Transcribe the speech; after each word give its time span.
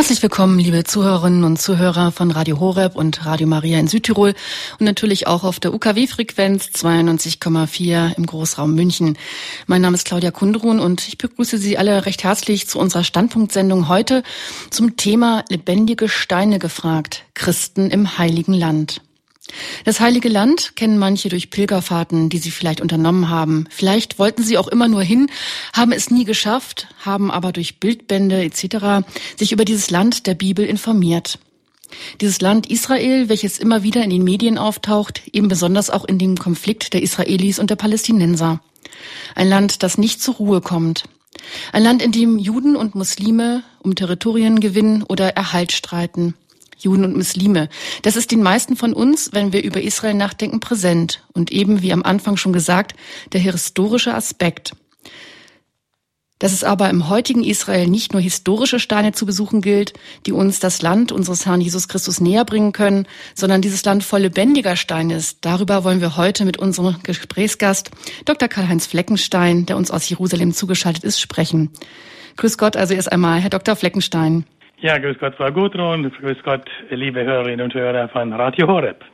Herzlich 0.00 0.22
willkommen, 0.22 0.58
liebe 0.58 0.82
Zuhörerinnen 0.82 1.44
und 1.44 1.60
Zuhörer 1.60 2.10
von 2.10 2.30
Radio 2.30 2.58
Horeb 2.58 2.96
und 2.96 3.26
Radio 3.26 3.46
Maria 3.46 3.78
in 3.78 3.86
Südtirol 3.86 4.32
und 4.78 4.86
natürlich 4.86 5.26
auch 5.26 5.44
auf 5.44 5.60
der 5.60 5.74
UKW-Frequenz 5.74 6.68
92,4 6.68 8.16
im 8.16 8.24
Großraum 8.24 8.74
München. 8.74 9.18
Mein 9.66 9.82
Name 9.82 9.96
ist 9.96 10.06
Claudia 10.06 10.30
Kundrun 10.30 10.80
und 10.80 11.06
ich 11.06 11.18
begrüße 11.18 11.58
Sie 11.58 11.76
alle 11.76 12.06
recht 12.06 12.24
herzlich 12.24 12.66
zu 12.66 12.78
unserer 12.78 13.04
Standpunktsendung 13.04 13.88
heute 13.88 14.22
zum 14.70 14.96
Thema 14.96 15.44
Lebendige 15.50 16.08
Steine 16.08 16.58
gefragt, 16.58 17.24
Christen 17.34 17.90
im 17.90 18.16
Heiligen 18.16 18.54
Land. 18.54 19.02
Das 19.84 20.00
Heilige 20.00 20.28
Land 20.28 20.76
kennen 20.76 20.98
manche 20.98 21.28
durch 21.28 21.50
Pilgerfahrten, 21.50 22.28
die 22.28 22.38
sie 22.38 22.50
vielleicht 22.50 22.80
unternommen 22.80 23.28
haben. 23.28 23.66
Vielleicht 23.70 24.18
wollten 24.18 24.42
sie 24.42 24.58
auch 24.58 24.68
immer 24.68 24.88
nur 24.88 25.02
hin, 25.02 25.30
haben 25.72 25.92
es 25.92 26.10
nie 26.10 26.24
geschafft, 26.24 26.88
haben 27.00 27.30
aber 27.30 27.52
durch 27.52 27.80
Bildbände 27.80 28.42
etc. 28.42 29.06
sich 29.36 29.52
über 29.52 29.64
dieses 29.64 29.90
Land 29.90 30.26
der 30.26 30.34
Bibel 30.34 30.64
informiert. 30.64 31.38
Dieses 32.20 32.40
Land 32.40 32.70
Israel, 32.70 33.28
welches 33.28 33.58
immer 33.58 33.82
wieder 33.82 34.04
in 34.04 34.10
den 34.10 34.24
Medien 34.24 34.58
auftaucht, 34.58 35.22
eben 35.32 35.48
besonders 35.48 35.90
auch 35.90 36.04
in 36.04 36.18
dem 36.18 36.36
Konflikt 36.36 36.92
der 36.94 37.02
Israelis 37.02 37.58
und 37.58 37.70
der 37.70 37.76
Palästinenser. 37.76 38.60
Ein 39.34 39.48
Land, 39.48 39.82
das 39.82 39.98
nicht 39.98 40.22
zur 40.22 40.34
Ruhe 40.34 40.60
kommt. 40.60 41.04
Ein 41.72 41.82
Land, 41.82 42.02
in 42.02 42.12
dem 42.12 42.38
Juden 42.38 42.76
und 42.76 42.94
Muslime 42.94 43.62
um 43.80 43.94
Territoriengewinn 43.94 45.02
oder 45.04 45.30
Erhalt 45.36 45.72
streiten. 45.72 46.34
Juden 46.82 47.04
und 47.04 47.16
Muslime. 47.16 47.68
Das 48.02 48.16
ist 48.16 48.30
den 48.30 48.42
meisten 48.42 48.76
von 48.76 48.92
uns, 48.92 49.30
wenn 49.32 49.52
wir 49.52 49.62
über 49.62 49.80
Israel 49.80 50.14
nachdenken, 50.14 50.60
präsent. 50.60 51.24
Und 51.32 51.50
eben, 51.52 51.82
wie 51.82 51.92
am 51.92 52.02
Anfang 52.02 52.36
schon 52.36 52.52
gesagt, 52.52 52.94
der 53.32 53.40
historische 53.40 54.14
Aspekt. 54.14 54.72
Dass 56.40 56.52
es 56.54 56.64
aber 56.64 56.88
im 56.88 57.10
heutigen 57.10 57.44
Israel 57.44 57.86
nicht 57.86 58.14
nur 58.14 58.22
historische 58.22 58.80
Steine 58.80 59.12
zu 59.12 59.26
besuchen 59.26 59.60
gilt, 59.60 59.92
die 60.24 60.32
uns 60.32 60.58
das 60.58 60.80
Land 60.80 61.12
unseres 61.12 61.44
Herrn 61.44 61.60
Jesus 61.60 61.86
Christus 61.86 62.18
näher 62.18 62.46
bringen 62.46 62.72
können, 62.72 63.06
sondern 63.34 63.60
dieses 63.60 63.84
Land 63.84 64.04
voll 64.04 64.20
lebendiger 64.20 64.74
Steine 64.74 65.16
ist. 65.16 65.38
Darüber 65.42 65.84
wollen 65.84 66.00
wir 66.00 66.16
heute 66.16 66.46
mit 66.46 66.56
unserem 66.56 66.96
Gesprächsgast, 67.02 67.90
Dr. 68.24 68.48
Karl-Heinz 68.48 68.86
Fleckenstein, 68.86 69.66
der 69.66 69.76
uns 69.76 69.90
aus 69.90 70.08
Jerusalem 70.08 70.54
zugeschaltet 70.54 71.04
ist, 71.04 71.20
sprechen. 71.20 71.70
Grüß 72.38 72.56
Gott 72.56 72.74
also 72.74 72.94
erst 72.94 73.12
einmal, 73.12 73.40
Herr 73.40 73.50
Dr. 73.50 73.76
Fleckenstein. 73.76 74.46
Ja, 74.82 74.96
grüß 74.96 75.18
Gott, 75.20 75.34
Frau 75.36 75.52
Gudrun, 75.52 76.10
grüß 76.10 76.38
Gott, 76.42 76.64
liebe 76.88 77.22
Hörerinnen 77.22 77.60
und 77.60 77.74
Hörer 77.74 78.08
von 78.08 78.32
Radio 78.32 78.66
Horeb. 78.66 79.04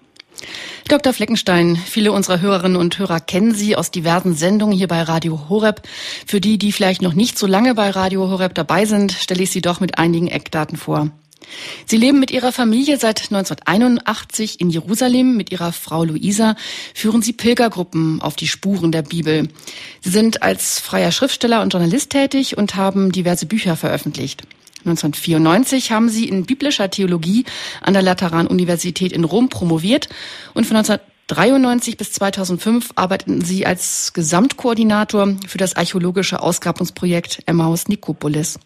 Dr. 0.89 1.13
Fleckenstein, 1.13 1.75
viele 1.75 2.13
unserer 2.13 2.41
Hörerinnen 2.41 2.77
und 2.77 2.97
Hörer 3.01 3.19
kennen 3.19 3.53
Sie 3.53 3.75
aus 3.75 3.91
diversen 3.91 4.35
Sendungen 4.35 4.77
hier 4.77 4.87
bei 4.87 5.03
Radio 5.03 5.49
Horeb. 5.49 5.83
Für 6.25 6.41
die, 6.41 6.59
die 6.59 6.71
vielleicht 6.71 7.03
noch 7.03 7.15
nicht 7.15 7.37
so 7.37 7.49
lange 7.49 7.75
bei 7.75 7.91
Radio 7.91 8.31
Horeb 8.31 8.55
dabei 8.55 8.85
sind, 8.85 9.11
stelle 9.11 9.43
ich 9.43 9.51
Sie 9.51 9.61
doch 9.61 9.81
mit 9.81 9.99
einigen 9.99 10.29
Eckdaten 10.29 10.77
vor. 10.77 11.11
Sie 11.85 11.97
leben 11.97 12.21
mit 12.21 12.31
Ihrer 12.31 12.53
Familie 12.53 12.97
seit 12.99 13.23
1981 13.23 14.61
in 14.61 14.71
Jerusalem. 14.71 15.37
Mit 15.37 15.51
Ihrer 15.51 15.73
Frau 15.73 16.05
Luisa 16.05 16.55
führen 16.95 17.23
Sie 17.23 17.33
Pilgergruppen 17.33 18.21
auf 18.21 18.37
die 18.37 18.47
Spuren 18.47 18.93
der 18.93 19.03
Bibel. 19.03 19.49
Sie 20.01 20.11
sind 20.11 20.45
als 20.45 20.79
freier 20.79 21.11
Schriftsteller 21.11 21.63
und 21.63 21.73
Journalist 21.73 22.11
tätig 22.11 22.57
und 22.57 22.77
haben 22.77 23.11
diverse 23.11 23.47
Bücher 23.47 23.75
veröffentlicht. 23.75 24.45
1994 24.87 25.93
haben 25.93 26.09
sie 26.09 26.29
in 26.29 26.47
biblischer 26.47 26.91
Theologie 26.91 27.45
an 27.81 27.95
der 27.95 28.03
Lateranuniversität 28.03 29.13
in 29.13 29.25
Rom 29.25 29.49
promoviert 29.49 30.09
und 30.55 30.67
von 30.67 30.77
1993 30.77 31.97
bis 31.97 32.13
2005 32.13 32.91
arbeiteten 32.95 33.43
sie 33.43 33.67
als 33.67 34.13
Gesamtkoordinator 34.13 35.37
für 35.47 35.59
das 35.59 35.77
archäologische 35.77 36.41
Ausgrabungsprojekt 36.41 37.43
Emmaus 37.47 37.89
Nikopolis 37.89 38.59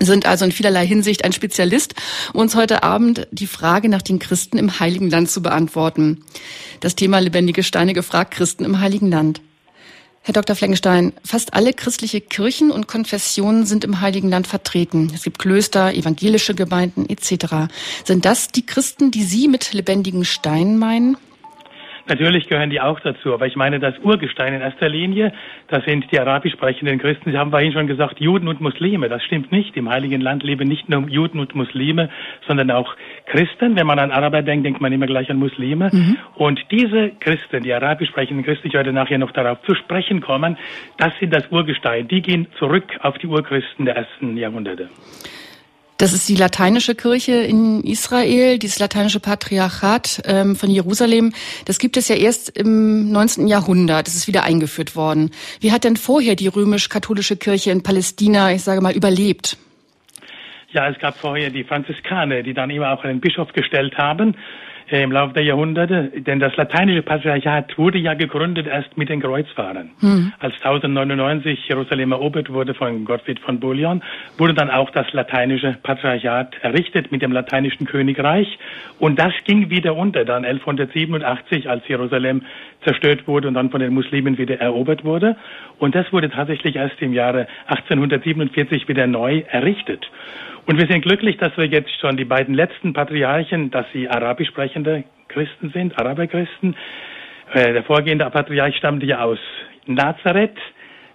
sind 0.00 0.26
also 0.26 0.44
in 0.44 0.52
vielerlei 0.52 0.86
Hinsicht 0.86 1.24
ein 1.24 1.32
Spezialist, 1.32 1.94
um 2.32 2.40
uns 2.40 2.54
heute 2.54 2.82
Abend 2.82 3.26
die 3.30 3.46
Frage 3.46 3.88
nach 3.88 4.02
den 4.02 4.18
Christen 4.18 4.58
im 4.58 4.78
Heiligen 4.80 5.10
Land 5.10 5.30
zu 5.30 5.42
beantworten. 5.42 6.24
Das 6.80 6.94
Thema 6.94 7.18
lebendige 7.18 7.62
Steine 7.62 7.94
gefragt, 7.94 8.34
Christen 8.34 8.64
im 8.64 8.80
Heiligen 8.80 9.10
Land. 9.10 9.40
Herr 10.28 10.34
Dr. 10.34 10.54
Fleckenstein, 10.54 11.14
fast 11.24 11.54
alle 11.54 11.72
christliche 11.72 12.20
Kirchen 12.20 12.70
und 12.70 12.86
Konfessionen 12.86 13.64
sind 13.64 13.82
im 13.82 14.02
Heiligen 14.02 14.28
Land 14.28 14.46
vertreten. 14.46 15.10
Es 15.14 15.22
gibt 15.22 15.38
Klöster, 15.38 15.94
evangelische 15.94 16.54
Gemeinden 16.54 17.08
etc. 17.08 17.72
Sind 18.04 18.26
das 18.26 18.48
die 18.48 18.66
Christen, 18.66 19.10
die 19.10 19.24
Sie 19.24 19.48
mit 19.48 19.72
lebendigen 19.72 20.26
Steinen 20.26 20.76
meinen? 20.76 21.16
Natürlich 22.08 22.48
gehören 22.48 22.70
die 22.70 22.80
auch 22.80 23.00
dazu, 23.00 23.34
aber 23.34 23.46
ich 23.46 23.56
meine 23.56 23.78
das 23.78 23.98
Urgestein 23.98 24.54
in 24.54 24.60
erster 24.60 24.88
Linie, 24.88 25.32
das 25.68 25.84
sind 25.84 26.10
die 26.10 26.18
arabisch 26.18 26.52
sprechenden 26.52 26.98
Christen. 26.98 27.30
Sie 27.30 27.38
haben 27.38 27.50
vorhin 27.50 27.72
schon 27.72 27.86
gesagt, 27.86 28.20
Juden 28.20 28.48
und 28.48 28.60
Muslime. 28.60 29.08
Das 29.08 29.22
stimmt 29.22 29.52
nicht. 29.52 29.76
Im 29.76 29.88
Heiligen 29.88 30.20
Land 30.20 30.42
leben 30.42 30.68
nicht 30.68 30.88
nur 30.88 31.08
Juden 31.08 31.38
und 31.38 31.54
Muslime, 31.54 32.08
sondern 32.46 32.70
auch 32.70 32.94
Christen. 33.26 33.76
Wenn 33.76 33.86
man 33.86 33.98
an 33.98 34.10
Araber 34.10 34.42
denkt, 34.42 34.64
denkt 34.64 34.80
man 34.80 34.92
immer 34.92 35.06
gleich 35.06 35.30
an 35.30 35.36
Muslime. 35.36 35.90
Mhm. 35.92 36.16
Und 36.34 36.60
diese 36.70 37.10
Christen, 37.20 37.62
die 37.62 37.72
arabisch 37.72 38.08
sprechenden 38.08 38.44
Christen, 38.44 38.68
ich 38.68 38.74
werde 38.74 38.92
nachher 38.92 39.18
noch 39.18 39.32
darauf 39.32 39.60
zu 39.62 39.74
sprechen 39.74 40.20
kommen, 40.20 40.56
das 40.96 41.12
sind 41.20 41.34
das 41.34 41.46
Urgestein. 41.50 42.08
Die 42.08 42.22
gehen 42.22 42.46
zurück 42.58 42.84
auf 43.00 43.18
die 43.18 43.26
Urchristen 43.26 43.84
der 43.84 43.96
ersten 43.96 44.36
Jahrhunderte. 44.36 44.88
Das 45.98 46.12
ist 46.12 46.28
die 46.28 46.36
lateinische 46.36 46.94
Kirche 46.94 47.32
in 47.32 47.82
Israel, 47.82 48.60
dieses 48.60 48.78
lateinische 48.78 49.18
Patriarchat 49.18 50.22
ähm, 50.26 50.54
von 50.54 50.70
Jerusalem. 50.70 51.32
Das 51.64 51.80
gibt 51.80 51.96
es 51.96 52.06
ja 52.06 52.14
erst 52.14 52.56
im 52.56 53.10
19. 53.10 53.48
Jahrhundert. 53.48 54.06
Das 54.06 54.14
ist 54.14 54.28
wieder 54.28 54.44
eingeführt 54.44 54.94
worden. 54.94 55.32
Wie 55.60 55.72
hat 55.72 55.82
denn 55.82 55.96
vorher 55.96 56.36
die 56.36 56.46
römisch-katholische 56.46 57.36
Kirche 57.36 57.72
in 57.72 57.82
Palästina, 57.82 58.52
ich 58.52 58.62
sage 58.62 58.80
mal, 58.80 58.94
überlebt? 58.94 59.58
Ja, 60.70 60.88
es 60.88 60.98
gab 61.00 61.16
vorher 61.16 61.50
die 61.50 61.64
Franziskaner, 61.64 62.44
die 62.44 62.54
dann 62.54 62.70
immer 62.70 62.92
auch 62.92 63.02
einen 63.02 63.20
Bischof 63.20 63.52
gestellt 63.52 63.98
haben. 63.98 64.36
Im 64.90 65.12
Laufe 65.12 65.34
der 65.34 65.42
Jahrhunderte, 65.42 66.10
denn 66.16 66.40
das 66.40 66.56
lateinische 66.56 67.02
Patriarchat 67.02 67.76
wurde 67.76 67.98
ja 67.98 68.14
gegründet 68.14 68.66
erst 68.66 68.96
mit 68.96 69.10
den 69.10 69.20
Kreuzfahrern. 69.20 69.90
Hm. 70.00 70.32
Als 70.38 70.54
1099 70.54 71.68
Jerusalem 71.68 72.12
erobert 72.12 72.50
wurde 72.50 72.72
von 72.72 73.04
Gottfried 73.04 73.38
von 73.40 73.60
Bullion, 73.60 74.02
wurde 74.38 74.54
dann 74.54 74.70
auch 74.70 74.90
das 74.90 75.12
lateinische 75.12 75.76
Patriarchat 75.82 76.54
errichtet 76.62 77.12
mit 77.12 77.20
dem 77.20 77.32
lateinischen 77.32 77.86
Königreich 77.86 78.58
und 78.98 79.18
das 79.18 79.34
ging 79.44 79.68
wieder 79.68 79.94
unter 79.94 80.24
dann 80.24 80.46
1187, 80.46 81.68
als 81.68 81.86
Jerusalem 81.86 82.42
zerstört 82.82 83.28
wurde 83.28 83.48
und 83.48 83.54
dann 83.54 83.70
von 83.70 83.80
den 83.80 83.92
Muslimen 83.92 84.38
wieder 84.38 84.58
erobert 84.58 85.04
wurde 85.04 85.36
und 85.78 85.94
das 85.94 86.10
wurde 86.12 86.30
tatsächlich 86.30 86.76
erst 86.76 87.00
im 87.02 87.12
Jahre 87.12 87.46
1847 87.66 88.88
wieder 88.88 89.06
neu 89.06 89.42
errichtet. 89.50 90.10
Und 90.68 90.78
wir 90.78 90.86
sind 90.86 91.00
glücklich, 91.00 91.38
dass 91.38 91.56
wir 91.56 91.64
jetzt 91.64 91.98
schon 91.98 92.18
die 92.18 92.26
beiden 92.26 92.52
letzten 92.52 92.92
Patriarchen, 92.92 93.70
dass 93.70 93.86
sie 93.94 94.06
arabisch 94.06 94.48
sprechende 94.48 95.02
Christen 95.28 95.70
sind, 95.70 95.98
Araberchristen. 95.98 96.76
Äh, 97.54 97.72
der 97.72 97.84
vorgehende 97.84 98.28
Patriarch 98.28 98.76
stammte 98.76 99.06
ja 99.06 99.24
aus 99.24 99.38
Nazareth, 99.86 100.58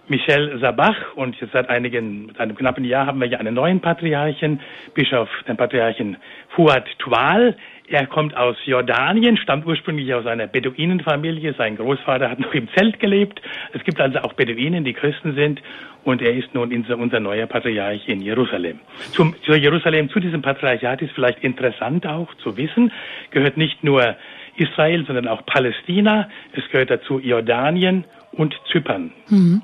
Michel 0.08 0.58
Sabach. 0.58 1.14
Und 1.14 1.40
jetzt 1.40 1.52
seit 1.52 1.68
einigen, 1.70 2.32
seit 2.32 2.40
einem 2.40 2.56
knappen 2.56 2.84
Jahr 2.84 3.06
haben 3.06 3.20
wir 3.20 3.28
ja 3.28 3.38
einen 3.38 3.54
neuen 3.54 3.80
Patriarchen, 3.80 4.58
Bischof, 4.92 5.28
den 5.46 5.56
Patriarchen 5.56 6.16
Fuad 6.56 6.86
Tual. 6.98 7.56
Er 7.86 8.06
kommt 8.06 8.34
aus 8.34 8.56
Jordanien, 8.64 9.36
stammt 9.36 9.66
ursprünglich 9.66 10.14
aus 10.14 10.24
einer 10.26 10.46
Beduinenfamilie. 10.46 11.54
Sein 11.58 11.76
Großvater 11.76 12.30
hat 12.30 12.40
noch 12.40 12.54
im 12.54 12.68
Zelt 12.74 12.98
gelebt. 12.98 13.42
Es 13.74 13.84
gibt 13.84 14.00
also 14.00 14.20
auch 14.20 14.32
Beduinen, 14.32 14.84
die 14.84 14.94
Christen 14.94 15.34
sind. 15.34 15.60
Und 16.02 16.22
er 16.22 16.34
ist 16.34 16.54
nun 16.54 16.72
unser 16.72 17.20
neuer 17.20 17.46
Patriarch 17.46 18.08
in 18.08 18.22
Jerusalem. 18.22 18.80
Zum, 19.12 19.34
zu 19.42 19.54
Jerusalem, 19.54 20.08
zu 20.10 20.20
diesem 20.20 20.40
Patriarchat 20.40 21.02
ist 21.02 21.12
vielleicht 21.12 21.42
interessant 21.44 22.06
auch 22.06 22.32
zu 22.36 22.56
wissen, 22.56 22.90
gehört 23.30 23.56
nicht 23.56 23.84
nur 23.84 24.16
Israel, 24.56 25.04
sondern 25.06 25.28
auch 25.28 25.44
Palästina. 25.44 26.28
Es 26.52 26.68
gehört 26.70 26.90
dazu 26.90 27.18
Jordanien 27.18 28.04
und 28.32 28.54
Zypern. 28.70 29.12
Mhm. 29.28 29.62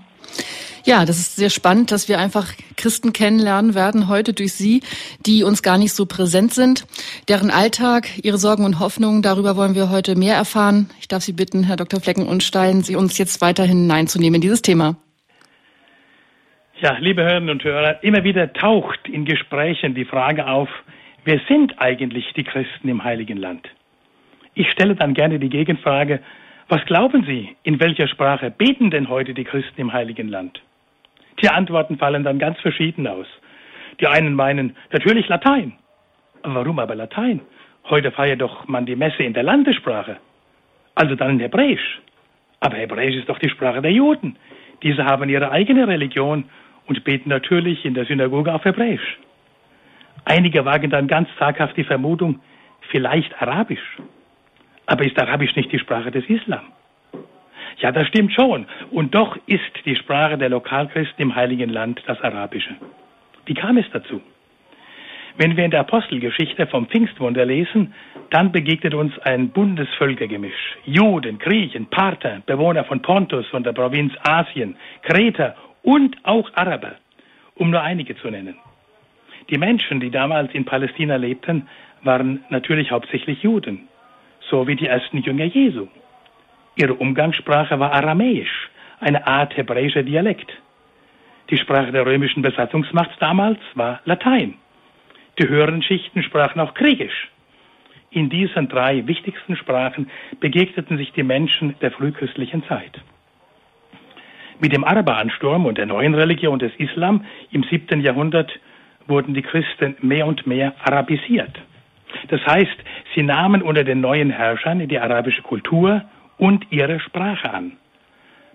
Ja, 0.85 1.05
das 1.05 1.19
ist 1.19 1.37
sehr 1.37 1.51
spannend, 1.51 1.93
dass 1.93 2.09
wir 2.09 2.19
einfach 2.19 2.53
Christen 2.77 3.13
kennenlernen 3.13 3.75
werden 3.75 4.09
heute 4.09 4.33
durch 4.33 4.55
Sie, 4.55 4.83
die 5.27 5.45
uns 5.45 5.63
gar 5.63 5.77
nicht 5.77 5.93
so 5.93 6.07
präsent 6.07 6.55
sind. 6.55 6.87
Deren 7.29 7.51
Alltag, 7.51 8.09
ihre 8.23 8.39
Sorgen 8.39 8.65
und 8.65 8.81
Hoffnungen, 8.81 9.21
darüber 9.21 9.57
wollen 9.57 9.75
wir 9.75 9.91
heute 9.91 10.17
mehr 10.17 10.37
erfahren. 10.37 10.89
Ich 10.99 11.09
darf 11.09 11.23
Sie 11.23 11.35
bitten, 11.35 11.65
Herr 11.65 11.77
Dr. 11.77 12.01
Flecken 12.01 12.27
und 12.27 12.43
Stein, 12.43 12.83
Sie 12.83 12.97
uns 12.97 13.19
jetzt 13.19 13.43
weiterhin 13.43 13.83
hineinzunehmen 13.83 14.37
in 14.37 14.41
dieses 14.41 14.63
Thema. 14.63 14.97
Ja, 16.81 16.97
liebe 16.99 17.23
Hörerinnen 17.23 17.51
und 17.51 17.63
Hörer, 17.63 18.03
immer 18.03 18.25
wieder 18.25 18.55
taucht 18.55 19.07
in 19.07 19.27
Gesprächen 19.27 19.95
die 19.95 20.07
Frage 20.07 20.47
auf, 20.47 20.71
wer 21.25 21.39
sind 21.47 21.79
eigentlich 21.79 22.33
die 22.35 22.45
Christen 22.45 22.89
im 22.89 23.05
Heiligen 23.05 23.37
Land? 23.37 23.69
Ich 24.55 24.71
stelle 24.71 24.97
dann 24.97 25.13
gerne 25.13 25.39
die 25.39 25.51
Gegenfrage, 25.51 26.21
was 26.69 26.83
glauben 26.87 27.25
Sie, 27.27 27.55
in 27.65 27.81
welcher 27.81 28.09
Sprache 28.09 28.51
beten 28.51 28.91
denn 28.91 29.11
heute 29.11 29.35
die 29.35 29.45
Christen 29.45 29.79
im 29.79 29.93
Heiligen 29.93 30.29
Land? 30.29 30.63
Die 31.43 31.49
Antworten 31.49 31.99
fallen 31.99 32.25
dann 32.25 32.39
ganz 32.39 32.59
verschieden 32.61 33.07
aus. 33.07 33.27
Die 34.01 34.07
einen 34.07 34.35
meinen, 34.35 34.77
natürlich 34.93 35.29
Latein. 35.29 35.73
Warum 36.43 36.79
aber 36.79 36.95
Latein? 36.95 37.41
Heute 37.89 38.11
feiert 38.11 38.41
doch 38.41 38.69
man 38.69 38.87
die 38.87 38.97
Messe 38.97 39.23
in 39.23 39.35
der 39.35 39.43
Landessprache. 39.43 40.17
Also 40.95 41.15
dann 41.15 41.31
in 41.31 41.41
Hebräisch. 41.41 42.01
Aber 42.61 42.77
Hebräisch 42.77 43.15
ist 43.15 43.29
doch 43.29 43.39
die 43.39 43.49
Sprache 43.49 43.83
der 43.83 43.93
Juden. 43.93 44.37
Diese 44.83 45.05
haben 45.05 45.29
ihre 45.29 45.51
eigene 45.51 45.87
Religion 45.89 46.45
und 46.87 47.05
beten 47.05 47.29
natürlich 47.29 47.85
in 47.85 47.95
der 47.95 48.05
Synagoge 48.05 48.55
auf 48.55 48.65
Hebräisch. 48.65 49.19
Einige 50.25 50.65
wagen 50.65 50.91
dann 50.91 51.09
ganz 51.09 51.29
zaghaft 51.39 51.77
die 51.77 51.85
Vermutung, 51.85 52.41
vielleicht 52.91 53.41
Arabisch. 53.41 53.99
Aber 54.87 55.05
ist 55.05 55.19
Arabisch 55.19 55.57
nicht 55.57 55.73
die 55.73 55.79
Sprache 55.79 56.11
des 56.11 56.25
Islam? 56.29 56.65
Ja, 57.81 57.93
das 57.93 58.07
stimmt 58.09 58.33
schon. 58.33 58.67
Und 58.91 59.15
doch 59.15 59.37
ist 59.47 59.73
die 59.85 59.97
Sprache 59.97 60.37
der 60.37 60.51
Lokalchristen 60.51 61.23
im 61.23 61.35
Heiligen 61.35 61.71
Land 61.71 62.03
das 62.07 62.21
Arabische. 62.21 62.77
Wie 63.47 63.55
kam 63.55 63.79
es 63.79 63.87
dazu? 63.93 64.21
Wenn 65.37 65.57
wir 65.57 65.65
in 65.65 65.71
der 65.71 65.81
Apostelgeschichte 65.81 66.67
vom 66.67 66.87
Pfingstwunder 66.87 67.47
lesen, 67.47 67.95
dann 68.31 68.53
begegnet 68.53 68.95
uns 68.95 69.19
ein 69.21 69.49
buntes 69.49 69.89
Völkergemisch. 69.97 70.77
Juden, 70.85 71.39
Griechen, 71.39 71.87
Parther, 71.87 72.43
Bewohner 72.45 72.85
von 72.85 73.01
Pontus 73.01 73.51
und 73.53 73.65
der 73.65 73.73
Provinz 73.73 74.13
Asien, 74.23 74.77
Kreter 75.03 75.57
und 75.83 76.17
auch 76.25 76.51
Araber, 76.55 76.97
um 77.55 77.71
nur 77.71 77.81
einige 77.81 78.17
zu 78.17 78.29
nennen. 78.29 78.57
Die 79.49 79.57
Menschen, 79.57 80.01
die 80.01 80.11
damals 80.11 80.53
in 80.53 80.65
Palästina 80.65 81.17
lebten, 81.17 81.69
waren 82.03 82.45
natürlich 82.51 82.91
hauptsächlich 82.91 83.43
Juden, 83.43 83.89
so 84.51 84.67
wie 84.67 84.77
die 84.77 84.87
ersten 84.87 85.19
Jünger 85.19 85.47
Jesu. 85.47 85.89
Ihre 86.81 86.95
Umgangssprache 86.95 87.79
war 87.79 87.93
Aramäisch, 87.93 88.71
eine 89.01 89.27
Art 89.27 89.55
hebräischer 89.55 90.03
Dialekt. 90.03 90.51
Die 91.51 91.59
Sprache 91.59 91.93
der 91.93 92.07
römischen 92.07 92.41
Besatzungsmacht 92.41 93.21
damals 93.21 93.59
war 93.75 94.01
Latein. 94.07 94.55
Die 95.39 95.47
höheren 95.47 95.83
Schichten 95.83 96.23
sprachen 96.23 96.59
auch 96.59 96.73
Griechisch. 96.73 97.29
In 98.11 98.31
diesen 98.31 98.69
drei 98.69 99.07
wichtigsten 99.07 99.57
Sprachen 99.57 100.11
begegneten 100.41 100.97
sich 100.97 101.13
die 101.13 101.23
Menschen 101.23 101.75
der 101.83 101.91
frühchristlichen 101.91 102.65
Zeit. 102.65 102.99
Mit 104.59 104.73
dem 104.73 104.85
Araberansturm 104.85 105.67
und 105.67 105.77
der 105.77 105.85
neuen 105.85 106.15
Religion 106.15 106.59
des 106.59 106.73
Islam 106.79 107.27
im 107.51 107.63
siebten 107.65 108.01
Jahrhundert 108.01 108.59
wurden 109.07 109.35
die 109.35 109.43
Christen 109.43 109.97
mehr 110.01 110.27
und 110.27 110.47
mehr 110.47 110.73
arabisiert. 110.83 111.61
Das 112.29 112.41
heißt, 112.47 112.77
sie 113.15 113.23
nahmen 113.23 113.61
unter 113.61 113.85
den 113.85 114.01
neuen 114.01 114.31
Herrschern 114.31 114.89
die 114.89 114.99
arabische 114.99 115.43
Kultur 115.43 116.05
und 116.41 116.67
ihre 116.71 116.99
Sprache 117.01 117.53
an. 117.53 117.77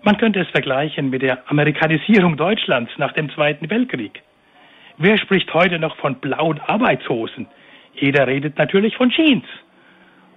Man 0.02 0.18
könnte 0.18 0.40
es 0.40 0.48
vergleichen 0.48 1.08
mit 1.08 1.22
der 1.22 1.48
Amerikanisierung 1.50 2.36
Deutschlands 2.36 2.90
nach 2.98 3.12
dem 3.12 3.30
Zweiten 3.30 3.70
Weltkrieg. 3.70 4.22
Wer 4.98 5.16
spricht 5.18 5.52
heute 5.54 5.78
noch 5.78 5.96
von 5.96 6.16
blauen 6.16 6.60
Arbeitshosen? 6.60 7.46
Jeder 7.94 8.26
redet 8.26 8.58
natürlich 8.58 8.96
von 8.96 9.10
Jeans. 9.10 9.44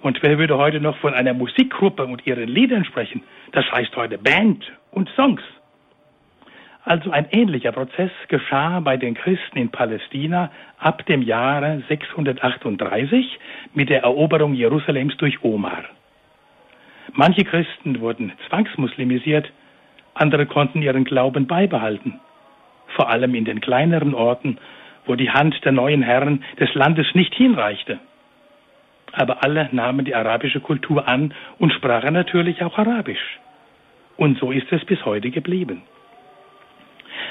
Und 0.02 0.22
wer 0.22 0.38
würde 0.38 0.58
heute 0.58 0.80
noch 0.80 0.98
von 0.98 1.14
einer 1.14 1.34
Musikgruppe 1.34 2.06
und 2.06 2.26
ihren 2.26 2.48
Liedern 2.48 2.86
sprechen? 2.86 3.22
Das 3.52 3.70
heißt 3.72 3.96
heute 3.96 4.18
Band 4.18 4.72
und 4.92 5.10
Songs. 5.16 5.42
Also 6.84 7.12
ein 7.12 7.28
ähnlicher 7.32 7.72
Prozess 7.72 8.12
geschah 8.28 8.80
bei 8.80 8.96
den 8.96 9.16
Christen 9.16 9.58
in 9.58 9.70
Palästina 9.70 10.52
ab 10.78 11.06
dem 11.08 11.24
Jahre 11.24 11.84
638 11.90 13.40
mit 13.74 13.90
der 13.90 14.04
Eroberung 14.04 14.54
Jerusalems 14.54 15.18
durch 15.18 15.44
Omar. 15.44 15.84
Manche 17.14 17.44
Christen 17.44 18.00
wurden 18.00 18.32
zwangsmuslimisiert, 18.48 19.52
andere 20.14 20.46
konnten 20.46 20.82
ihren 20.82 21.06
Glauben 21.06 21.48
beibehalten, 21.48 22.20
vor 22.96 23.10
allem 23.10 23.36
in 23.36 23.46
den 23.46 23.62
kleineren 23.62 24.14
Orten, 24.14 24.58
wo 25.06 25.16
die 25.16 25.32
Hand 25.32 25.64
der 25.64 25.72
neuen 25.72 26.02
Herren 26.02 26.44
des 26.60 26.74
Landes 26.74 27.08
nicht 27.14 27.34
hinreichte. 27.34 28.00
Aber 29.14 29.44
alle 29.44 29.70
nahmen 29.72 30.06
die 30.06 30.14
arabische 30.14 30.60
Kultur 30.60 31.08
an 31.08 31.34
und 31.58 31.74
sprachen 31.74 32.14
natürlich 32.14 32.62
auch 32.64 32.78
Arabisch. 32.78 33.40
Und 34.18 34.38
so 34.38 34.52
ist 34.52 34.72
es 34.72 34.86
bis 34.86 35.04
heute 35.06 35.32
geblieben. 35.32 35.82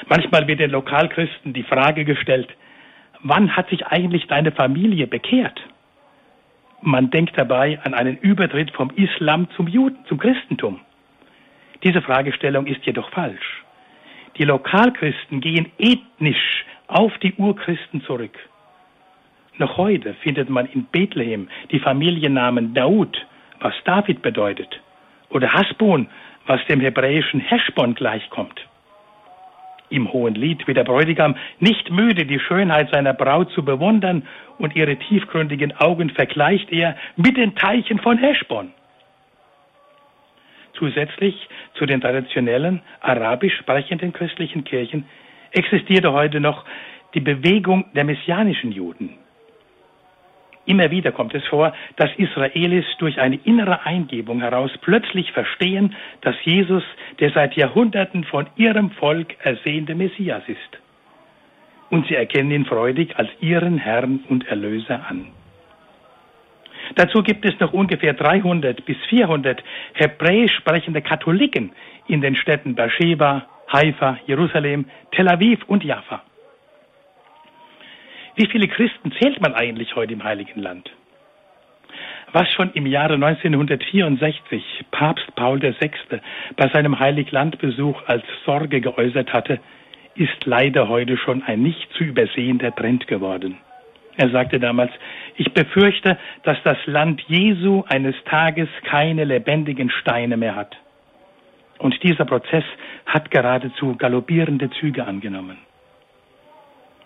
Manchmal 0.07 0.47
wird 0.47 0.59
den 0.59 0.71
Lokalchristen 0.71 1.53
die 1.53 1.63
Frage 1.63 2.03
gestellt, 2.03 2.49
wann 3.21 3.55
hat 3.55 3.69
sich 3.69 3.85
eigentlich 3.87 4.27
deine 4.27 4.51
Familie 4.51 5.07
bekehrt? 5.07 5.59
Man 6.81 7.09
denkt 7.09 7.37
dabei 7.37 7.79
an 7.83 7.93
einen 7.93 8.17
Übertritt 8.17 8.71
vom 8.71 8.89
Islam 8.91 9.47
zum 9.55 9.67
Juden, 9.67 9.97
zum 10.07 10.17
Christentum. 10.17 10.79
Diese 11.83 12.01
Fragestellung 12.01 12.67
ist 12.67 12.85
jedoch 12.85 13.09
falsch. 13.11 13.63
Die 14.37 14.45
Lokalchristen 14.45 15.41
gehen 15.41 15.71
ethnisch 15.77 16.65
auf 16.87 17.17
die 17.19 17.33
Urchristen 17.33 18.01
zurück. 18.03 18.37
Noch 19.57 19.77
heute 19.77 20.13
findet 20.15 20.49
man 20.49 20.67
in 20.67 20.85
Bethlehem 20.85 21.49
die 21.71 21.79
Familiennamen 21.79 22.73
Daud, 22.73 23.25
was 23.59 23.73
David 23.83 24.21
bedeutet, 24.21 24.79
oder 25.29 25.51
Hasbon, 25.51 26.07
was 26.45 26.65
dem 26.67 26.79
hebräischen 26.79 27.41
Heschbon 27.41 27.93
gleichkommt. 27.93 28.68
Im 29.89 30.11
hohen 30.13 30.35
Lied 30.35 30.67
wird 30.67 30.77
der 30.77 30.83
Bräutigam 30.83 31.35
nicht 31.59 31.89
müde, 31.89 32.25
die 32.25 32.39
Schönheit 32.39 32.89
seiner 32.91 33.13
Braut 33.13 33.51
zu 33.51 33.63
bewundern 33.63 34.27
und 34.57 34.75
ihre 34.75 34.95
tiefgründigen 34.97 35.75
Augen 35.77 36.11
vergleicht 36.11 36.71
er 36.71 36.95
mit 37.15 37.37
den 37.37 37.55
Teichen 37.55 37.99
von 37.99 38.17
Heschbon. 38.17 38.71
Zusätzlich 40.73 41.49
zu 41.73 41.85
den 41.85 42.01
traditionellen 42.01 42.81
arabisch 43.01 43.57
sprechenden 43.57 44.13
christlichen 44.13 44.63
Kirchen 44.63 45.05
existierte 45.51 46.13
heute 46.13 46.39
noch 46.39 46.65
die 47.13 47.19
Bewegung 47.19 47.85
der 47.95 48.03
messianischen 48.03 48.71
Juden. 48.71 49.17
Immer 50.69 50.91
wieder 50.91 51.11
kommt 51.11 51.33
es 51.33 51.43
vor, 51.47 51.73
dass 51.95 52.11
Israelis 52.17 52.85
durch 52.99 53.19
eine 53.19 53.39
innere 53.43 53.87
Eingebung 53.87 54.41
heraus 54.41 54.69
plötzlich 54.81 55.31
verstehen, 55.31 55.95
dass 56.21 56.35
Jesus 56.43 56.83
der 57.19 57.31
seit 57.31 57.55
Jahrhunderten 57.55 58.23
von 58.23 58.45
ihrem 58.55 58.91
Volk 58.91 59.35
ersehnte 59.43 59.95
Messias 59.95 60.43
ist. 60.45 60.77
Und 61.89 62.05
sie 62.05 62.13
erkennen 62.13 62.51
ihn 62.51 62.65
freudig 62.65 63.17
als 63.17 63.29
ihren 63.39 63.79
Herrn 63.79 64.19
und 64.29 64.47
Erlöser 64.47 65.07
an. 65.09 65.31
Dazu 66.93 67.23
gibt 67.23 67.45
es 67.45 67.59
noch 67.59 67.73
ungefähr 67.73 68.13
300 68.13 68.85
bis 68.85 68.97
400 69.09 69.63
hebräisch 69.93 70.53
sprechende 70.53 71.01
Katholiken 71.01 71.71
in 72.05 72.21
den 72.21 72.35
Städten 72.35 72.75
Beersheba, 72.75 73.47
Haifa, 73.73 74.19
Jerusalem, 74.27 74.85
Tel 75.13 75.29
Aviv 75.29 75.63
und 75.65 75.83
Jaffa. 75.83 76.21
Wie 78.35 78.47
viele 78.47 78.67
Christen 78.67 79.11
zählt 79.19 79.41
man 79.41 79.53
eigentlich 79.53 79.95
heute 79.95 80.13
im 80.13 80.23
Heiligen 80.23 80.61
Land? 80.61 80.89
Was 82.31 82.47
schon 82.51 82.71
im 82.73 82.85
Jahre 82.85 83.15
1964 83.15 84.85
Papst 84.91 85.35
Paul 85.35 85.61
VI. 85.61 85.91
bei 86.55 86.69
seinem 86.69 86.99
Heiliglandbesuch 86.99 88.03
als 88.05 88.23
Sorge 88.45 88.81
geäußert 88.81 89.33
hatte, 89.33 89.59
ist 90.15 90.45
leider 90.45 90.89
heute 90.89 91.17
schon 91.17 91.41
ein 91.43 91.61
nicht 91.63 91.91
zu 91.93 92.03
übersehender 92.03 92.75
Trend 92.75 93.07
geworden. 93.07 93.57
Er 94.17 94.29
sagte 94.29 94.59
damals, 94.59 94.91
ich 95.37 95.53
befürchte, 95.53 96.17
dass 96.43 96.57
das 96.63 96.77
Land 96.85 97.21
Jesu 97.27 97.83
eines 97.87 98.15
Tages 98.25 98.67
keine 98.83 99.23
lebendigen 99.23 99.89
Steine 99.89 100.35
mehr 100.37 100.55
hat. 100.55 100.75
Und 101.77 102.03
dieser 102.03 102.25
Prozess 102.25 102.65
hat 103.05 103.31
geradezu 103.31 103.95
galoppierende 103.95 104.69
Züge 104.71 105.07
angenommen. 105.07 105.57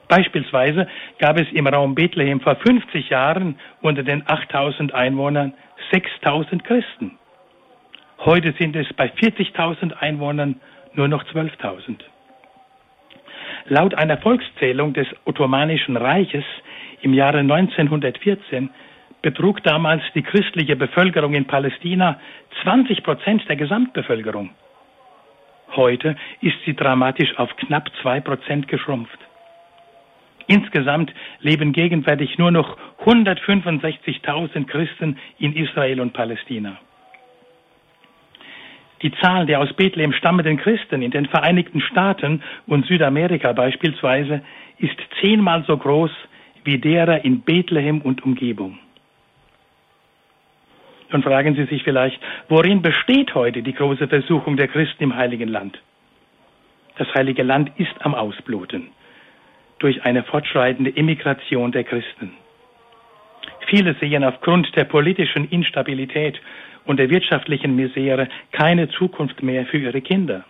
Beispielsweise 0.08 0.88
gab 1.20 1.40
es 1.40 1.48
im 1.52 1.68
Raum 1.68 1.96
Bethlehem 1.96 2.40
vor 2.42 2.56
50 2.56 3.10
Jahren 3.10 3.58
unter 3.82 4.04
den 4.04 4.24
8000 4.28 4.94
Einwohnern 4.94 5.54
6000 5.92 6.64
Christen. 6.64 7.18
Heute 8.20 8.54
sind 8.60 8.76
es 8.76 8.92
bei 8.94 9.08
40.000 9.08 9.94
Einwohnern 9.94 10.60
nur 10.94 11.08
noch 11.08 11.24
12.000. 11.26 12.00
Laut 13.68 13.96
einer 13.96 14.18
Volkszählung 14.18 14.94
des 14.94 15.08
Ottomanischen 15.26 15.98
Reiches 15.98 16.46
im 17.02 17.14
Jahre 17.14 17.40
1914 17.40 18.70
betrug 19.22 19.64
damals 19.64 20.04
die 20.16 20.22
christliche 20.22 20.76
Bevölkerung 20.76 21.34
in 21.34 21.46
Palästina 21.46 22.20
20 22.64 23.04
Prozent 23.04 23.48
der 23.48 23.56
Gesamtbevölkerung. 23.56 24.52
Heute 25.76 26.16
ist 26.42 26.58
sie 26.66 26.76
dramatisch 26.76 27.38
auf 27.38 27.56
knapp 27.58 27.90
zwei 28.02 28.20
Prozent 28.20 28.68
geschrumpft. 28.68 29.18
Insgesamt 30.48 31.14
leben 31.40 31.72
gegenwärtig 31.72 32.38
nur 32.38 32.52
noch 32.52 32.78
165.000 33.06 34.66
Christen 34.66 35.18
in 35.40 35.56
Israel 35.56 36.02
und 36.02 36.14
Palästina. 36.14 36.78
Die 39.02 39.12
Zahl 39.22 39.46
der 39.46 39.60
aus 39.60 39.74
Bethlehem 39.74 40.14
stammenden 40.14 40.58
Christen 40.58 41.02
in 41.02 41.12
den 41.12 41.26
Vereinigten 41.26 41.82
Staaten 41.82 42.42
und 42.68 42.86
Südamerika 42.86 43.52
beispielsweise 43.52 44.42
ist 44.78 44.96
zehnmal 45.20 45.64
so 45.68 45.78
groß 45.78 46.12
wie 46.64 46.78
derer 46.78 47.24
in 47.26 47.42
Bethlehem 47.42 48.02
und 48.02 48.24
Umgebung. 48.24 48.80
Nun 51.12 51.22
fragen 51.22 51.56
Sie 51.56 51.66
sich 51.66 51.84
vielleicht, 51.84 52.20
worin 52.48 52.82
besteht 52.82 53.36
heute 53.36 53.62
die 53.62 53.74
große 53.74 54.08
Versuchung 54.08 54.58
der 54.58 54.70
Christen 54.70 55.04
im 55.04 55.16
Heiligen 55.16 55.50
Land? 55.50 55.80
Das 56.98 57.14
Heilige 57.14 57.44
Land 57.44 57.72
ist 57.78 57.94
am 58.00 58.16
Ausbluten 58.16 58.90
durch 59.84 60.06
eine 60.06 60.24
fortschreitende 60.24 60.92
Immigration 60.92 61.74
der 61.74 61.84
Christen. 61.84 62.32
Viele 63.68 63.96
sehen 63.96 64.24
aufgrund 64.24 64.74
der 64.78 64.86
politischen 64.86 65.50
Instabilität 65.50 66.40
und 66.86 67.00
der 67.00 67.10
wirtschaftlichen 67.10 67.75
Misere 67.75 68.30
keine 68.54 68.88
Zukunft 68.88 69.44
mehr 69.44 69.66
für 69.66 69.78
ihre 69.78 70.00
Kinder. 70.00 70.46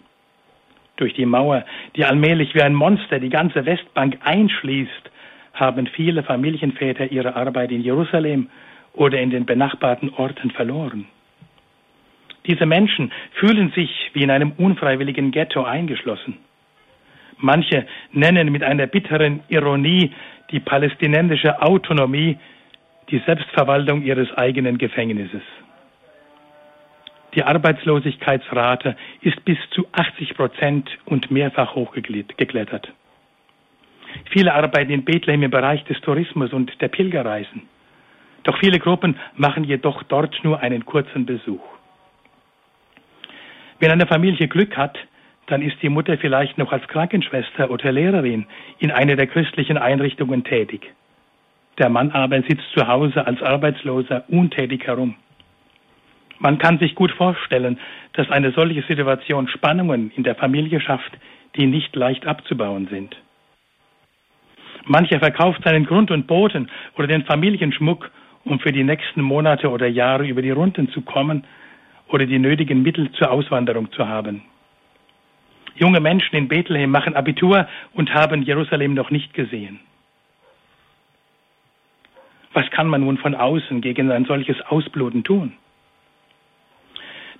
Durch 0.97 1.15
die 1.15 1.25
Mauer, 1.25 1.65
die 1.95 2.05
allmählich 2.05 2.53
wie 2.53 2.61
ein 2.61 2.75
Monster 2.75 3.19
die 3.19 3.29
ganze 3.29 3.65
Westbank 3.65 4.19
einschließt, 4.23 5.09
haben 5.55 5.87
viele 5.87 6.21
Familienväter 6.21 7.11
ihre 7.11 7.35
Arbeit 7.35 7.71
in 7.71 7.81
Jerusalem 7.81 8.49
oder 8.93 9.19
in 9.19 9.31
den 9.31 9.47
benachbarten 9.47 10.11
Orten 10.15 10.51
verloren. 10.51 11.07
Diese 12.45 12.67
Menschen 12.67 13.11
fühlen 13.31 13.71
sich 13.71 14.11
wie 14.13 14.21
in 14.21 14.29
einem 14.29 14.51
unfreiwilligen 14.57 15.31
Ghetto 15.31 15.63
eingeschlossen. 15.63 16.37
Manche 17.43 17.85
nennen 18.13 18.53
mit 18.53 18.63
einer 18.63 18.87
bitteren 18.87 19.41
Ironie 19.49 20.13
die 20.51 20.61
palästinensische 20.61 21.61
Autonomie 21.61 22.37
die 23.09 23.21
Selbstverwaltung 23.25 24.01
ihres 24.01 24.31
eigenen 24.37 24.77
Gefängnisses. 24.77 25.41
Die 27.35 27.43
Arbeitslosigkeitsrate 27.43 28.95
ist 29.19 29.43
bis 29.43 29.57
zu 29.71 29.85
80 29.91 30.35
Prozent 30.37 30.89
und 31.03 31.31
mehrfach 31.31 31.75
hochgeklettert. 31.75 32.93
Viele 34.31 34.53
arbeiten 34.53 34.91
in 34.91 35.03
Bethlehem 35.03 35.43
im 35.43 35.51
Bereich 35.51 35.83
des 35.83 35.99
Tourismus 35.99 36.53
und 36.53 36.71
der 36.79 36.87
Pilgerreisen. 36.87 37.63
Doch 38.43 38.57
viele 38.59 38.79
Gruppen 38.79 39.17
machen 39.35 39.65
jedoch 39.65 40.03
dort 40.03 40.41
nur 40.45 40.61
einen 40.61 40.85
kurzen 40.85 41.25
Besuch. 41.25 41.63
Wenn 43.79 43.91
eine 43.91 44.07
Familie 44.07 44.47
Glück 44.47 44.77
hat, 44.77 44.97
dann 45.53 45.61
ist 45.61 45.83
die 45.83 45.89
Mutter 45.89 46.17
vielleicht 46.17 46.57
noch 46.57 46.71
als 46.71 46.87
Krankenschwester 46.87 47.69
oder 47.69 47.91
Lehrerin 47.91 48.47
in 48.79 48.89
einer 48.89 49.15
der 49.15 49.27
christlichen 49.27 49.77
Einrichtungen 49.77 50.43
tätig. 50.43 50.91
Der 51.77 51.89
Mann 51.89 52.09
aber 52.09 52.41
sitzt 52.41 52.67
zu 52.75 52.87
Hause 52.87 53.27
als 53.27 53.39
Arbeitsloser 53.43 54.23
untätig 54.29 54.87
herum. 54.87 55.13
Man 56.39 56.57
kann 56.57 56.79
sich 56.79 56.95
gut 56.95 57.11
vorstellen, 57.11 57.77
dass 58.13 58.31
eine 58.31 58.51
solche 58.51 58.81
Situation 58.81 59.47
Spannungen 59.47 60.11
in 60.15 60.23
der 60.23 60.33
Familie 60.33 60.81
schafft, 60.81 61.11
die 61.55 61.67
nicht 61.67 61.95
leicht 61.95 62.25
abzubauen 62.25 62.87
sind. 62.87 63.15
Mancher 64.85 65.19
verkauft 65.19 65.61
seinen 65.63 65.85
Grund 65.85 66.09
und 66.09 66.25
Boden 66.25 66.67
oder 66.97 67.05
den 67.05 67.25
Familienschmuck, 67.25 68.09
um 68.43 68.59
für 68.59 68.71
die 68.71 68.83
nächsten 68.83 69.21
Monate 69.21 69.69
oder 69.69 69.85
Jahre 69.85 70.25
über 70.25 70.41
die 70.41 70.49
Runden 70.49 70.89
zu 70.89 71.01
kommen 71.01 71.43
oder 72.07 72.25
die 72.25 72.39
nötigen 72.39 72.81
Mittel 72.81 73.11
zur 73.11 73.29
Auswanderung 73.29 73.91
zu 73.91 74.07
haben. 74.07 74.41
Junge 75.75 75.99
Menschen 75.99 76.35
in 76.35 76.47
Bethlehem 76.47 76.91
machen 76.91 77.15
Abitur 77.15 77.67
und 77.93 78.13
haben 78.13 78.43
Jerusalem 78.43 78.93
noch 78.93 79.09
nicht 79.09 79.33
gesehen. 79.33 79.79
Was 82.53 82.69
kann 82.69 82.87
man 82.87 83.01
nun 83.01 83.17
von 83.17 83.33
außen 83.33 83.81
gegen 83.81 84.11
ein 84.11 84.25
solches 84.25 84.61
Ausbluten 84.61 85.23
tun? 85.23 85.53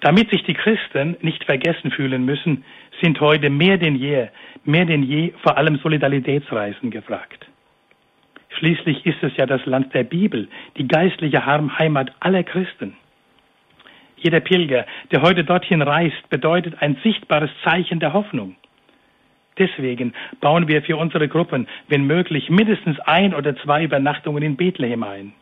Damit 0.02 0.32
sich 0.32 0.44
die 0.44 0.56
Christen 0.56 1.16
nicht 1.22 1.46
vergessen 1.46 1.92
fühlen 1.92 2.26
müssen, 2.26 2.66
sind 3.02 3.22
heute 3.22 3.50
mehr 3.50 3.78
denn 3.78 3.96
je, 3.96 4.28
mehr 4.66 4.86
denn 4.86 5.04
je 5.04 5.34
vor 5.42 5.58
allem 5.58 5.78
Solidaritätsreisen 5.78 6.92
gefragt. 6.92 7.46
Schließlich 8.50 9.06
ist 9.06 9.24
es 9.24 9.36
ja 9.38 9.46
das 9.46 9.66
Land 9.66 9.94
der 9.94 10.04
Bibel, 10.04 10.50
die 10.78 10.88
geistliche 10.88 11.46
Heimat 11.46 12.12
aller 12.20 12.44
Christen. 12.44 12.98
Jeder 14.24 14.40
Pilger, 14.40 14.86
der 15.12 15.22
heute 15.22 15.44
dorthin 15.44 15.82
reist, 15.82 16.30
bedeutet 16.30 16.82
ein 16.82 16.98
sichtbares 17.04 17.52
Zeichen 17.64 18.00
der 18.00 18.14
Hoffnung. 18.14 18.56
Deswegen 19.60 20.14
bauen 20.42 20.68
wir 20.68 20.82
für 20.82 20.98
unsere 20.98 21.28
Gruppen, 21.28 21.68
wenn 21.90 22.08
möglich, 22.08 22.50
mindestens 22.50 23.00
ein 23.02 23.36
oder 23.36 23.56
zwei 23.58 23.84
Übernachtungen 23.84 24.42
in 24.42 24.56
Bethlehem 24.56 25.04
ein 25.04 25.34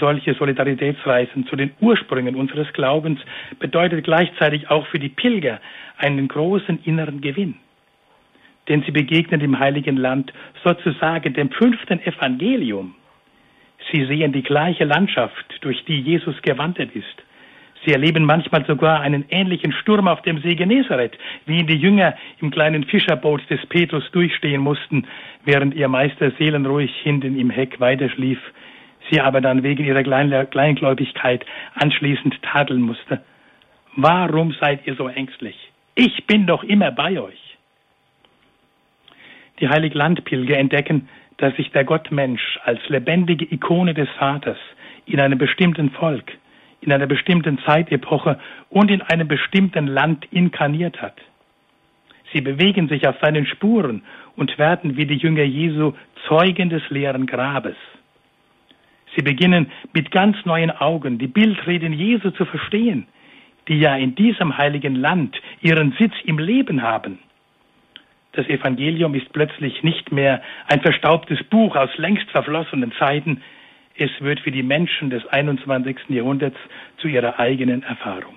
solche 0.00 0.34
Solidaritätsreisen 0.34 1.46
zu 1.46 1.56
den 1.56 1.70
Ursprüngen 1.80 2.34
unseres 2.34 2.72
Glaubens 2.72 3.20
bedeutet 3.58 4.04
gleichzeitig 4.04 4.70
auch 4.70 4.86
für 4.88 4.98
die 4.98 5.08
Pilger 5.08 5.60
einen 5.96 6.28
großen 6.28 6.80
inneren 6.84 7.20
Gewinn. 7.20 7.56
Denn 8.68 8.82
sie 8.82 8.92
begegnen 8.92 9.40
dem 9.40 9.58
Heiligen 9.58 9.96
Land 9.96 10.32
sozusagen 10.62 11.32
dem 11.32 11.50
fünften 11.50 12.00
Evangelium. 12.00 12.94
Sie 13.92 14.04
sehen 14.06 14.32
die 14.32 14.42
gleiche 14.42 14.84
Landschaft, 14.84 15.46
durch 15.60 15.84
die 15.84 16.00
Jesus 16.00 16.40
gewandert 16.42 16.94
ist. 16.94 17.06
Sie 17.84 17.92
erleben 17.92 18.24
manchmal 18.24 18.66
sogar 18.66 19.00
einen 19.00 19.24
ähnlichen 19.30 19.72
Sturm 19.72 20.08
auf 20.08 20.20
dem 20.22 20.40
See 20.42 20.56
Genezareth, 20.56 21.16
wie 21.46 21.60
ihn 21.60 21.66
die 21.66 21.76
Jünger 21.76 22.14
im 22.40 22.50
kleinen 22.50 22.84
Fischerboot 22.84 23.48
des 23.48 23.64
Petrus 23.66 24.10
durchstehen 24.10 24.60
mussten, 24.60 25.06
während 25.44 25.74
ihr 25.74 25.88
Meister 25.88 26.32
seelenruhig 26.32 26.94
hinten 27.02 27.38
im 27.38 27.50
Heck 27.50 27.78
weiterschlief 27.80 28.40
sie 29.10 29.20
aber 29.20 29.40
dann 29.40 29.62
wegen 29.62 29.84
ihrer 29.84 30.02
Kleingläubigkeit 30.44 31.44
anschließend 31.74 32.40
tadeln 32.42 32.82
musste. 32.82 33.22
Warum 33.96 34.52
seid 34.60 34.86
ihr 34.86 34.94
so 34.94 35.08
ängstlich? 35.08 35.56
Ich 35.94 36.26
bin 36.26 36.46
doch 36.46 36.62
immer 36.62 36.92
bei 36.92 37.20
euch. 37.20 37.58
Die 39.60 39.68
Heiliglandpilger 39.68 40.56
entdecken, 40.56 41.08
dass 41.38 41.54
sich 41.56 41.70
der 41.70 41.84
Gottmensch 41.84 42.58
als 42.64 42.80
lebendige 42.88 43.46
Ikone 43.52 43.94
des 43.94 44.08
Vaters 44.18 44.58
in 45.06 45.20
einem 45.20 45.38
bestimmten 45.38 45.90
Volk, 45.90 46.32
in 46.80 46.92
einer 46.92 47.06
bestimmten 47.06 47.58
Zeitepoche 47.64 48.38
und 48.68 48.90
in 48.90 49.02
einem 49.02 49.26
bestimmten 49.26 49.86
Land 49.86 50.26
inkarniert 50.30 51.00
hat. 51.00 51.16
Sie 52.32 52.40
bewegen 52.40 52.88
sich 52.88 53.06
auf 53.08 53.16
seinen 53.22 53.46
Spuren 53.46 54.02
und 54.36 54.58
werden 54.58 54.96
wie 54.96 55.06
die 55.06 55.16
Jünger 55.16 55.44
Jesu 55.44 55.94
Zeugen 56.26 56.68
des 56.68 56.82
leeren 56.90 57.26
Grabes. 57.26 57.76
Sie 59.16 59.22
beginnen 59.22 59.70
mit 59.94 60.10
ganz 60.10 60.36
neuen 60.44 60.70
Augen 60.70 61.18
die 61.18 61.26
Bildreden 61.26 61.92
Jesu 61.92 62.30
zu 62.30 62.44
verstehen, 62.44 63.06
die 63.66 63.78
ja 63.78 63.96
in 63.96 64.14
diesem 64.14 64.56
heiligen 64.56 64.94
Land 64.94 65.40
ihren 65.60 65.92
Sitz 65.98 66.14
im 66.24 66.38
Leben 66.38 66.82
haben. 66.82 67.18
Das 68.38 68.46
Evangelium 68.46 69.16
ist 69.16 69.32
plötzlich 69.32 69.82
nicht 69.82 70.12
mehr 70.12 70.40
ein 70.68 70.80
verstaubtes 70.80 71.42
Buch 71.42 71.74
aus 71.74 71.90
längst 71.98 72.30
verflossenen 72.30 72.92
Zeiten, 72.92 73.42
es 73.96 74.12
wird 74.20 74.38
für 74.38 74.52
die 74.52 74.62
Menschen 74.62 75.10
des 75.10 75.26
21. 75.26 76.08
Jahrhunderts 76.10 76.56
zu 76.98 77.08
ihrer 77.08 77.40
eigenen 77.40 77.82
Erfahrung. 77.82 78.36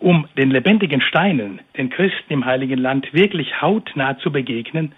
Um 0.00 0.26
den 0.36 0.50
lebendigen 0.50 1.00
Steinen, 1.02 1.60
den 1.76 1.88
Christen 1.88 2.32
im 2.32 2.44
heiligen 2.44 2.80
Land 2.80 3.14
wirklich 3.14 3.62
hautnah 3.62 4.18
zu 4.18 4.32
begegnen, 4.32 4.90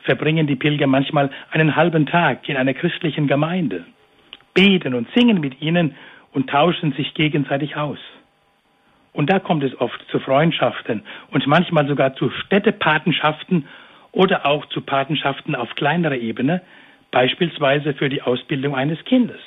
verbringen 0.00 0.46
die 0.46 0.56
Pilger 0.56 0.88
manchmal 0.88 1.30
einen 1.52 1.74
halben 1.74 2.04
Tag 2.04 2.46
in 2.50 2.58
einer 2.58 2.74
christlichen 2.74 3.28
Gemeinde, 3.28 3.86
beten 4.52 4.92
und 4.92 5.08
singen 5.14 5.40
mit 5.40 5.62
ihnen 5.62 5.94
und 6.34 6.50
tauschen 6.50 6.92
sich 6.92 7.14
gegenseitig 7.14 7.76
aus. 7.76 7.98
Und 9.12 9.30
da 9.30 9.38
kommt 9.38 9.64
es 9.64 9.78
oft 9.80 10.00
zu 10.10 10.20
Freundschaften 10.20 11.02
und 11.30 11.46
manchmal 11.46 11.86
sogar 11.88 12.14
zu 12.14 12.30
Städtepatenschaften 12.30 13.66
oder 14.12 14.46
auch 14.46 14.66
zu 14.66 14.80
Patenschaften 14.80 15.54
auf 15.54 15.74
kleinerer 15.74 16.16
Ebene, 16.16 16.62
beispielsweise 17.10 17.94
für 17.94 18.08
die 18.08 18.22
Ausbildung 18.22 18.74
eines 18.74 19.04
Kindes. 19.04 19.40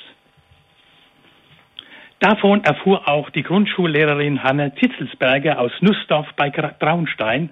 Davon 2.20 2.64
erfuhr 2.64 3.08
auch 3.08 3.30
die 3.30 3.42
Grundschullehrerin 3.42 4.42
Hanne 4.42 4.74
Zitzelsberger 4.76 5.58
aus 5.58 5.72
Nussdorf 5.80 6.26
bei 6.36 6.50
Traunstein, 6.50 7.50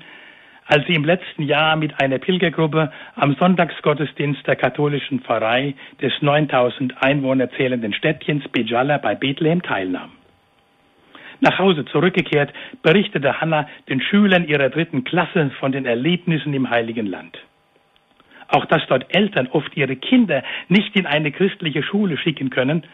als 0.66 0.87
sie 0.87 0.95
im 0.95 1.04
letzten 1.04 1.42
Jahr 1.42 1.76
mit 1.76 2.00
einer 2.00 2.19
Pilgergruppe 2.19 2.92
am 3.16 3.35
Sonntagsgottesdienst 3.35 4.47
der 4.47 4.57
katholischen 4.57 5.21
Pfarrei 5.21 5.75
des 6.00 6.12
9000 6.23 7.02
Einwohner 7.02 7.50
zählenden 7.50 7.92
Städtchens 7.92 8.49
Bejala 8.49 8.99
bei 8.99 9.14
Bethlehem 9.14 9.62
teilnahm. 9.62 10.12
Nach 11.42 11.58
Hause 11.58 11.84
zurückgekehrt, 11.87 12.52
berichtete 12.82 13.40
Hannah 13.40 13.68
den 13.88 14.00
Schülern 14.00 14.46
ihrer 14.46 14.70
dritten 14.70 15.02
Klasse 15.02 15.50
von 15.58 15.72
den 15.72 15.87
Erlebnissen 15.87 16.54
im 16.54 16.70
Heiligen 16.70 17.06
Land. 17.06 17.37
Auch 18.46 18.64
dass 18.66 18.87
dort 18.87 19.12
Eltern 19.12 19.49
oft 19.49 19.76
ihre 19.76 19.96
Kinder 19.96 20.44
nicht 20.68 20.94
in 20.94 21.04
eine 21.04 21.32
christliche 21.32 21.82
Schule 21.82 22.16
schicken 22.16 22.50
können, 22.50 22.84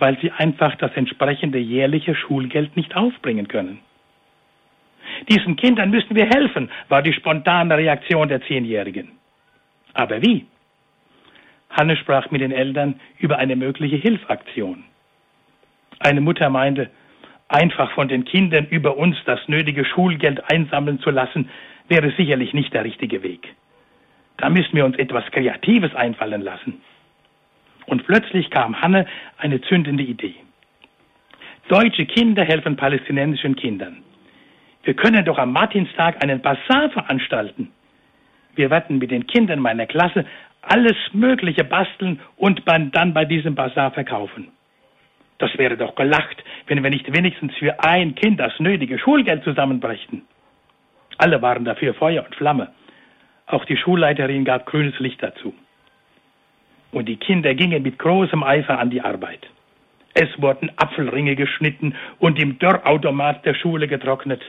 weil 0.00 0.18
sie 0.20 0.32
einfach 0.32 0.74
das 0.74 0.90
entsprechende 0.96 1.58
jährliche 1.58 2.16
Schulgeld 2.16 2.76
nicht 2.76 2.96
aufbringen 2.96 3.46
können. 3.46 3.78
Diesen 5.28 5.54
Kindern 5.54 5.90
müssen 5.90 6.16
wir 6.16 6.26
helfen, 6.26 6.70
war 6.88 7.00
die 7.00 7.12
spontane 7.12 7.76
Reaktion 7.76 8.26
der 8.26 8.42
Zehnjährigen. 8.42 9.12
Aber 9.92 10.20
wie? 10.20 10.46
Hanne 11.70 11.96
sprach 11.96 12.28
mit 12.32 12.40
den 12.40 12.50
Eltern 12.50 12.98
über 13.20 13.38
eine 13.38 13.54
mögliche 13.54 13.96
Hilfaktion. 13.96 14.82
Eine 16.00 16.20
Mutter 16.20 16.50
meinte, 16.50 16.90
einfach 17.54 17.92
von 17.92 18.08
den 18.08 18.24
Kindern 18.24 18.66
über 18.66 18.96
uns 18.96 19.16
das 19.24 19.40
nötige 19.46 19.84
Schulgeld 19.84 20.42
einsammeln 20.50 20.98
zu 20.98 21.10
lassen, 21.10 21.48
wäre 21.88 22.12
sicherlich 22.16 22.52
nicht 22.52 22.74
der 22.74 22.84
richtige 22.84 23.22
Weg. 23.22 23.54
Da 24.38 24.50
müssen 24.50 24.74
wir 24.74 24.84
uns 24.84 24.98
etwas 24.98 25.24
Kreatives 25.30 25.94
einfallen 25.94 26.42
lassen. 26.42 26.80
Und 27.86 28.04
plötzlich 28.06 28.50
kam 28.50 28.80
Hanne 28.80 29.06
eine 29.38 29.60
zündende 29.60 30.02
Idee. 30.02 30.34
Deutsche 31.68 32.06
Kinder 32.06 32.44
helfen 32.44 32.76
palästinensischen 32.76 33.54
Kindern. 33.56 34.02
Wir 34.82 34.94
können 34.94 35.24
doch 35.24 35.38
am 35.38 35.52
Martinstag 35.52 36.22
einen 36.22 36.40
Bazar 36.40 36.90
veranstalten. 36.90 37.70
Wir 38.56 38.70
werden 38.70 38.98
mit 38.98 39.10
den 39.10 39.26
Kindern 39.26 39.60
meiner 39.60 39.86
Klasse 39.86 40.26
alles 40.62 40.96
Mögliche 41.12 41.64
basteln 41.64 42.20
und 42.36 42.62
dann 42.66 43.14
bei 43.14 43.24
diesem 43.24 43.54
Bazar 43.54 43.92
verkaufen. 43.92 44.48
Das 45.44 45.58
wäre 45.58 45.76
doch 45.76 45.94
gelacht, 45.94 46.42
wenn 46.68 46.82
wir 46.82 46.88
nicht 46.88 47.14
wenigstens 47.14 47.54
für 47.56 47.78
ein 47.84 48.14
Kind 48.14 48.40
das 48.40 48.58
nötige 48.60 48.98
Schulgeld 48.98 49.44
zusammenbrächten. 49.44 50.22
Alle 51.18 51.42
waren 51.42 51.66
dafür 51.66 51.92
Feuer 51.92 52.24
und 52.24 52.34
Flamme. 52.34 52.72
Auch 53.46 53.66
die 53.66 53.76
Schulleiterin 53.76 54.46
gab 54.46 54.64
grünes 54.64 54.98
Licht 55.00 55.22
dazu. 55.22 55.54
Und 56.92 57.10
die 57.10 57.18
Kinder 57.18 57.54
gingen 57.54 57.82
mit 57.82 57.98
großem 57.98 58.42
Eifer 58.42 58.78
an 58.78 58.88
die 58.88 59.02
Arbeit. 59.02 59.46
Es 60.14 60.30
wurden 60.40 60.70
Apfelringe 60.76 61.36
geschnitten 61.36 61.94
und 62.18 62.38
im 62.38 62.58
Dörrautomat 62.58 63.44
der 63.44 63.52
Schule 63.52 63.86
getrocknet. 63.86 64.40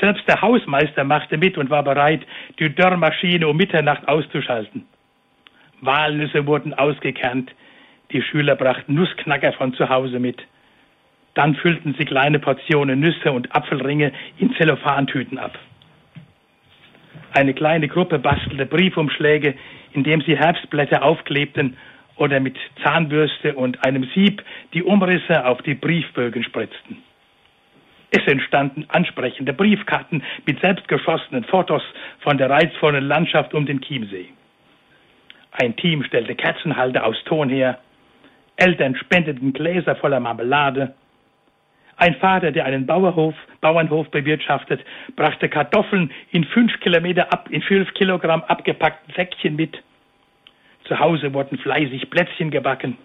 Selbst 0.00 0.26
der 0.26 0.42
Hausmeister 0.42 1.04
machte 1.04 1.38
mit 1.38 1.56
und 1.56 1.70
war 1.70 1.84
bereit, 1.84 2.22
die 2.58 2.74
Dörrmaschine 2.74 3.46
um 3.46 3.56
Mitternacht 3.56 4.08
auszuschalten. 4.08 4.84
Walnüsse 5.80 6.44
wurden 6.44 6.74
ausgekernt. 6.74 7.52
Die 8.12 8.22
Schüler 8.22 8.56
brachten 8.56 8.94
Nussknacker 8.94 9.52
von 9.52 9.74
zu 9.74 9.88
Hause 9.88 10.18
mit. 10.18 10.40
Dann 11.34 11.56
füllten 11.56 11.94
sie 11.98 12.04
kleine 12.04 12.38
Portionen 12.38 13.00
Nüsse 13.00 13.32
und 13.32 13.54
Apfelringe 13.54 14.12
in 14.38 14.54
Zellophantüten 14.54 15.38
ab. 15.38 15.58
Eine 17.32 17.54
kleine 17.54 17.88
Gruppe 17.88 18.18
bastelte 18.18 18.66
Briefumschläge, 18.66 19.54
indem 19.92 20.20
sie 20.20 20.36
Herbstblätter 20.36 21.02
aufklebten 21.02 21.76
oder 22.16 22.38
mit 22.38 22.56
Zahnbürste 22.84 23.54
und 23.54 23.84
einem 23.84 24.08
Sieb 24.14 24.42
die 24.72 24.84
Umrisse 24.84 25.44
auf 25.44 25.60
die 25.62 25.74
Briefbögen 25.74 26.44
spritzten. 26.44 27.02
Es 28.10 28.24
entstanden 28.28 28.86
ansprechende 28.88 29.52
Briefkarten 29.52 30.22
mit 30.46 30.60
selbstgeschossenen 30.60 31.42
Fotos 31.44 31.82
von 32.20 32.38
der 32.38 32.48
reizvollen 32.48 33.08
Landschaft 33.08 33.54
um 33.54 33.66
den 33.66 33.80
Chiemsee. 33.80 34.28
Ein 35.50 35.74
Team 35.74 36.04
stellte 36.04 36.36
Kerzenhalter 36.36 37.04
aus 37.04 37.16
Ton 37.24 37.48
her. 37.48 37.78
Eltern 38.56 38.96
spendeten 38.96 39.52
Gläser 39.52 39.96
voller 39.96 40.20
Marmelade. 40.20 40.94
Ein 41.96 42.16
Vater, 42.16 42.50
der 42.50 42.64
einen 42.64 42.86
Bauernhof, 42.86 43.34
Bauernhof 43.60 44.10
bewirtschaftet, 44.10 44.80
brachte 45.16 45.48
Kartoffeln 45.48 46.10
in 46.30 46.44
fünf 46.44 46.78
Kilometer 46.80 47.32
ab, 47.32 47.48
in 47.50 47.62
fünf 47.62 47.92
Kilogramm 47.94 48.42
abgepackten 48.42 49.14
Säckchen 49.14 49.56
mit. 49.56 49.82
Zu 50.84 50.98
Hause 50.98 51.32
wurden 51.32 51.58
fleißig 51.58 52.10
Plätzchen 52.10 52.50
gebacken. 52.50 52.98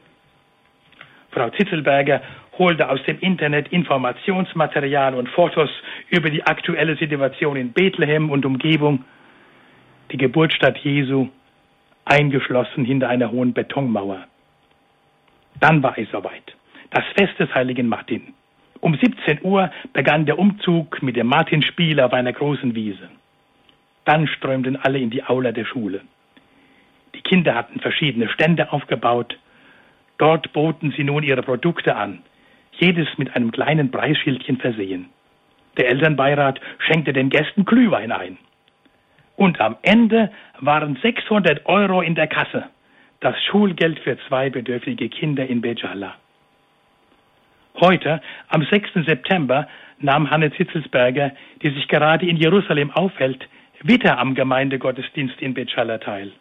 Frau 1.32 1.50
Zitzelberger 1.52 2.22
holte 2.58 2.90
aus 2.90 3.02
dem 3.04 3.20
Internet 3.20 3.70
Informationsmaterial 3.70 5.16
und 5.16 5.30
Fotos 5.30 5.70
über 6.10 6.30
die 6.30 6.44
aktuelle 6.44 6.96
Situation 6.98 7.56
in 7.56 7.72
Bethlehem 7.72 8.30
und 8.30 8.46
Umgebung, 8.46 9.06
die 10.12 10.18
Geburtsstadt 10.18 10.78
Jesu, 10.80 11.30
eingeschlossen 12.06 12.84
hinter 12.84 13.08
einer 13.08 13.32
hohen 13.32 13.54
Betonmauer. 13.54 14.26
Dann 15.60 15.84
war 15.84 15.98
es 15.98 16.10
soweit. 16.12 16.56
Das 16.92 17.04
Fest 17.18 17.40
des 17.40 17.54
heiligen 17.54 17.88
Martin. 17.88 18.34
Um 18.82 18.96
17 18.96 19.40
Uhr 19.44 19.70
begann 19.94 20.26
der 20.26 20.40
Umzug 20.40 21.02
mit 21.04 21.16
dem 21.16 21.28
Martinspiel 21.28 22.00
auf 22.00 22.14
einer 22.14 22.34
großen 22.34 22.76
Wiese. 22.76 23.10
Dann 24.06 24.28
strömten 24.28 24.78
alle 24.78 25.00
in 25.00 25.10
die 25.10 25.24
Aula 25.24 25.52
der 25.52 25.66
Schule. 25.66 26.02
Die 27.14 27.22
Kinder 27.22 27.56
hatten 27.56 27.80
verschiedene 27.80 28.30
Stände 28.30 28.72
aufgebaut. 28.72 29.38
Dort 30.18 30.54
boten 30.54 30.94
sie 30.96 31.04
nun 31.04 31.24
ihre 31.24 31.44
Produkte 31.44 31.96
an, 31.96 32.24
jedes 32.72 33.08
mit 33.18 33.36
einem 33.36 33.52
kleinen 33.52 33.92
Preisschildchen 33.92 34.58
versehen. 34.58 35.10
Der 35.78 35.90
Elternbeirat 35.90 36.60
schenkte 36.80 37.14
den 37.14 37.30
Gästen 37.30 37.66
Glühwein 37.66 38.12
ein. 38.12 38.38
Und 39.36 39.62
am 39.62 39.78
Ende 39.82 40.32
waren 40.60 40.98
600 41.02 41.66
Euro 41.66 42.02
in 42.02 42.16
der 42.16 42.28
Kasse, 42.28 42.66
das 43.20 43.36
Schulgeld 43.44 44.00
für 44.00 44.18
zwei 44.28 44.50
bedürftige 44.50 45.10
Kinder 45.10 45.46
in 45.46 45.62
Bejala. 45.62 46.16
Heute, 47.80 48.22
am 48.48 48.64
6. 48.64 49.06
September, 49.06 49.68
nahm 50.00 50.30
Hanne 50.30 50.52
Zitzelsberger, 50.52 51.32
die 51.62 51.70
sich 51.72 51.88
gerade 51.88 52.26
in 52.28 52.38
Jerusalem 52.38 52.92
aufhält, 52.92 53.48
wieder 53.82 54.18
am 54.18 54.36
Gemeindegottesdienst 54.36 55.42
in 55.42 55.54
Betschala 55.54 55.98
teil. 56.00 56.32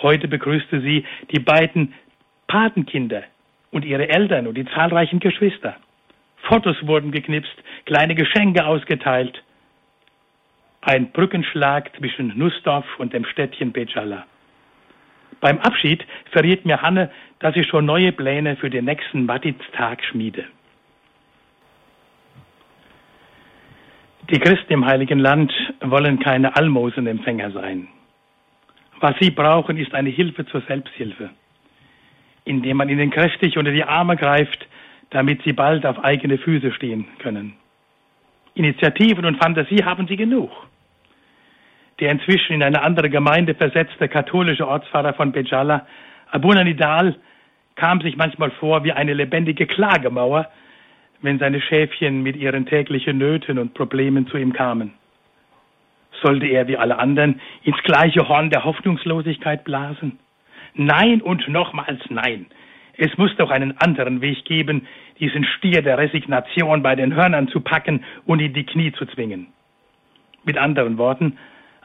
Heute 0.00 0.28
begrüßte 0.28 0.80
sie 0.80 1.04
die 1.30 1.38
beiden 1.38 1.94
Patenkinder 2.46 3.24
und 3.70 3.84
ihre 3.84 4.08
Eltern 4.08 4.46
und 4.46 4.56
die 4.56 4.64
zahlreichen 4.66 5.20
Geschwister. 5.20 5.76
Fotos 6.42 6.76
wurden 6.86 7.12
geknipst, 7.12 7.54
kleine 7.84 8.14
Geschenke 8.14 8.66
ausgeteilt. 8.66 9.42
Ein 10.80 11.12
Brückenschlag 11.12 11.94
zwischen 11.96 12.36
Nussdorf 12.36 12.86
und 12.98 13.12
dem 13.12 13.24
Städtchen 13.24 13.72
Betschala. 13.72 14.26
Beim 15.42 15.58
Abschied 15.58 16.06
verriet 16.30 16.64
mir 16.64 16.80
Hanne, 16.82 17.10
dass 17.40 17.52
sie 17.54 17.64
schon 17.64 17.84
neue 17.84 18.12
Pläne 18.12 18.54
für 18.54 18.70
den 18.70 18.84
nächsten 18.84 19.26
Matiztag 19.26 20.04
schmiede. 20.04 20.44
Die 24.30 24.38
Christen 24.38 24.72
im 24.72 24.86
Heiligen 24.86 25.18
Land 25.18 25.52
wollen 25.80 26.20
keine 26.20 26.54
Almosenempfänger 26.54 27.50
sein. 27.50 27.88
Was 29.00 29.16
sie 29.20 29.32
brauchen, 29.32 29.78
ist 29.78 29.92
eine 29.94 30.10
Hilfe 30.10 30.46
zur 30.46 30.60
Selbsthilfe, 30.60 31.30
indem 32.44 32.76
man 32.76 32.88
ihnen 32.88 33.10
kräftig 33.10 33.58
unter 33.58 33.72
die 33.72 33.82
Arme 33.82 34.16
greift, 34.16 34.64
damit 35.10 35.42
sie 35.42 35.52
bald 35.52 35.84
auf 35.84 36.04
eigene 36.04 36.38
Füße 36.38 36.70
stehen 36.70 37.08
können. 37.18 37.54
Initiativen 38.54 39.24
und 39.24 39.42
Fantasie 39.42 39.82
haben 39.84 40.06
sie 40.06 40.16
genug 40.16 40.52
der 42.02 42.10
inzwischen 42.10 42.54
in 42.54 42.64
eine 42.64 42.82
andere 42.82 43.08
Gemeinde 43.08 43.54
versetzte 43.54 44.08
katholische 44.08 44.66
Ortsvater 44.66 45.14
von 45.14 45.30
Bejala, 45.30 45.86
Abuna 46.32 46.64
Nidal, 46.64 47.14
kam 47.76 48.00
sich 48.00 48.16
manchmal 48.16 48.50
vor 48.50 48.82
wie 48.82 48.90
eine 48.90 49.14
lebendige 49.14 49.66
Klagemauer, 49.66 50.48
wenn 51.20 51.38
seine 51.38 51.60
Schäfchen 51.60 52.24
mit 52.24 52.34
ihren 52.34 52.66
täglichen 52.66 53.18
Nöten 53.18 53.56
und 53.56 53.74
Problemen 53.74 54.26
zu 54.26 54.36
ihm 54.36 54.52
kamen. 54.52 54.94
Sollte 56.24 56.46
er 56.46 56.66
wie 56.66 56.76
alle 56.76 56.98
anderen 56.98 57.40
ins 57.62 57.80
gleiche 57.84 58.28
Horn 58.28 58.50
der 58.50 58.64
Hoffnungslosigkeit 58.64 59.62
blasen? 59.62 60.18
Nein 60.74 61.22
und 61.22 61.46
nochmals 61.46 62.00
nein. 62.08 62.46
Es 62.96 63.16
muss 63.16 63.30
doch 63.36 63.50
einen 63.50 63.78
anderen 63.78 64.20
Weg 64.22 64.44
geben, 64.44 64.88
diesen 65.20 65.44
Stier 65.44 65.82
der 65.82 65.98
Resignation 65.98 66.82
bei 66.82 66.96
den 66.96 67.14
Hörnern 67.14 67.46
zu 67.46 67.60
packen 67.60 68.02
und 68.26 68.40
in 68.40 68.54
die 68.54 68.66
Knie 68.66 68.90
zu 68.90 69.06
zwingen. 69.06 69.46
Mit 70.42 70.58
anderen 70.58 70.98
Worten, 70.98 71.38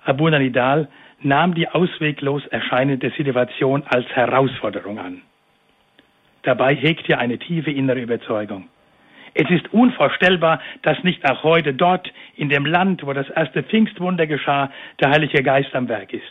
Abu 0.07 0.29
Nidal 0.29 0.87
nahm 1.21 1.53
die 1.53 1.67
ausweglos 1.67 2.45
erscheinende 2.47 3.11
Situation 3.17 3.83
als 3.87 4.07
Herausforderung 4.15 4.99
an. 4.99 5.21
Dabei 6.43 6.75
hegt 6.75 7.09
er 7.09 7.19
eine 7.19 7.37
tiefe 7.37 7.71
innere 7.71 7.99
Überzeugung. 7.99 8.69
Es 9.33 9.49
ist 9.49 9.71
unvorstellbar, 9.73 10.61
dass 10.81 11.03
nicht 11.03 11.29
auch 11.29 11.43
heute 11.43 11.73
dort, 11.73 12.11
in 12.35 12.49
dem 12.49 12.65
Land, 12.65 13.05
wo 13.05 13.13
das 13.13 13.29
erste 13.29 13.63
Pfingstwunder 13.63 14.25
geschah, 14.25 14.71
der 14.99 15.11
Heilige 15.11 15.43
Geist 15.43 15.75
am 15.75 15.89
Werk 15.89 16.13
ist. 16.13 16.23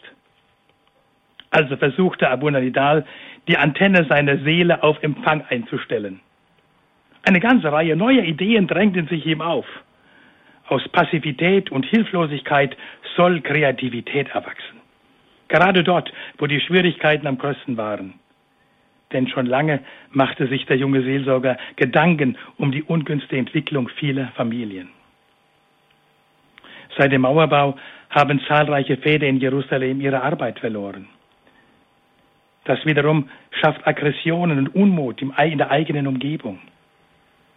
Also 1.50 1.76
versuchte 1.76 2.28
Abu 2.30 2.48
Nidal, 2.50 3.04
die 3.46 3.58
Antenne 3.58 4.06
seiner 4.08 4.38
Seele 4.38 4.82
auf 4.82 5.02
Empfang 5.02 5.44
einzustellen. 5.50 6.20
Eine 7.22 7.40
ganze 7.40 7.70
Reihe 7.70 7.94
neuer 7.94 8.24
Ideen 8.24 8.66
drängten 8.66 9.06
sich 9.08 9.26
ihm 9.26 9.40
auf. 9.40 9.66
Aus 10.68 10.86
Passivität 10.88 11.70
und 11.70 11.86
Hilflosigkeit 11.86 12.76
soll 13.16 13.40
Kreativität 13.40 14.28
erwachsen. 14.30 14.80
Gerade 15.48 15.84
dort, 15.84 16.12
wo 16.38 16.46
die 16.46 16.60
Schwierigkeiten 16.60 17.26
am 17.26 17.38
größten 17.38 17.76
waren. 17.76 18.14
Denn 19.12 19.28
schon 19.28 19.46
lange 19.46 19.80
machte 20.10 20.48
sich 20.48 20.66
der 20.66 20.76
junge 20.76 21.02
Seelsorger 21.02 21.56
Gedanken 21.76 22.36
um 22.56 22.72
die 22.72 22.82
ungünstige 22.82 23.38
Entwicklung 23.38 23.88
vieler 23.88 24.28
Familien. 24.34 24.88
Seit 26.98 27.12
dem 27.12 27.20
Mauerbau 27.20 27.76
haben 28.10 28.40
zahlreiche 28.48 28.96
Väter 28.96 29.26
in 29.26 29.38
Jerusalem 29.38 30.00
ihre 30.00 30.22
Arbeit 30.22 30.58
verloren. 30.58 31.06
Das 32.64 32.84
wiederum 32.84 33.28
schafft 33.52 33.86
Aggressionen 33.86 34.58
und 34.58 34.74
Unmut 34.74 35.22
in 35.22 35.58
der 35.58 35.70
eigenen 35.70 36.08
Umgebung. 36.08 36.58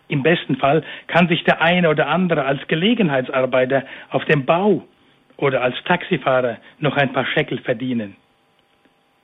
Im 0.09 0.23
besten 0.23 0.57
Fall 0.57 0.83
kann 1.07 1.27
sich 1.27 1.43
der 1.43 1.61
eine 1.61 1.89
oder 1.89 2.07
andere 2.07 2.43
als 2.43 2.67
Gelegenheitsarbeiter 2.67 3.83
auf 4.09 4.25
dem 4.25 4.45
Bau 4.45 4.83
oder 5.37 5.61
als 5.61 5.75
Taxifahrer 5.85 6.57
noch 6.79 6.97
ein 6.97 7.13
paar 7.13 7.25
Scheckel 7.27 7.59
verdienen. 7.59 8.15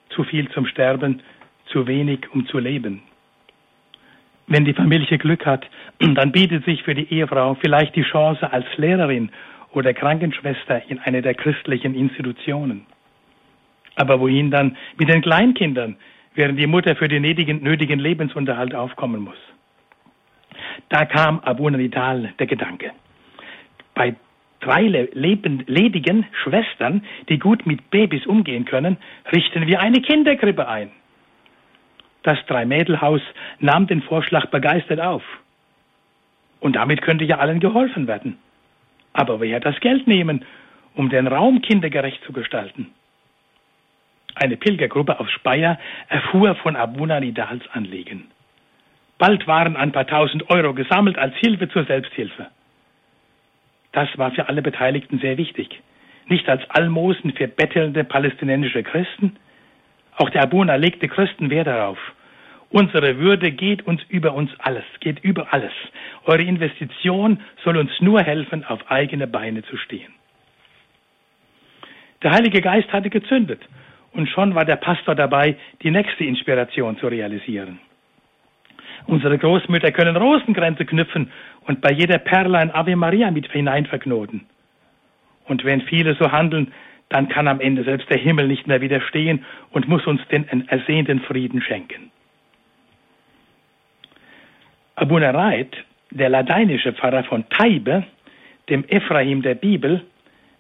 Zu 0.10 0.24
viel 0.24 0.48
zum 0.50 0.68
Sterben, 0.68 1.22
zu 1.66 1.88
wenig 1.88 2.32
um 2.32 2.46
zu 2.48 2.60
leben. 2.60 3.02
Wenn 4.48 4.64
die 4.64 4.74
Familie 4.74 5.18
Glück 5.18 5.46
hat, 5.46 5.66
dann 6.00 6.32
bietet 6.32 6.64
sich 6.66 6.84
für 6.84 6.94
die 6.94 7.12
Ehefrau 7.12 7.56
vielleicht 7.56 7.96
die 7.96 8.04
Chance 8.04 8.54
als 8.54 8.66
Lehrerin 8.78 9.32
oder 9.72 9.92
Krankenschwester 9.94 10.84
in 10.88 11.00
einer 11.00 11.24
der 11.24 11.34
christlichen 11.34 11.96
Institutionen. 11.96 12.86
Aber 13.96 14.20
wohin 14.20 14.52
dann 14.52 14.78
mit 15.00 15.10
den 15.10 15.24
Kleinkindern, 15.24 15.98
während 16.36 16.60
die 16.60 16.68
Mutter 16.68 16.96
für 16.96 17.08
den 17.08 17.24
nötigen 17.24 18.00
Lebensunterhalt 18.00 18.76
aufkommen 18.76 19.22
muss? 19.22 19.55
Da 20.90 21.06
kam 21.06 21.40
Abu 21.40 21.70
Nidal 21.70 22.34
der 22.40 22.48
Gedanke. 22.48 22.92
Bei 23.94 24.16
drei 24.60 24.84
ledigen 24.84 26.26
Schwestern, 26.44 27.04
die 27.30 27.40
gut 27.40 27.66
mit 27.66 27.90
Babys 27.90 28.26
umgehen 28.26 28.66
können, 28.66 28.98
richten 29.32 29.68
wir 29.68 29.80
eine 29.80 30.02
Kinderkrippe 30.02 30.68
ein. 30.68 30.92
Das 32.24 32.44
Dreimädelhaus 32.48 33.22
nahm 33.60 33.88
den 33.88 34.02
Vorschlag 34.02 34.48
begeistert 34.48 35.00
auf. 35.00 35.24
Und 36.60 36.76
damit 36.76 37.02
könnte 37.02 37.26
ja 37.26 37.38
allen 37.38 37.60
geholfen 37.60 38.08
werden. 38.08 38.38
Aber 39.14 39.40
wer 39.40 39.60
das 39.60 39.80
Geld 39.80 40.08
nehmen 40.08 40.44
um 40.96 41.10
den 41.10 41.28
Raum 41.28 41.62
kindergerecht 41.62 42.24
zu 42.24 42.34
gestalten. 42.34 42.92
Eine 44.36 44.58
Pilgergruppe 44.58 45.20
aus 45.20 45.32
Speyer 45.32 45.78
erfuhr 46.10 46.56
von 46.56 46.76
Abuna 46.76 47.20
Nidals 47.20 47.64
Anliegen. 47.72 48.32
Bald 49.18 49.48
waren 49.48 49.78
ein 49.78 49.92
paar 49.92 50.08
tausend 50.08 50.50
Euro 50.50 50.74
gesammelt 50.74 51.18
als 51.18 51.36
Hilfe 51.38 51.70
zur 51.70 51.86
Selbsthilfe. 51.86 52.48
Das 53.94 54.10
war 54.18 54.32
für 54.32 54.50
alle 54.50 54.62
Beteiligten 54.62 55.20
sehr 55.20 55.38
wichtig. 55.38 55.82
Nicht 56.28 56.50
als 56.50 56.70
Almosen 56.70 57.32
für 57.34 57.48
bettelnde 57.48 58.04
palästinensische 58.04 58.84
Christen. 58.84 59.38
Auch 60.18 60.30
der 60.30 60.44
Abuna 60.44 60.76
legte 60.76 61.08
größten 61.08 61.50
Wert 61.50 61.68
darauf. 61.68 61.98
Unsere 62.72 63.20
Würde 63.20 63.52
geht 63.52 63.88
uns 63.88 64.02
über 64.10 64.34
uns 64.34 64.52
alles, 64.60 64.84
geht 65.00 65.24
über 65.24 65.54
alles. 65.54 65.72
Eure 66.26 66.42
Investition 66.42 67.40
soll 67.64 67.78
uns 67.78 67.92
nur 68.02 68.22
helfen, 68.22 68.66
auf 68.66 68.92
eigene 68.92 69.28
Beine 69.28 69.64
zu 69.64 69.78
stehen. 69.78 70.14
Der 72.22 72.32
Heilige 72.32 72.60
Geist 72.60 72.92
hatte 72.92 73.10
gezündet 73.10 73.62
und 74.12 74.28
schon 74.28 74.56
war 74.56 74.66
der 74.66 74.78
Pastor 74.78 75.16
dabei, 75.16 75.56
die 75.84 75.92
nächste 75.92 76.26
Inspiration 76.26 76.98
zu 76.98 77.08
realisieren. 77.08 77.80
Unsere 79.08 79.38
Großmütter 79.38 79.92
können 79.92 80.16
Rosenkränze 80.16 80.86
knüpfen 80.86 81.32
und 81.68 81.82
bei 81.82 81.92
jeder 81.92 82.18
Perle 82.18 82.58
ein 82.58 82.74
Ave 82.74 82.96
Maria 82.96 83.32
mit 83.32 83.52
hineinverknoten. 83.52 84.46
Und 85.46 85.64
wenn 85.64 85.82
viele 85.82 86.16
so 86.16 86.32
handeln, 86.32 86.72
dann 87.10 87.30
kann 87.30 87.48
am 87.48 87.62
Ende 87.62 87.84
selbst 87.84 88.10
der 88.10 88.18
Himmel 88.18 88.48
nicht 88.48 88.66
mehr 88.66 88.82
widerstehen 88.82 89.46
und 89.72 89.88
muss 89.88 90.08
uns 90.08 90.22
den 90.30 90.68
ersehnten 90.68 91.20
Frieden 91.22 91.62
schenken. 91.62 92.12
Abuna 94.96 95.32
Reit, 95.32 95.76
der 96.10 96.30
lateinische 96.30 96.94
Pfarrer 96.94 97.24
von 97.26 97.48
Taibe, 97.50 98.04
dem 98.70 98.86
Ephraim 98.88 99.42
der 99.42 99.56
Bibel, 99.56 100.04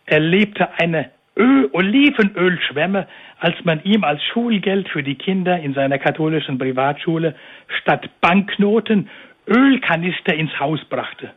erlebte 0.05 0.69
eine 0.77 1.09
Öl, 1.37 1.69
Olivenölschwemme, 1.73 3.07
als 3.39 3.55
man 3.65 3.83
ihm 3.83 4.03
als 4.03 4.23
Schulgeld 4.23 4.87
für 4.89 5.03
die 5.03 5.15
Kinder 5.15 5.59
in 5.59 5.73
seiner 5.73 5.97
katholischen 5.97 6.57
Privatschule 6.57 7.35
statt 7.81 8.09
Banknoten 8.21 9.09
Ölkanister 9.47 10.33
ins 10.33 10.57
Haus 10.59 10.83
brachte. 10.85 11.31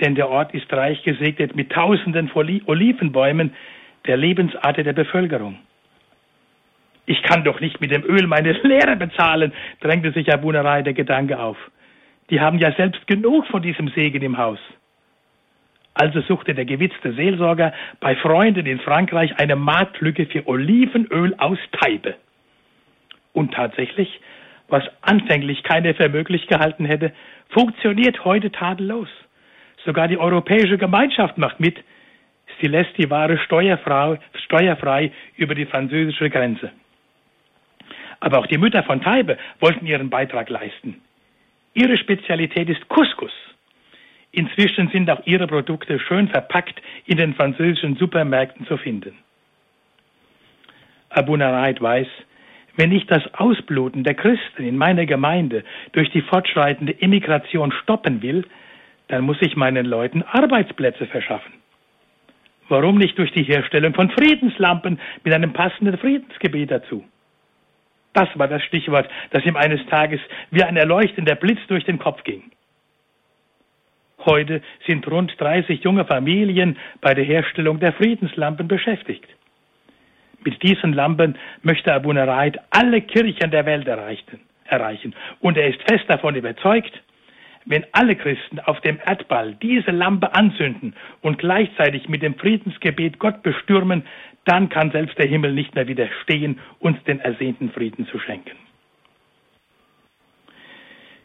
Denn 0.00 0.14
der 0.14 0.28
Ort 0.28 0.54
ist 0.54 0.72
reich 0.72 1.02
gesegnet 1.02 1.56
mit 1.56 1.72
Tausenden 1.72 2.28
von 2.28 2.60
Olivenbäumen, 2.66 3.52
der 4.06 4.16
Lebensader 4.16 4.82
der 4.82 4.92
Bevölkerung. 4.92 5.58
Ich 7.06 7.22
kann 7.22 7.44
doch 7.44 7.60
nicht 7.60 7.80
mit 7.80 7.92
dem 7.92 8.04
Öl 8.04 8.26
meine 8.26 8.52
Lehre 8.52 8.96
bezahlen, 8.96 9.52
drängte 9.80 10.12
sich 10.12 10.32
Abunerei 10.32 10.82
der 10.82 10.92
Gedanke 10.92 11.38
auf. 11.38 11.56
Die 12.30 12.40
haben 12.40 12.58
ja 12.58 12.72
selbst 12.72 13.06
genug 13.06 13.46
von 13.46 13.62
diesem 13.62 13.88
Segen 13.88 14.22
im 14.22 14.36
Haus. 14.36 14.58
Also 15.98 16.20
suchte 16.20 16.52
der 16.52 16.66
gewitzte 16.66 17.14
Seelsorger 17.14 17.72
bei 18.00 18.16
Freunden 18.16 18.66
in 18.66 18.78
Frankreich 18.80 19.32
eine 19.40 19.56
Marktlücke 19.56 20.26
für 20.26 20.46
Olivenöl 20.46 21.34
aus 21.38 21.58
Teibe. 21.72 22.16
Und 23.32 23.54
tatsächlich, 23.54 24.20
was 24.68 24.84
anfänglich 25.00 25.62
keiner 25.62 25.94
für 25.94 26.10
möglich 26.10 26.48
gehalten 26.48 26.84
hätte, 26.84 27.12
funktioniert 27.48 28.26
heute 28.26 28.52
tadellos. 28.52 29.08
Sogar 29.86 30.06
die 30.06 30.18
Europäische 30.18 30.76
Gemeinschaft 30.76 31.38
macht 31.38 31.60
mit. 31.60 31.78
Sie 32.60 32.66
lässt 32.66 32.98
die 32.98 33.08
Ware 33.08 33.38
steuerfrei, 33.38 34.20
steuerfrei 34.44 35.12
über 35.36 35.54
die 35.54 35.64
französische 35.64 36.28
Grenze. 36.28 36.72
Aber 38.20 38.40
auch 38.40 38.46
die 38.46 38.58
Mütter 38.58 38.82
von 38.82 39.00
Taibe 39.00 39.38
wollten 39.60 39.86
ihren 39.86 40.10
Beitrag 40.10 40.50
leisten. 40.50 41.00
Ihre 41.72 41.96
Spezialität 41.96 42.68
ist 42.68 42.86
Couscous. 42.88 43.32
Inzwischen 44.36 44.90
sind 44.90 45.08
auch 45.08 45.22
ihre 45.24 45.46
Produkte 45.46 45.98
schön 45.98 46.28
verpackt 46.28 46.82
in 47.06 47.16
den 47.16 47.32
französischen 47.32 47.96
Supermärkten 47.96 48.66
zu 48.66 48.76
finden. 48.76 49.16
Abu 51.08 51.38
Naraid 51.38 51.80
weiß, 51.80 52.06
wenn 52.76 52.92
ich 52.92 53.06
das 53.06 53.22
Ausbluten 53.32 54.04
der 54.04 54.12
Christen 54.12 54.62
in 54.62 54.76
meiner 54.76 55.06
Gemeinde 55.06 55.64
durch 55.92 56.10
die 56.10 56.20
fortschreitende 56.20 56.92
Immigration 56.92 57.72
stoppen 57.72 58.20
will, 58.20 58.44
dann 59.08 59.24
muss 59.24 59.38
ich 59.40 59.56
meinen 59.56 59.86
Leuten 59.86 60.22
Arbeitsplätze 60.22 61.06
verschaffen. 61.06 61.54
Warum 62.68 62.98
nicht 62.98 63.16
durch 63.16 63.32
die 63.32 63.44
Herstellung 63.44 63.94
von 63.94 64.10
Friedenslampen 64.10 65.00
mit 65.24 65.32
einem 65.32 65.54
passenden 65.54 65.96
Friedensgebet 65.96 66.70
dazu? 66.70 67.02
Das 68.12 68.28
war 68.34 68.48
das 68.48 68.62
Stichwort, 68.64 69.08
das 69.30 69.46
ihm 69.46 69.56
eines 69.56 69.80
Tages 69.86 70.20
wie 70.50 70.62
ein 70.62 70.76
erleuchtender 70.76 71.36
Blitz 71.36 71.60
durch 71.68 71.84
den 71.84 71.98
Kopf 71.98 72.22
ging. 72.24 72.50
Heute 74.26 74.60
sind 74.86 75.08
rund 75.08 75.40
30 75.40 75.84
junge 75.84 76.04
Familien 76.04 76.76
bei 77.00 77.14
der 77.14 77.24
Herstellung 77.24 77.78
der 77.78 77.92
Friedenslampen 77.92 78.66
beschäftigt. 78.66 79.28
Mit 80.44 80.60
diesen 80.64 80.92
Lampen 80.92 81.38
möchte 81.62 81.92
Abu 81.92 82.12
Naraid 82.12 82.58
alle 82.70 83.02
Kirchen 83.02 83.52
der 83.52 83.64
Welt 83.66 83.86
erreichen. 83.86 85.14
Und 85.40 85.56
er 85.56 85.68
ist 85.68 85.80
fest 85.88 86.04
davon 86.08 86.34
überzeugt, 86.34 86.92
wenn 87.66 87.86
alle 87.92 88.16
Christen 88.16 88.60
auf 88.60 88.80
dem 88.80 88.98
Erdball 89.04 89.54
diese 89.62 89.92
Lampe 89.92 90.34
anzünden 90.34 90.94
und 91.20 91.38
gleichzeitig 91.38 92.08
mit 92.08 92.22
dem 92.22 92.34
Friedensgebet 92.34 93.18
Gott 93.18 93.42
bestürmen, 93.42 94.04
dann 94.44 94.68
kann 94.68 94.90
selbst 94.90 95.18
der 95.18 95.26
Himmel 95.26 95.52
nicht 95.52 95.74
mehr 95.74 95.88
widerstehen, 95.88 96.60
uns 96.80 97.02
den 97.04 97.20
ersehnten 97.20 97.70
Frieden 97.70 98.06
zu 98.06 98.18
schenken. 98.18 98.56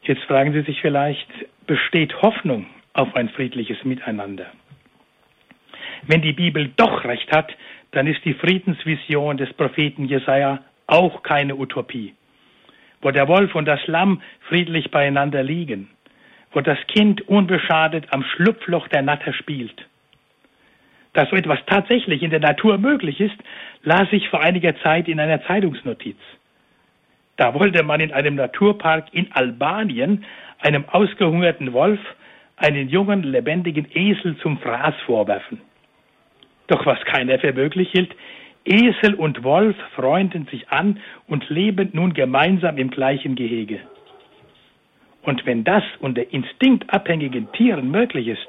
Jetzt 0.03 0.23
fragen 0.23 0.53
Sie 0.53 0.61
sich 0.61 0.81
vielleicht, 0.81 1.29
besteht 1.67 2.21
Hoffnung 2.21 2.65
auf 2.93 3.15
ein 3.15 3.30
friedliches 3.30 3.84
Miteinander? 3.84 4.47
Wenn 6.08 6.21
die 6.21 6.34
Bibel 6.34 6.71
doch 6.75 7.04
recht 7.04 7.32
hat, 7.32 7.56
dann 7.91 8.08
ist 8.08 8.23
die 8.25 8.34
Friedensvision 8.34 9.38
des 9.38 9.54
Propheten 9.54 10.06
Jesaja 10.06 10.60
auch 10.88 11.23
keine 11.23 11.56
Utopie. 11.56 12.13
Wo 13.01 13.12
der 13.12 13.27
Wolf 13.27 13.56
und 13.56 13.65
das 13.65 13.86
Lamm 13.88 14.21
friedlich 14.47 14.91
beieinander 14.91 15.43
liegen, 15.43 15.89
wo 16.51 16.62
das 16.62 16.77
Kind 16.88 17.27
unbeschadet 17.27 18.08
am 18.12 18.23
Schlupfloch 18.23 18.88
der 18.88 19.01
Natter 19.01 19.34
spielt. 19.34 19.88
Dass 21.13 21.30
so 21.30 21.36
etwas 21.36 21.60
tatsächlich 21.65 22.23
in 22.23 22.30
der 22.30 22.39
Natur 22.39 22.77
möglich 22.77 23.19
ist, 23.19 23.36
las 23.84 24.08
ich 24.12 24.30
vor 24.30 24.41
einiger 24.41 24.75
Zeit 24.82 25.08
in 25.08 25.19
einer 25.19 25.43
Zeitungsnotiz. 25.43 26.17
Da 27.38 27.54
wollte 27.54 27.84
man 27.84 27.99
in 27.99 28.13
einem 28.13 28.36
Naturpark 28.36 29.08
in 29.13 29.32
Albanien 29.32 30.25
einem 30.60 30.86
ausgehungerten 30.88 31.73
Wolf 31.73 31.99
einen 32.62 32.89
jungen, 32.89 33.24
lebendigen 33.24 33.88
Esel 33.93 34.38
zum 34.38 34.58
Fraß 34.60 34.95
vorwerfen. 35.06 35.62
Doch 36.67 36.86
was 36.86 37.00
keiner 37.06 37.39
für 37.39 37.54
möglich 37.54 37.89
hielt, 37.91 38.15
Esel 38.63 39.15
und 39.15 39.43
Wolf 39.43 39.76
freunden 39.95 40.47
sich 40.52 40.69
an 40.69 41.00
und 41.28 41.50
leben 41.50 41.89
nun 41.93 42.13
gemeinsam 42.13 42.78
im 42.78 42.91
gleichen 42.91 43.36
Gehege. 43.36 43.80
Und 45.24 45.45
wenn 45.45 45.63
das 45.63 45.84
unter 46.00 46.32
instinktabhängigen 46.32 47.52
Tieren 47.54 47.89
möglich 47.89 48.28
ist, 48.28 48.47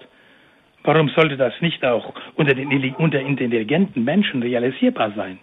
warum 0.84 1.08
sollte 1.10 1.36
das 1.36 1.54
nicht 1.60 1.84
auch 1.84 2.14
unter 2.34 2.54
den 2.54 2.94
unter 2.94 3.20
intelligenten 3.20 4.04
Menschen 4.04 4.42
realisierbar 4.42 5.12
sein? 5.12 5.38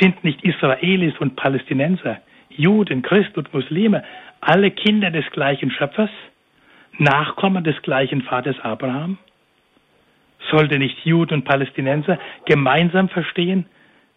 Sind 0.00 0.22
nicht 0.24 0.42
Israelis 0.44 1.18
und 1.18 1.36
Palästinenser, 1.36 2.18
Juden, 2.50 3.02
Christen 3.02 3.40
und 3.40 3.52
Muslime 3.52 4.04
alle 4.40 4.70
Kinder 4.70 5.10
des 5.10 5.28
gleichen 5.30 5.70
Schöpfers, 5.70 6.10
Nachkommen 7.02 7.64
des 7.64 7.80
gleichen 7.82 8.22
Vaters 8.22 8.58
Abraham? 8.60 9.18
Sollte 10.50 10.78
nicht 10.78 11.04
Juden 11.04 11.34
und 11.34 11.44
Palästinenser 11.44 12.18
gemeinsam 12.46 13.08
verstehen, 13.08 13.66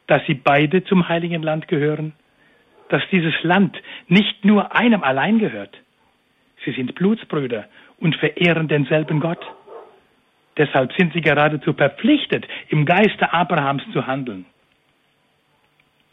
dass 0.07 0.25
sie 0.25 0.35
beide 0.35 0.83
zum 0.83 1.07
heiligen 1.07 1.43
Land 1.43 1.67
gehören? 1.67 2.13
dass 2.89 3.01
dieses 3.11 3.33
Land 3.43 3.77
nicht 4.07 4.45
nur 4.45 4.75
einem 4.75 5.03
allein 5.03 5.39
gehört. 5.39 5.77
Sie 6.63 6.71
sind 6.71 6.95
Blutsbrüder 6.95 7.65
und 7.99 8.15
verehren 8.15 8.67
denselben 8.67 9.19
Gott. 9.19 9.43
Deshalb 10.57 10.93
sind 10.93 11.13
sie 11.13 11.21
geradezu 11.21 11.73
verpflichtet, 11.73 12.47
im 12.69 12.85
Geiste 12.85 13.33
Abrahams 13.33 13.83
zu 13.91 14.07
handeln. 14.07 14.45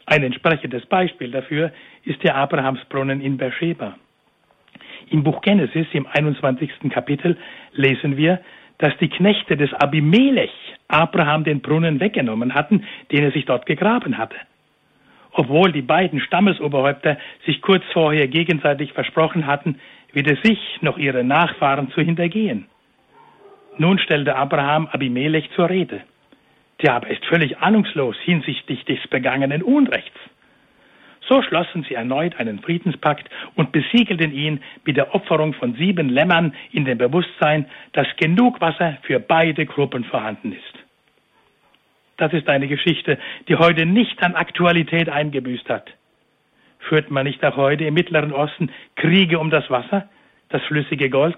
Ein 0.05 0.23
entsprechendes 0.23 0.85
Beispiel 0.85 1.31
dafür 1.31 1.71
ist 2.03 2.21
der 2.23 2.35
Abrahamsbrunnen 2.35 3.21
in 3.21 3.37
Beersheba. 3.37 3.95
Im 5.09 5.23
Buch 5.23 5.41
Genesis 5.41 5.87
im 5.93 6.07
21. 6.07 6.69
Kapitel 6.89 7.37
lesen 7.73 8.17
wir, 8.17 8.39
dass 8.77 8.97
die 8.97 9.09
Knechte 9.09 9.55
des 9.55 9.73
Abimelech 9.73 10.51
Abraham 10.87 11.43
den 11.43 11.61
Brunnen 11.61 11.99
weggenommen 11.99 12.53
hatten, 12.53 12.83
den 13.11 13.23
er 13.23 13.31
sich 13.31 13.45
dort 13.45 13.65
gegraben 13.65 14.17
hatte 14.17 14.35
obwohl 15.33 15.71
die 15.71 15.81
beiden 15.81 16.19
Stammesoberhäupter 16.21 17.17
sich 17.45 17.61
kurz 17.61 17.83
vorher 17.91 18.27
gegenseitig 18.27 18.93
versprochen 18.93 19.47
hatten, 19.47 19.79
weder 20.13 20.35
sich 20.43 20.59
noch 20.81 20.97
ihre 20.97 21.23
Nachfahren 21.23 21.89
zu 21.91 22.01
hintergehen. 22.01 22.67
Nun 23.77 23.97
stellte 23.97 24.35
Abraham 24.35 24.87
Abimelech 24.91 25.49
zur 25.55 25.69
Rede. 25.69 26.01
Der 26.81 26.93
aber 26.95 27.09
ist 27.09 27.25
völlig 27.25 27.57
ahnungslos 27.57 28.15
hinsichtlich 28.23 28.85
des 28.85 28.99
begangenen 29.09 29.63
Unrechts. 29.63 30.17
So 31.27 31.41
schlossen 31.41 31.85
sie 31.87 31.93
erneut 31.95 32.37
einen 32.39 32.59
Friedenspakt 32.59 33.29
und 33.55 33.71
besiegelten 33.71 34.33
ihn 34.33 34.61
mit 34.85 34.97
der 34.97 35.15
Opferung 35.15 35.53
von 35.53 35.73
sieben 35.75 36.09
Lämmern 36.09 36.53
in 36.71 36.85
dem 36.85 36.97
Bewusstsein, 36.97 37.65
dass 37.93 38.07
genug 38.17 38.59
Wasser 38.59 38.97
für 39.03 39.19
beide 39.19 39.65
Gruppen 39.65 40.03
vorhanden 40.03 40.51
ist. 40.51 40.83
das 42.17 42.31
ist 42.33 42.47
eine 42.47 42.67
Geschichte, 42.67 43.17
die 43.47 43.55
heute 43.55 43.85
nicht 43.85 44.21
an 44.23 44.35
Aktualität 44.35 45.09
eingebüßt 45.09 45.67
hat. 45.69 45.89
Führt 46.79 47.11
man 47.11 47.25
nicht 47.25 47.43
auch 47.43 47.57
heute 47.57 47.85
im 47.85 47.93
Mittleren 47.93 48.31
Osten 48.31 48.69
Kriege 48.95 49.39
um 49.39 49.49
das 49.49 49.69
Wasser, 49.69 50.09
das 50.49 50.61
flüssige 50.63 51.09
Gold? 51.09 51.37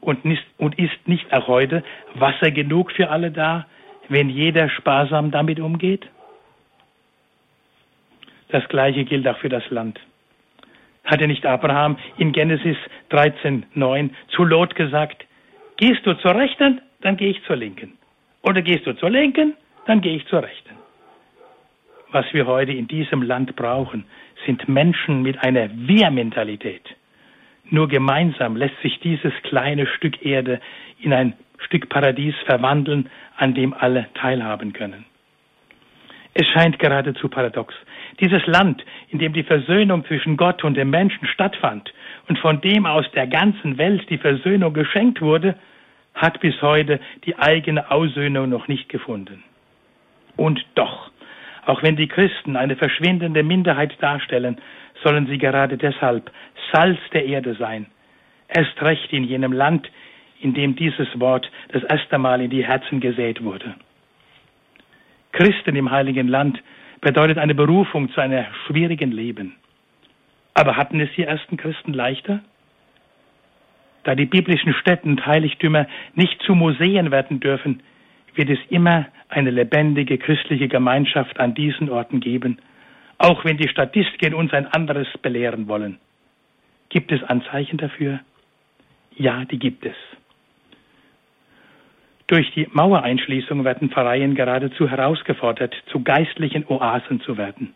Und, 0.00 0.24
nicht, 0.24 0.44
und 0.58 0.78
ist 0.78 1.06
nicht 1.06 1.32
auch 1.32 1.46
heute 1.46 1.84
Wasser 2.14 2.50
genug 2.50 2.92
für 2.92 3.08
alle 3.10 3.30
da, 3.30 3.66
wenn 4.08 4.28
jeder 4.28 4.68
sparsam 4.68 5.30
damit 5.30 5.60
umgeht? 5.60 6.08
Das 8.52 8.68
Gleiche 8.68 9.04
gilt 9.04 9.26
auch 9.26 9.38
für 9.38 9.48
das 9.48 9.68
Land. 9.70 9.98
Hatte 11.04 11.26
nicht 11.26 11.44
Abraham 11.46 11.96
in 12.18 12.32
Genesis 12.32 12.76
13,9 13.10 14.10
zu 14.28 14.44
Lot 14.44 14.74
gesagt, 14.74 15.24
gehst 15.78 16.06
du 16.06 16.12
zur 16.18 16.34
Rechten, 16.36 16.80
dann 17.00 17.16
gehe 17.16 17.30
ich 17.30 17.42
zur 17.44 17.56
Linken. 17.56 17.98
Oder 18.42 18.60
gehst 18.60 18.86
du 18.86 18.92
zur 18.92 19.08
Linken, 19.08 19.54
dann 19.86 20.02
gehe 20.02 20.16
ich 20.16 20.26
zur 20.26 20.42
Rechten. 20.42 20.76
Was 22.10 22.26
wir 22.34 22.46
heute 22.46 22.72
in 22.72 22.86
diesem 22.86 23.22
Land 23.22 23.56
brauchen, 23.56 24.04
sind 24.44 24.68
Menschen 24.68 25.22
mit 25.22 25.42
einer 25.42 25.70
Wir-Mentalität. 25.72 26.84
Nur 27.70 27.88
gemeinsam 27.88 28.56
lässt 28.56 28.78
sich 28.82 29.00
dieses 29.00 29.32
kleine 29.44 29.86
Stück 29.86 30.22
Erde 30.26 30.60
in 31.00 31.14
ein 31.14 31.32
Stück 31.58 31.88
Paradies 31.88 32.34
verwandeln, 32.44 33.08
an 33.38 33.54
dem 33.54 33.72
alle 33.72 34.08
teilhaben 34.14 34.74
können. 34.74 35.06
Es 36.34 36.46
scheint 36.48 36.78
geradezu 36.78 37.28
paradox. 37.28 37.74
Dieses 38.20 38.46
Land, 38.46 38.84
in 39.08 39.18
dem 39.18 39.32
die 39.32 39.42
Versöhnung 39.42 40.04
zwischen 40.04 40.36
Gott 40.36 40.64
und 40.64 40.76
dem 40.76 40.90
Menschen 40.90 41.26
stattfand 41.26 41.92
und 42.28 42.38
von 42.38 42.60
dem 42.60 42.86
aus 42.86 43.10
der 43.12 43.26
ganzen 43.26 43.78
Welt 43.78 44.08
die 44.10 44.18
Versöhnung 44.18 44.74
geschenkt 44.74 45.20
wurde, 45.20 45.56
hat 46.14 46.40
bis 46.40 46.60
heute 46.60 47.00
die 47.24 47.36
eigene 47.38 47.90
Aussöhnung 47.90 48.48
noch 48.48 48.68
nicht 48.68 48.88
gefunden. 48.88 49.42
Und 50.36 50.64
doch, 50.74 51.10
auch 51.64 51.82
wenn 51.82 51.96
die 51.96 52.08
Christen 52.08 52.56
eine 52.56 52.76
verschwindende 52.76 53.42
Minderheit 53.42 53.94
darstellen, 54.00 54.58
sollen 55.02 55.26
sie 55.26 55.38
gerade 55.38 55.76
deshalb 55.76 56.30
Salz 56.72 56.98
der 57.12 57.24
Erde 57.24 57.54
sein. 57.54 57.86
Erst 58.48 58.80
recht 58.82 59.12
in 59.12 59.24
jenem 59.24 59.52
Land, 59.52 59.90
in 60.40 60.54
dem 60.54 60.76
dieses 60.76 61.08
Wort 61.18 61.50
das 61.68 61.82
erste 61.84 62.18
Mal 62.18 62.40
in 62.40 62.50
die 62.50 62.64
Herzen 62.64 63.00
gesät 63.00 63.42
wurde. 63.42 63.74
Christen 65.32 65.76
im 65.76 65.90
heiligen 65.90 66.28
Land 66.28 66.62
bedeutet 67.02 67.36
eine 67.36 67.54
Berufung 67.54 68.10
zu 68.12 68.20
einem 68.22 68.46
schwierigen 68.66 69.12
Leben. 69.12 69.56
Aber 70.54 70.76
hatten 70.76 71.00
es 71.00 71.10
die 71.16 71.24
ersten 71.24 71.58
Christen 71.58 71.92
leichter? 71.92 72.40
Da 74.04 74.14
die 74.14 74.26
biblischen 74.26 74.72
Stätten 74.74 75.10
und 75.10 75.26
Heiligtümer 75.26 75.86
nicht 76.14 76.40
zu 76.42 76.54
Museen 76.54 77.10
werden 77.10 77.40
dürfen, 77.40 77.82
wird 78.34 78.48
es 78.48 78.58
immer 78.70 79.06
eine 79.28 79.50
lebendige 79.50 80.16
christliche 80.16 80.68
Gemeinschaft 80.68 81.38
an 81.38 81.54
diesen 81.54 81.90
Orten 81.90 82.20
geben, 82.20 82.58
auch 83.18 83.44
wenn 83.44 83.58
die 83.58 83.68
Statistiken 83.68 84.34
uns 84.34 84.52
ein 84.52 84.66
anderes 84.66 85.08
belehren 85.20 85.68
wollen. 85.68 85.98
Gibt 86.88 87.12
es 87.12 87.22
Anzeichen 87.22 87.78
dafür? 87.78 88.20
Ja, 89.16 89.44
die 89.44 89.58
gibt 89.58 89.84
es. 89.84 89.96
Durch 92.32 92.50
die 92.52 92.66
Mauereinschließung 92.72 93.62
werden 93.62 93.90
Pfarreien 93.90 94.34
geradezu 94.34 94.88
herausgefordert, 94.88 95.74
zu 95.88 96.02
geistlichen 96.02 96.64
Oasen 96.66 97.20
zu 97.20 97.36
werden. 97.36 97.74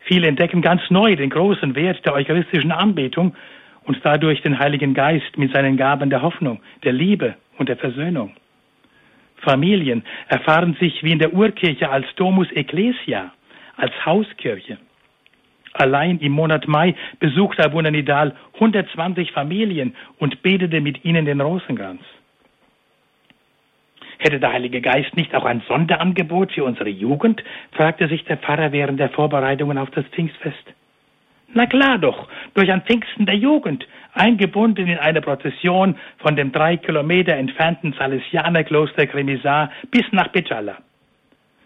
Viele 0.00 0.26
entdecken 0.26 0.62
ganz 0.62 0.80
neu 0.88 1.16
den 1.16 1.28
großen 1.28 1.74
Wert 1.74 2.02
der 2.06 2.14
eucharistischen 2.14 2.72
Anbetung 2.72 3.36
und 3.84 3.98
dadurch 4.04 4.40
den 4.40 4.58
Heiligen 4.58 4.94
Geist 4.94 5.36
mit 5.36 5.52
seinen 5.52 5.76
Gaben 5.76 6.08
der 6.08 6.22
Hoffnung, 6.22 6.62
der 6.82 6.94
Liebe 6.94 7.34
und 7.58 7.68
der 7.68 7.76
Versöhnung. 7.76 8.32
Familien 9.36 10.02
erfahren 10.28 10.74
sich 10.80 11.04
wie 11.04 11.12
in 11.12 11.18
der 11.18 11.34
Urkirche 11.34 11.90
als 11.90 12.06
Domus 12.16 12.50
Ecclesia, 12.52 13.34
als 13.76 13.92
Hauskirche. 14.06 14.78
Allein 15.74 16.18
im 16.20 16.32
Monat 16.32 16.66
Mai 16.68 16.94
besuchte 17.18 17.62
Abuna 17.62 17.90
Nidal 17.90 18.34
120 18.54 19.30
Familien 19.32 19.94
und 20.16 20.40
betete 20.40 20.80
mit 20.80 21.04
ihnen 21.04 21.26
den 21.26 21.42
Rosenkranz. 21.42 22.00
Hätte 24.22 24.38
der 24.38 24.52
Heilige 24.52 24.80
Geist 24.80 25.16
nicht 25.16 25.34
auch 25.34 25.44
ein 25.44 25.64
Sonderangebot 25.66 26.52
für 26.52 26.62
unsere 26.62 26.88
Jugend? 26.88 27.42
fragte 27.72 28.06
sich 28.06 28.24
der 28.24 28.36
Pfarrer 28.36 28.70
während 28.70 29.00
der 29.00 29.08
Vorbereitungen 29.08 29.78
auf 29.78 29.90
das 29.90 30.04
Pfingstfest. 30.06 30.62
Na 31.54 31.66
klar 31.66 31.98
doch, 31.98 32.28
durch 32.54 32.70
ein 32.70 32.82
Pfingsten 32.82 33.26
der 33.26 33.34
Jugend, 33.34 33.84
eingebunden 34.14 34.86
in 34.86 34.98
eine 34.98 35.20
Prozession 35.20 35.96
von 36.18 36.36
dem 36.36 36.52
drei 36.52 36.76
Kilometer 36.76 37.34
entfernten 37.34 37.94
Salesianerkloster 37.94 39.08
Kremisar 39.08 39.72
bis 39.90 40.04
nach 40.12 40.28
Becala. 40.28 40.78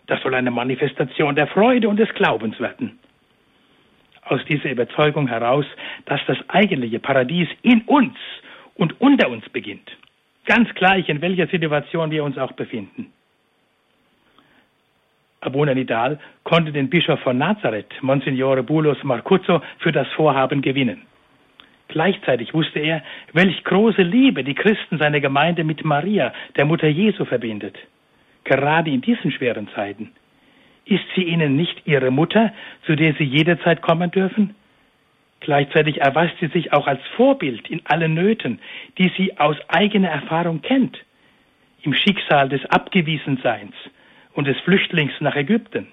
Das 0.07 0.23
soll 0.23 0.35
eine 0.35 0.51
Manifestation 0.51 1.37
der 1.37 1.49
Freude 1.49 1.91
und 1.91 1.99
des 1.99 2.09
Glaubens 2.15 2.59
werden. 2.59 2.99
Aus 4.23 4.43
dieser 4.47 4.71
Überzeugung 4.71 5.29
heraus, 5.29 5.67
dass 6.07 6.23
das 6.27 6.39
eigentliche 6.49 7.01
Paradies 7.01 7.49
in 7.61 7.83
uns 7.83 8.17
und 8.77 8.99
unter 8.99 9.29
uns 9.29 9.47
beginnt. 9.51 9.95
Ganz 10.47 10.73
gleich, 10.75 11.09
in 11.09 11.21
welcher 11.21 11.49
Situation 11.49 12.11
wir 12.11 12.25
uns 12.25 12.39
auch 12.39 12.53
befinden. 12.53 13.13
Abuna 15.41 15.75
Nidal 15.75 16.19
konnte 16.45 16.73
den 16.73 16.89
Bischof 16.89 17.21
von 17.21 17.39
Nazareth, 17.39 17.93
Monsignore 18.01 18.63
Bulos 18.63 19.03
Marcuzzo, 19.05 19.61
für 19.79 19.93
das 19.93 20.09
Vorhaben 20.17 20.63
gewinnen. 20.63 21.03
Gleichzeitig 21.89 22.53
wusste 22.55 22.81
er, 22.81 23.03
welch 23.33 23.63
große 23.63 24.03
Liebe 24.03 24.43
die 24.43 24.55
Christen 24.55 24.99
seiner 24.99 25.21
Gemeinde 25.21 25.63
mit 25.63 25.85
Maria, 25.85 26.33
der 26.57 26.65
Mutter 26.65 26.89
Jesu, 26.89 27.25
verbindet. 27.25 27.77
Gerade 28.45 28.91
in 28.91 29.01
diesen 29.01 29.31
schweren 29.31 29.69
Zeiten. 29.75 30.13
Ist 30.85 31.05
sie 31.15 31.25
ihnen 31.25 31.57
nicht 31.57 31.87
ihre 31.87 32.11
Mutter, 32.11 32.53
zu 32.87 32.97
der 32.97 33.15
sie 33.15 33.25
jederzeit 33.25 33.83
kommen 33.83 34.11
dürfen? 34.11 34.55
Gleichzeitig 35.41 36.01
erweist 36.01 36.35
sie 36.41 36.49
sich 36.49 36.73
auch 36.73 36.87
als 36.87 37.01
Vorbild 37.17 37.69
in 37.69 37.81
allen 37.85 38.15
Nöten, 38.15 38.61
die 38.99 39.13
sie 39.17 39.39
aus 39.39 39.57
eigener 39.69 40.09
Erfahrung 40.09 40.63
kennt. 40.63 40.99
Im 41.83 41.95
Schicksal 41.95 42.49
des 42.49 42.65
Abgewiesenseins, 42.67 43.75
und 44.37 44.47
des 44.47 44.59
Flüchtlings 44.61 45.13
nach 45.21 45.35
Ägypten. 45.35 45.89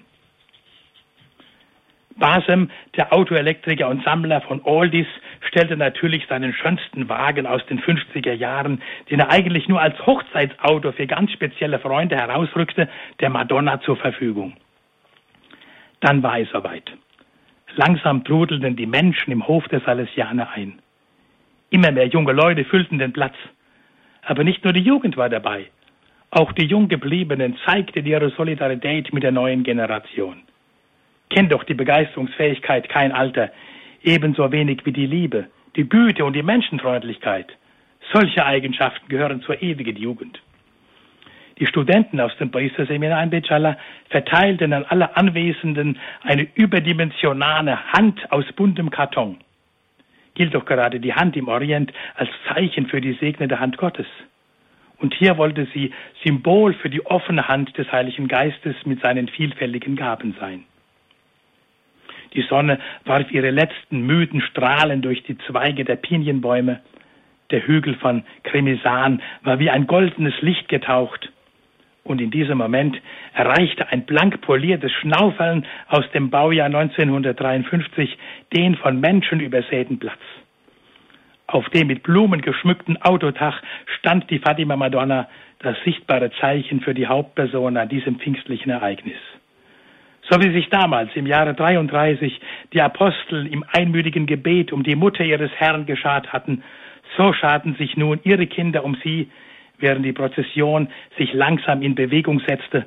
Basem, 2.16 2.70
der 2.96 3.12
Autoelektriker 3.12 3.88
und 3.88 4.04
Sammler 4.04 4.40
von 4.42 4.60
Oldies, 4.62 5.08
stellte 5.40 5.76
natürlich 5.76 6.26
seinen 6.28 6.52
schönsten 6.52 7.08
Wagen 7.08 7.44
aus 7.44 7.66
den 7.66 7.80
50er 7.80 8.32
Jahren, 8.32 8.80
den 9.10 9.18
er 9.18 9.32
eigentlich 9.32 9.66
nur 9.66 9.80
als 9.80 9.98
Hochzeitsauto 10.06 10.92
für 10.92 11.08
ganz 11.08 11.32
spezielle 11.32 11.80
Freunde 11.80 12.16
herausrückte, 12.16 12.88
der 13.18 13.30
Madonna 13.30 13.80
zur 13.80 13.96
Verfügung. 13.96 14.54
Dann 16.00 16.22
war 16.22 16.38
es 16.38 16.48
soweit. 16.50 16.92
Langsam 17.76 18.22
trudelten 18.24 18.76
die 18.76 18.86
Menschen 18.86 19.32
im 19.32 19.46
Hof 19.46 19.66
der 19.68 19.80
Salesianer 19.80 20.50
ein. 20.50 20.78
Immer 21.70 21.90
mehr 21.90 22.06
junge 22.06 22.32
Leute 22.32 22.64
füllten 22.64 22.98
den 22.98 23.12
Platz. 23.12 23.34
Aber 24.22 24.44
nicht 24.44 24.62
nur 24.62 24.72
die 24.72 24.80
Jugend 24.80 25.16
war 25.16 25.28
dabei. 25.28 25.66
Auch 26.30 26.52
die 26.52 26.66
Junggebliebenen 26.66 27.56
zeigten 27.64 28.06
ihre 28.06 28.30
Solidarität 28.30 29.12
mit 29.12 29.22
der 29.22 29.32
neuen 29.32 29.64
Generation. 29.64 30.42
Kennt 31.30 31.52
doch 31.52 31.64
die 31.64 31.74
Begeisterungsfähigkeit 31.74 32.88
kein 32.88 33.10
Alter, 33.12 33.50
ebenso 34.02 34.52
wenig 34.52 34.84
wie 34.84 34.92
die 34.92 35.06
Liebe, 35.06 35.48
die 35.74 35.88
Güte 35.88 36.24
und 36.24 36.34
die 36.34 36.42
Menschenfreundlichkeit. 36.42 37.46
Solche 38.12 38.44
Eigenschaften 38.46 39.08
gehören 39.08 39.42
zur 39.42 39.60
ewigen 39.62 39.96
Jugend. 39.96 40.40
Die 41.58 41.66
Studenten 41.66 42.20
aus 42.20 42.36
dem 42.38 42.50
Priesterseminar 42.50 43.22
in 43.22 43.30
Becala 43.30 43.76
verteilten 44.10 44.72
an 44.72 44.84
alle 44.88 45.16
Anwesenden 45.16 45.98
eine 46.22 46.48
überdimensionale 46.54 47.92
Hand 47.92 48.32
aus 48.32 48.44
buntem 48.56 48.90
Karton. 48.90 49.38
Gilt 50.34 50.54
doch 50.54 50.64
gerade 50.64 50.98
die 50.98 51.14
Hand 51.14 51.36
im 51.36 51.46
Orient 51.46 51.92
als 52.16 52.28
Zeichen 52.48 52.86
für 52.86 53.00
die 53.00 53.12
segnende 53.14 53.60
Hand 53.60 53.76
Gottes. 53.76 54.06
Und 54.98 55.14
hier 55.14 55.38
wollte 55.38 55.68
sie 55.72 55.92
Symbol 56.24 56.74
für 56.74 56.90
die 56.90 57.04
offene 57.06 57.46
Hand 57.46 57.76
des 57.78 57.90
Heiligen 57.92 58.26
Geistes 58.26 58.74
mit 58.84 59.00
seinen 59.00 59.28
vielfältigen 59.28 59.94
Gaben 59.94 60.34
sein. 60.40 60.64
Die 62.32 62.42
Sonne 62.42 62.80
warf 63.04 63.30
ihre 63.30 63.50
letzten 63.50 64.02
müden 64.02 64.40
Strahlen 64.40 65.02
durch 65.02 65.22
die 65.22 65.38
Zweige 65.38 65.84
der 65.84 65.96
Pinienbäume. 65.96 66.80
Der 67.50 67.64
Hügel 67.64 67.94
von 67.94 68.24
Kremisan 68.42 69.22
war 69.42 69.60
wie 69.60 69.70
ein 69.70 69.86
goldenes 69.86 70.34
Licht 70.40 70.68
getaucht. 70.68 71.30
Und 72.04 72.20
in 72.20 72.30
diesem 72.30 72.58
Moment 72.58 73.00
erreichte 73.32 73.88
ein 73.88 74.04
blank 74.04 74.42
poliertes 74.42 74.92
Schnaufeln 74.92 75.66
aus 75.88 76.04
dem 76.12 76.28
Baujahr 76.30 76.66
1953 76.66 78.16
den 78.54 78.76
von 78.76 79.00
Menschen 79.00 79.40
übersäten 79.40 79.98
Platz. 79.98 80.20
Auf 81.46 81.68
dem 81.70 81.86
mit 81.86 82.02
Blumen 82.02 82.42
geschmückten 82.42 83.00
Autotach 83.00 83.60
stand 83.98 84.30
die 84.30 84.38
Fatima 84.38 84.76
Madonna, 84.76 85.28
das 85.60 85.76
sichtbare 85.84 86.30
Zeichen 86.40 86.80
für 86.80 86.94
die 86.94 87.06
Hauptperson 87.06 87.76
an 87.78 87.88
diesem 87.88 88.18
pfingstlichen 88.18 88.70
Ereignis. 88.70 89.18
So 90.28 90.40
wie 90.42 90.52
sich 90.52 90.68
damals 90.68 91.10
im 91.14 91.26
Jahre 91.26 91.54
33 91.54 92.40
die 92.72 92.82
Apostel 92.82 93.46
im 93.46 93.64
einmütigen 93.72 94.26
Gebet 94.26 94.72
um 94.72 94.82
die 94.82 94.96
Mutter 94.96 95.24
ihres 95.24 95.50
Herrn 95.56 95.86
geschart 95.86 96.32
hatten, 96.32 96.62
so 97.16 97.32
schaden 97.32 97.76
sich 97.76 97.96
nun 97.96 98.20
ihre 98.24 98.46
Kinder 98.46 98.84
um 98.84 98.96
sie, 99.02 99.30
während 99.78 100.04
die 100.04 100.12
Prozession 100.12 100.88
sich 101.18 101.32
langsam 101.32 101.82
in 101.82 101.94
Bewegung 101.94 102.40
setzte 102.46 102.86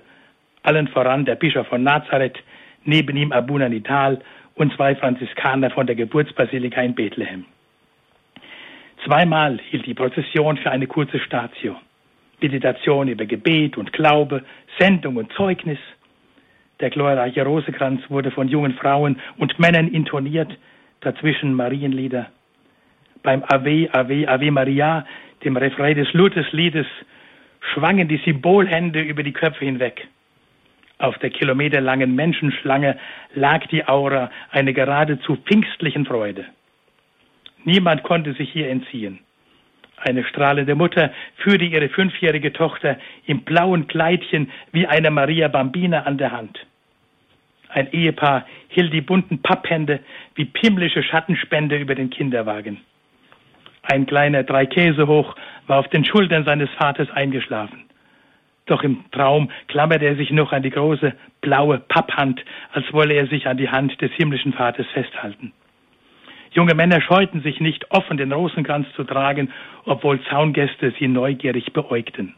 allen 0.67 0.87
voran 0.89 1.25
der 1.25 1.35
Bischof 1.35 1.67
von 1.67 1.83
Nazareth, 1.83 2.37
neben 2.83 3.15
ihm 3.15 3.31
Abuna 3.31 3.69
Nital 3.69 4.19
und 4.55 4.73
zwei 4.75 4.95
Franziskaner 4.95 5.69
von 5.69 5.87
der 5.87 5.95
Geburtsbasilika 5.95 6.81
in 6.81 6.93
Bethlehem. 6.93 7.45
Zweimal 9.05 9.59
hielt 9.69 9.85
die 9.85 9.93
Prozession 9.93 10.57
für 10.57 10.71
eine 10.71 10.87
kurze 10.87 11.19
Statio. 11.19 11.77
Meditation 12.41 13.07
über 13.07 13.25
Gebet 13.25 13.77
und 13.77 13.93
Glaube, 13.93 14.43
Sendung 14.77 15.15
und 15.15 15.31
Zeugnis. 15.33 15.79
Der 16.81 16.89
glorreiche 16.89 17.43
Rosekranz 17.43 18.01
wurde 18.09 18.31
von 18.31 18.47
jungen 18.47 18.73
Frauen 18.73 19.19
und 19.37 19.57
Männern 19.59 19.87
intoniert, 19.87 20.51
dazwischen 20.99 21.53
Marienlieder. 21.53 22.27
Beim 23.23 23.43
Ave, 23.47 23.89
Ave, 23.93 24.27
Ave 24.27 24.51
Maria, 24.51 25.05
dem 25.47 25.57
Refrain 25.57 25.95
des 25.95 26.11
Luthersliedes, 26.13 26.85
schwangen 27.73 28.07
die 28.07 28.21
Symbolhände 28.25 29.01
über 29.01 29.23
die 29.23 29.31
Köpfe 29.31 29.63
hinweg. 29.65 30.07
Auf 30.99 31.17
der 31.19 31.29
kilometerlangen 31.29 32.13
Menschenschlange 32.15 32.97
lag 33.33 33.65
die 33.67 33.87
Aura 33.87 34.29
einer 34.51 34.73
geradezu 34.73 35.37
pfingstlichen 35.37 36.05
Freude. 36.05 36.45
Niemand 37.63 38.03
konnte 38.03 38.33
sich 38.33 38.51
hier 38.51 38.69
entziehen. 38.69 39.19
Eine 39.97 40.23
strahlende 40.25 40.75
Mutter 40.75 41.11
führte 41.37 41.65
ihre 41.65 41.89
fünfjährige 41.89 42.51
Tochter 42.51 42.97
im 43.25 43.41
blauen 43.41 43.87
Kleidchen 43.87 44.51
wie 44.73 44.85
eine 44.85 45.11
Maria 45.11 45.47
Bambina 45.47 46.03
an 46.03 46.17
der 46.17 46.31
Hand. 46.31 46.59
Ein 47.69 47.91
Ehepaar 47.91 48.45
hielt 48.69 48.93
die 48.93 49.01
bunten 49.01 49.41
Papphände 49.41 49.99
wie 50.35 50.45
pimmlische 50.45 51.03
Schattenspende 51.03 51.77
über 51.77 51.95
den 51.95 52.09
Kinderwagen. 52.09 52.79
Ein 53.89 54.05
kleiner 54.05 54.43
drei 54.43 54.65
Käse 54.65 55.07
hoch 55.07 55.33
war 55.65 55.79
auf 55.79 55.87
den 55.87 56.03
Schultern 56.03 56.43
seines 56.43 56.69
Vaters 56.71 57.09
eingeschlafen. 57.09 57.85
Doch 58.65 58.83
im 58.83 59.05
Traum 59.11 59.49
klammerte 59.69 60.05
er 60.05 60.17
sich 60.17 60.29
noch 60.29 60.51
an 60.51 60.61
die 60.61 60.71
große 60.71 61.13
blaue 61.39 61.79
Papphand, 61.79 62.43
als 62.73 62.91
wolle 62.91 63.13
er 63.13 63.27
sich 63.27 63.47
an 63.47 63.55
die 63.55 63.69
Hand 63.69 64.01
des 64.01 64.11
himmlischen 64.11 64.51
Vaters 64.51 64.87
festhalten. 64.87 65.53
Junge 66.51 66.75
Männer 66.75 66.99
scheuten 66.99 67.41
sich 67.41 67.61
nicht, 67.61 67.89
offen 67.91 68.17
den 68.17 68.33
Rosenkranz 68.33 68.87
zu 68.95 69.05
tragen, 69.05 69.53
obwohl 69.85 70.21
Zaungäste 70.23 70.93
sie 70.99 71.07
neugierig 71.07 71.71
beäugten. 71.71 72.35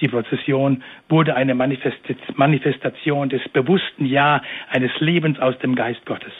Die 0.00 0.08
Prozession 0.08 0.82
wurde 1.10 1.34
eine 1.34 1.54
Manifestation 1.54 3.28
des 3.28 3.46
bewussten 3.50 4.06
Ja 4.06 4.40
eines 4.70 4.92
Lebens 5.00 5.38
aus 5.40 5.58
dem 5.58 5.74
Geist 5.74 6.06
Gottes. 6.06 6.32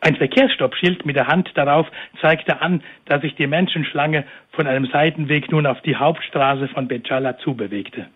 Ein 0.00 0.16
Verkehrsstoppschild 0.16 1.04
mit 1.04 1.16
der 1.16 1.26
Hand 1.26 1.50
darauf 1.54 1.86
zeigte 2.20 2.62
an, 2.62 2.82
dass 3.06 3.20
sich 3.22 3.34
die 3.34 3.46
Menschenschlange 3.46 4.24
von 4.52 4.66
einem 4.66 4.86
Seitenweg 4.86 5.50
nun 5.50 5.66
auf 5.66 5.80
die 5.82 5.96
Hauptstraße 5.96 6.68
von 6.68 6.86
Becala 6.86 7.38
zubewegte. 7.38 8.06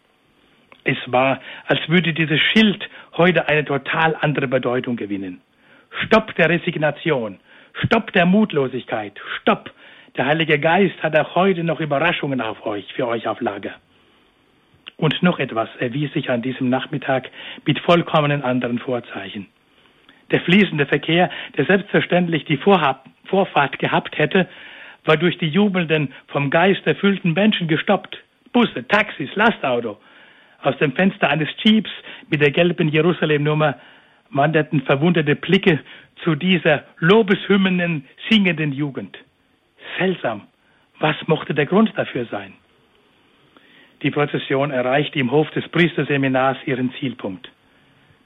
Es 0.84 0.96
war, 1.06 1.40
als 1.66 1.80
würde 1.88 2.12
dieses 2.12 2.40
Schild 2.40 2.88
heute 3.16 3.48
eine 3.48 3.64
total 3.64 4.16
andere 4.20 4.48
Bedeutung 4.48 4.96
gewinnen. 4.96 5.40
Stopp 6.04 6.34
der 6.36 6.48
Resignation, 6.48 7.38
Stopp 7.84 8.12
der 8.12 8.26
Mutlosigkeit, 8.26 9.20
Stopp. 9.40 9.70
Der 10.16 10.26
Heilige 10.26 10.58
Geist 10.58 11.02
hat 11.02 11.16
auch 11.16 11.34
heute 11.34 11.64
noch 11.64 11.80
Überraschungen 11.80 12.40
auf 12.40 12.64
euch, 12.66 12.92
für 12.94 13.06
euch 13.06 13.26
auf 13.26 13.40
Lager. 13.40 13.74
Und 14.96 15.22
noch 15.22 15.38
etwas 15.38 15.68
erwies 15.78 16.12
sich 16.12 16.30
an 16.30 16.42
diesem 16.42 16.68
Nachmittag 16.68 17.28
mit 17.64 17.78
vollkommenen 17.80 18.42
anderen 18.42 18.78
Vorzeichen. 18.78 19.48
Der 20.32 20.40
fließende 20.40 20.86
Verkehr, 20.86 21.30
der 21.56 21.66
selbstverständlich 21.66 22.44
die 22.46 22.56
Vorfahrt 22.56 23.78
gehabt 23.78 24.18
hätte, 24.18 24.48
war 25.04 25.16
durch 25.16 25.38
die 25.38 25.48
jubelnden, 25.48 26.12
vom 26.28 26.50
Geist 26.50 26.86
erfüllten 26.86 27.34
Menschen 27.34 27.68
gestoppt. 27.68 28.18
Busse, 28.52 28.86
Taxis, 28.88 29.30
Lastauto. 29.34 29.98
Aus 30.62 30.76
dem 30.78 30.92
Fenster 30.92 31.28
eines 31.28 31.48
Jeeps 31.62 31.90
mit 32.30 32.40
der 32.40 32.50
gelben 32.50 32.88
Jerusalem-Nummer 32.88 33.76
wanderten 34.30 34.82
verwunderte 34.82 35.36
Blicke 35.36 35.80
zu 36.24 36.34
dieser 36.34 36.84
Lobeshymnen 36.98 38.06
singenden 38.30 38.72
Jugend. 38.72 39.18
Seltsam. 39.98 40.42
Was 40.98 41.16
mochte 41.26 41.52
der 41.52 41.66
Grund 41.66 41.92
dafür 41.96 42.26
sein? 42.26 42.54
Die 44.02 44.10
Prozession 44.10 44.70
erreichte 44.70 45.18
im 45.18 45.30
Hof 45.30 45.50
des 45.50 45.68
Priesterseminars 45.68 46.58
ihren 46.64 46.92
Zielpunkt. 46.94 47.50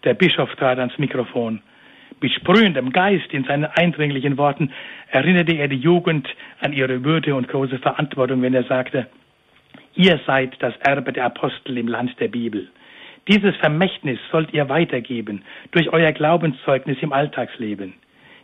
Der 0.05 0.15
Bischof 0.15 0.55
trat 0.57 0.79
ans 0.79 0.97
Mikrofon. 0.99 1.63
Mit 2.21 2.33
sprühendem 2.33 2.93
Geist 2.93 3.33
in 3.33 3.45
seinen 3.45 3.67
eindringlichen 3.67 4.39
Worten 4.39 4.73
erinnerte 5.11 5.55
er 5.55 5.69
die 5.69 5.77
Jugend 5.77 6.27
an 6.61 6.73
ihre 6.73 7.05
Würde 7.05 7.35
und 7.35 7.49
große 7.49 7.79
Verantwortung, 7.79 8.41
wenn 8.41 8.55
er 8.55 8.65
sagte, 8.65 9.07
ihr 9.95 10.19
seid 10.27 10.55
das 10.61 10.75
Erbe 10.79 11.13
der 11.13 11.27
Apostel 11.27 11.77
im 11.77 11.89
Land 11.89 12.19
der 12.19 12.29
Bibel. 12.29 12.69
Dieses 13.29 13.55
Vermächtnis 13.57 14.19
sollt 14.31 14.55
ihr 14.55 14.69
weitergeben 14.69 15.43
durch 15.73 15.93
euer 15.93 16.13
Glaubenszeugnis 16.13 16.99
im 17.03 17.13
Alltagsleben. 17.13 17.95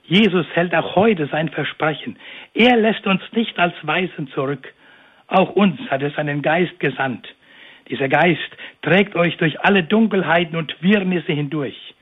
Jesus 0.05 0.47
hält 0.53 0.75
auch 0.75 0.97
heute 0.97 1.27
sein 1.29 1.49
Versprechen. 1.49 2.17
Er 2.53 2.77
lässt 2.77 3.07
uns 3.07 3.23
nicht 3.33 3.59
als 3.59 3.75
Weisen 3.83 4.29
zurück. 4.29 4.75
Auch 5.29 5.51
uns 5.51 5.81
hat 5.89 6.03
er 6.03 6.11
seinen 6.11 6.43
Geist 6.43 6.79
gesandt. 6.81 7.27
Dieser 7.89 8.09
Geist 8.09 8.51
trägt 8.83 9.15
euch 9.15 9.37
durch 9.39 9.61
alle 9.61 9.85
Dunkelheiten 9.85 10.57
und 10.57 10.75
Wirrnisse 10.83 11.33
hindurch. 11.33 11.95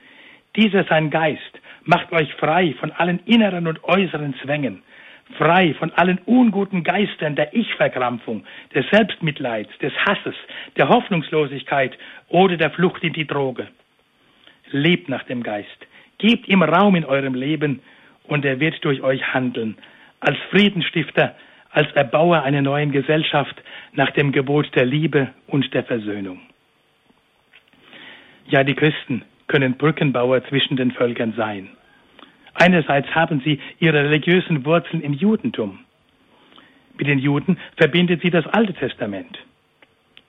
Dieser 0.55 0.83
sein 0.85 1.09
Geist 1.09 1.61
macht 1.83 2.11
euch 2.11 2.33
frei 2.35 2.75
von 2.79 2.91
allen 2.91 3.19
inneren 3.25 3.67
und 3.67 3.83
äußeren 3.83 4.35
Zwängen 4.43 4.83
frei 5.37 5.73
von 5.75 5.91
allen 5.91 6.19
unguten 6.25 6.83
Geistern 6.83 7.35
der 7.35 7.53
Ich-Verkrampfung, 7.53 8.43
des 8.73 8.85
Selbstmitleids, 8.91 9.71
des 9.79 9.93
Hasses, 10.05 10.35
der 10.77 10.89
Hoffnungslosigkeit 10.89 11.97
oder 12.29 12.57
der 12.57 12.71
Flucht 12.71 13.03
in 13.03 13.13
die 13.13 13.27
Droge. 13.27 13.67
Lebt 14.71 15.09
nach 15.09 15.23
dem 15.23 15.43
Geist, 15.43 15.87
gebt 16.17 16.47
ihm 16.47 16.63
Raum 16.63 16.95
in 16.95 17.05
eurem 17.05 17.33
Leben 17.33 17.81
und 18.23 18.45
er 18.45 18.59
wird 18.59 18.83
durch 18.85 19.01
euch 19.01 19.33
handeln, 19.33 19.77
als 20.19 20.37
Friedensstifter, 20.49 21.35
als 21.71 21.91
Erbauer 21.93 22.43
einer 22.43 22.61
neuen 22.61 22.91
Gesellschaft 22.91 23.61
nach 23.93 24.11
dem 24.11 24.31
Gebot 24.31 24.73
der 24.75 24.85
Liebe 24.85 25.33
und 25.47 25.73
der 25.73 25.83
Versöhnung. 25.83 26.39
Ja, 28.47 28.63
die 28.63 28.75
Christen 28.75 29.23
können 29.51 29.73
Brückenbauer 29.73 30.45
zwischen 30.45 30.77
den 30.77 30.91
Völkern 30.91 31.33
sein. 31.35 31.67
Einerseits 32.53 33.13
haben 33.13 33.41
sie 33.43 33.59
ihre 33.79 34.05
religiösen 34.05 34.65
Wurzeln 34.65 35.01
im 35.01 35.11
Judentum. 35.11 35.79
Mit 36.97 37.07
den 37.07 37.19
Juden 37.19 37.57
verbindet 37.75 38.21
sie 38.21 38.29
das 38.29 38.47
Alte 38.47 38.73
Testament. 38.73 39.37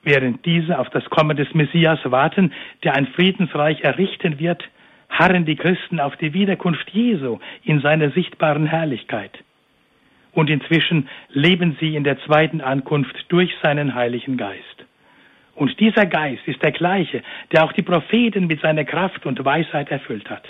Während 0.03 0.45
diese 0.45 0.77
auf 0.77 0.89
das 0.89 1.05
Kommen 1.05 1.37
des 1.37 1.53
Messias 1.53 1.99
warten, 2.03 2.51
der 2.83 2.95
ein 2.95 3.07
Friedensreich 3.07 3.79
errichten 3.81 4.39
wird, 4.39 4.61
harren 5.07 5.45
die 5.45 5.55
Christen 5.55 6.01
auf 6.01 6.17
die 6.17 6.33
Wiederkunft 6.33 6.89
Jesu 6.89 7.39
in 7.63 7.79
seiner 7.79 8.11
sichtbaren 8.11 8.65
Herrlichkeit. 8.65 9.31
Und 10.33 10.49
inzwischen 10.49 11.07
leben 11.29 11.77
sie 11.79 11.95
in 11.95 12.03
der 12.03 12.19
zweiten 12.25 12.59
Ankunft 12.59 13.15
durch 13.29 13.53
seinen 13.61 13.95
Heiligen 13.95 14.35
Geist. 14.35 14.83
Und 15.55 15.79
dieser 15.79 16.05
Geist 16.05 16.47
ist 16.47 16.61
der 16.63 16.71
gleiche, 16.71 17.21
der 17.51 17.63
auch 17.63 17.73
die 17.73 17.83
Propheten 17.83 18.47
mit 18.47 18.61
seiner 18.61 18.85
Kraft 18.85 19.25
und 19.25 19.43
Weisheit 19.43 19.91
erfüllt 19.91 20.29
hat. 20.29 20.43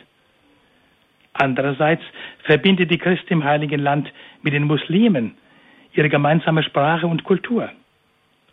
Andererseits 1.33 2.03
verbindet 2.43 2.91
die 2.91 2.97
Christ 2.97 3.29
im 3.29 3.43
Heiligen 3.43 3.81
Land 3.81 4.11
mit 4.43 4.53
den 4.53 4.65
Muslimen 4.65 5.35
ihre 5.93 6.09
gemeinsame 6.09 6.63
Sprache 6.63 7.07
und 7.07 7.23
Kultur. 7.23 7.69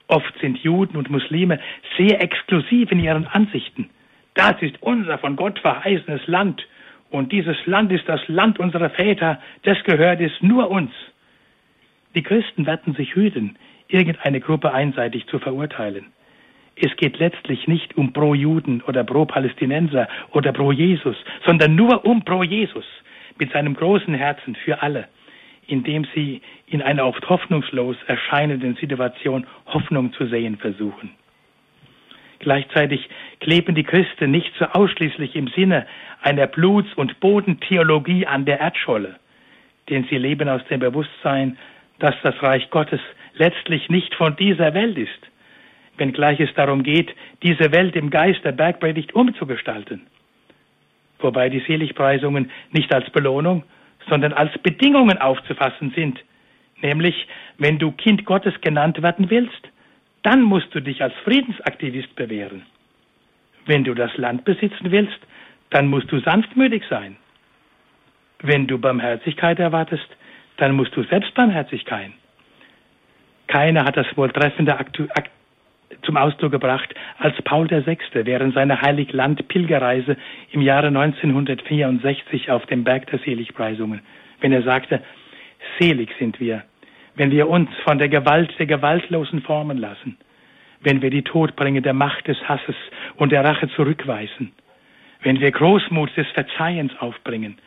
Oft 0.08 0.38
sind 0.40 0.58
Juden 0.58 0.96
und 0.96 1.10
Muslime 1.10 1.60
sehr 1.96 2.20
exklusiv 2.20 2.90
in 2.90 2.98
ihren 2.98 3.26
Ansichten. 3.28 3.90
Das 4.34 4.60
ist 4.60 4.82
unser 4.82 5.18
von 5.18 5.36
Gott 5.36 5.58
verheißenes 5.60 6.26
Land 6.26 6.66
und 7.10 7.32
dieses 7.32 7.56
Land 7.66 7.92
ist 7.92 8.08
das 8.08 8.20
Land 8.28 8.58
unserer 8.58 8.90
Väter, 8.90 9.40
das 9.62 9.82
gehört 9.84 10.20
es 10.20 10.32
nur 10.40 10.70
uns. 10.70 10.92
Die 12.14 12.22
Christen 12.22 12.66
werden 12.66 12.94
sich 12.94 13.14
hüten, 13.14 13.57
irgendeine 13.88 14.40
Gruppe 14.40 14.72
einseitig 14.72 15.26
zu 15.26 15.38
verurteilen. 15.38 16.07
Es 16.83 16.97
geht 16.97 17.18
letztlich 17.18 17.68
nicht 17.68 17.97
um 17.99 18.12
Pro-Juden 18.12 18.81
oder 18.87 19.05
Pro-Palästinenser 19.05 20.09
oder 20.33 20.53
Pro-Jesus, 20.53 21.16
sondern 21.45 21.74
nur 21.74 22.07
um 22.07 22.24
Pro-Jesus 22.24 22.87
mit 23.39 23.53
seinem 23.53 23.74
großen 23.74 24.14
Herzen 24.14 24.55
für 24.55 24.81
alle, 24.81 25.09
indem 25.66 26.07
sie 26.14 26.41
in 26.66 26.81
einer 26.81 27.07
oft 27.07 27.28
hoffnungslos 27.28 27.97
erscheinenden 28.07 28.76
Situation 28.76 29.47
Hoffnung 29.66 30.14
zu 30.14 30.26
sehen 30.26 30.57
versuchen. 30.57 31.11
Gleichzeitig 32.39 33.07
kleben 33.41 33.74
die 33.74 33.85
Christen 33.85 34.31
nicht 34.31 34.53
so 34.59 34.64
ausschließlich 34.64 35.37
im 35.37 35.49
Sinne 35.49 35.87
einer 36.22 36.47
Bluts- 36.47 36.95
und 36.95 37.20
Bodentheologie 37.20 38.26
an 38.26 38.47
der 38.47 38.59
Erdscholle, 38.59 39.16
denn 39.91 40.07
sie 40.09 40.16
leben 40.16 40.49
aus 40.49 40.64
dem 40.70 40.81
Bewusstsein, 40.81 41.59
dass 41.99 42.14
das 42.22 42.43
Reich 42.43 42.70
Gottes 42.70 43.01
letztlich 43.35 43.91
nicht 43.91 44.14
von 44.14 44.35
dieser 44.37 44.72
Welt 44.72 44.97
ist, 44.97 45.30
wenngleich 46.01 46.40
es 46.40 46.53
darum 46.55 46.82
geht, 46.82 47.14
diese 47.42 47.72
Welt 47.72 47.94
im 47.94 48.11
Geist 48.11 48.44
der 48.44 48.53
Bergpredigt 48.53 49.14
umzugestalten. 49.14 50.07
Wobei 51.20 51.48
die 51.51 51.61
Seligpreisungen 51.61 52.51
nicht 52.72 52.92
als 52.92 53.09
Belohnung, 53.11 53.62
sondern 54.09 54.32
als 54.32 54.57
Bedingungen 54.59 55.18
aufzufassen 55.18 55.92
sind. 55.94 56.18
Nämlich, 56.82 57.28
wenn 57.59 57.78
du 57.78 57.92
Kind 57.92 58.24
Gottes 58.24 58.59
genannt 58.62 59.03
werden 59.03 59.30
willst, 59.30 59.68
dann 60.22 60.42
musst 60.42 60.74
du 60.74 60.80
dich 60.80 61.03
als 61.03 61.14
Friedensaktivist 61.24 62.14
bewähren. 62.16 62.62
Wenn 63.66 63.84
du 63.84 63.94
das 63.94 64.16
Land 64.16 64.44
besitzen 64.44 64.90
willst, 64.90 65.18
dann 65.68 65.86
musst 65.86 66.11
du 66.11 66.18
sanftmütig 66.20 66.82
sein. 66.88 67.16
Wenn 68.40 68.66
du 68.66 68.78
Barmherzigkeit 68.78 69.59
erwartest, 69.59 70.09
dann 70.57 70.72
musst 70.72 70.96
du 70.96 71.03
selbst 71.05 71.34
barmherzig. 71.34 71.84
Keiner 73.46 73.84
hat 73.84 73.96
das 73.96 74.07
wohl 74.16 74.30
treffender 74.30 74.78
zum 76.03 76.16
Ausdruck 76.16 76.53
gebracht 76.53 76.95
als 77.18 77.41
Paul 77.43 77.68
VI. 77.70 77.99
während 78.12 78.55
seiner 78.55 78.80
Heiligland-Pilgerreise 78.80 80.16
im 80.53 80.62
Jahre 80.62 80.88
1964 80.88 82.51
auf 82.51 82.66
dem 82.66 82.84
Berg 82.84 83.07
der 83.11 83.18
Seligpreisungen, 83.20 84.01
wenn 84.41 84.53
er 84.53 84.62
sagte, 84.62 85.03
selig 85.78 86.11
sind 86.18 86.41
wir, 86.41 86.62
wenn 87.16 87.30
wir 87.30 87.49
uns 87.49 87.68
von 87.84 87.99
der 87.99 88.09
Gewalt 88.09 88.55
der 88.59 88.66
Gewaltlosen 88.66 89.43
formen 89.43 89.78
lassen, 89.78 90.16
wenn 90.80 91.03
wir 91.03 91.11
die 91.11 91.22
todbringende 91.22 91.93
Macht 91.93 92.26
des 92.28 92.38
Hasses 92.49 92.76
und 93.16 93.32
der 93.32 93.45
Rache 93.45 93.68
zurückweisen, 93.70 94.53
wenn 95.22 95.41
wir 95.41 95.51
Großmut 95.51 96.16
des 96.16 96.26
Verzeihens 96.28 96.93
aufbringen, 96.99 97.59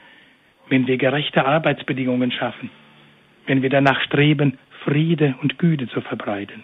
wenn 0.70 0.88
wir 0.88 0.98
gerechte 0.98 1.46
Arbeitsbedingungen 1.46 2.32
schaffen, 2.32 2.70
wenn 3.46 3.62
wir 3.62 3.70
danach 3.70 4.02
streben, 4.02 4.58
Friede 4.86 5.36
und 5.42 5.60
Güte 5.60 5.88
zu 5.88 6.02
verbreiten. 6.02 6.64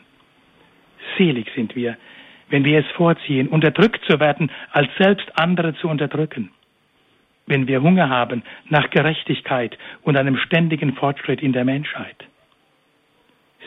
Selig 1.18 1.48
sind 1.56 1.76
wir, 1.76 1.98
wenn 2.50 2.66
wir 2.66 2.80
es 2.80 2.88
vorziehen, 2.96 3.48
unterdrückt 3.48 4.04
zu 4.06 4.20
werden, 4.20 4.52
als 4.72 4.90
selbst 4.98 5.28
andere 5.36 5.76
zu 5.76 5.88
unterdrücken. 5.88 6.52
Wenn 7.46 7.68
wir 7.68 7.82
Hunger 7.82 8.10
haben 8.10 8.44
nach 8.70 8.90
Gerechtigkeit 8.90 9.78
und 10.04 10.18
einem 10.18 10.38
ständigen 10.38 10.94
Fortschritt 10.94 11.42
in 11.42 11.54
der 11.54 11.66
Menschheit. 11.66 12.26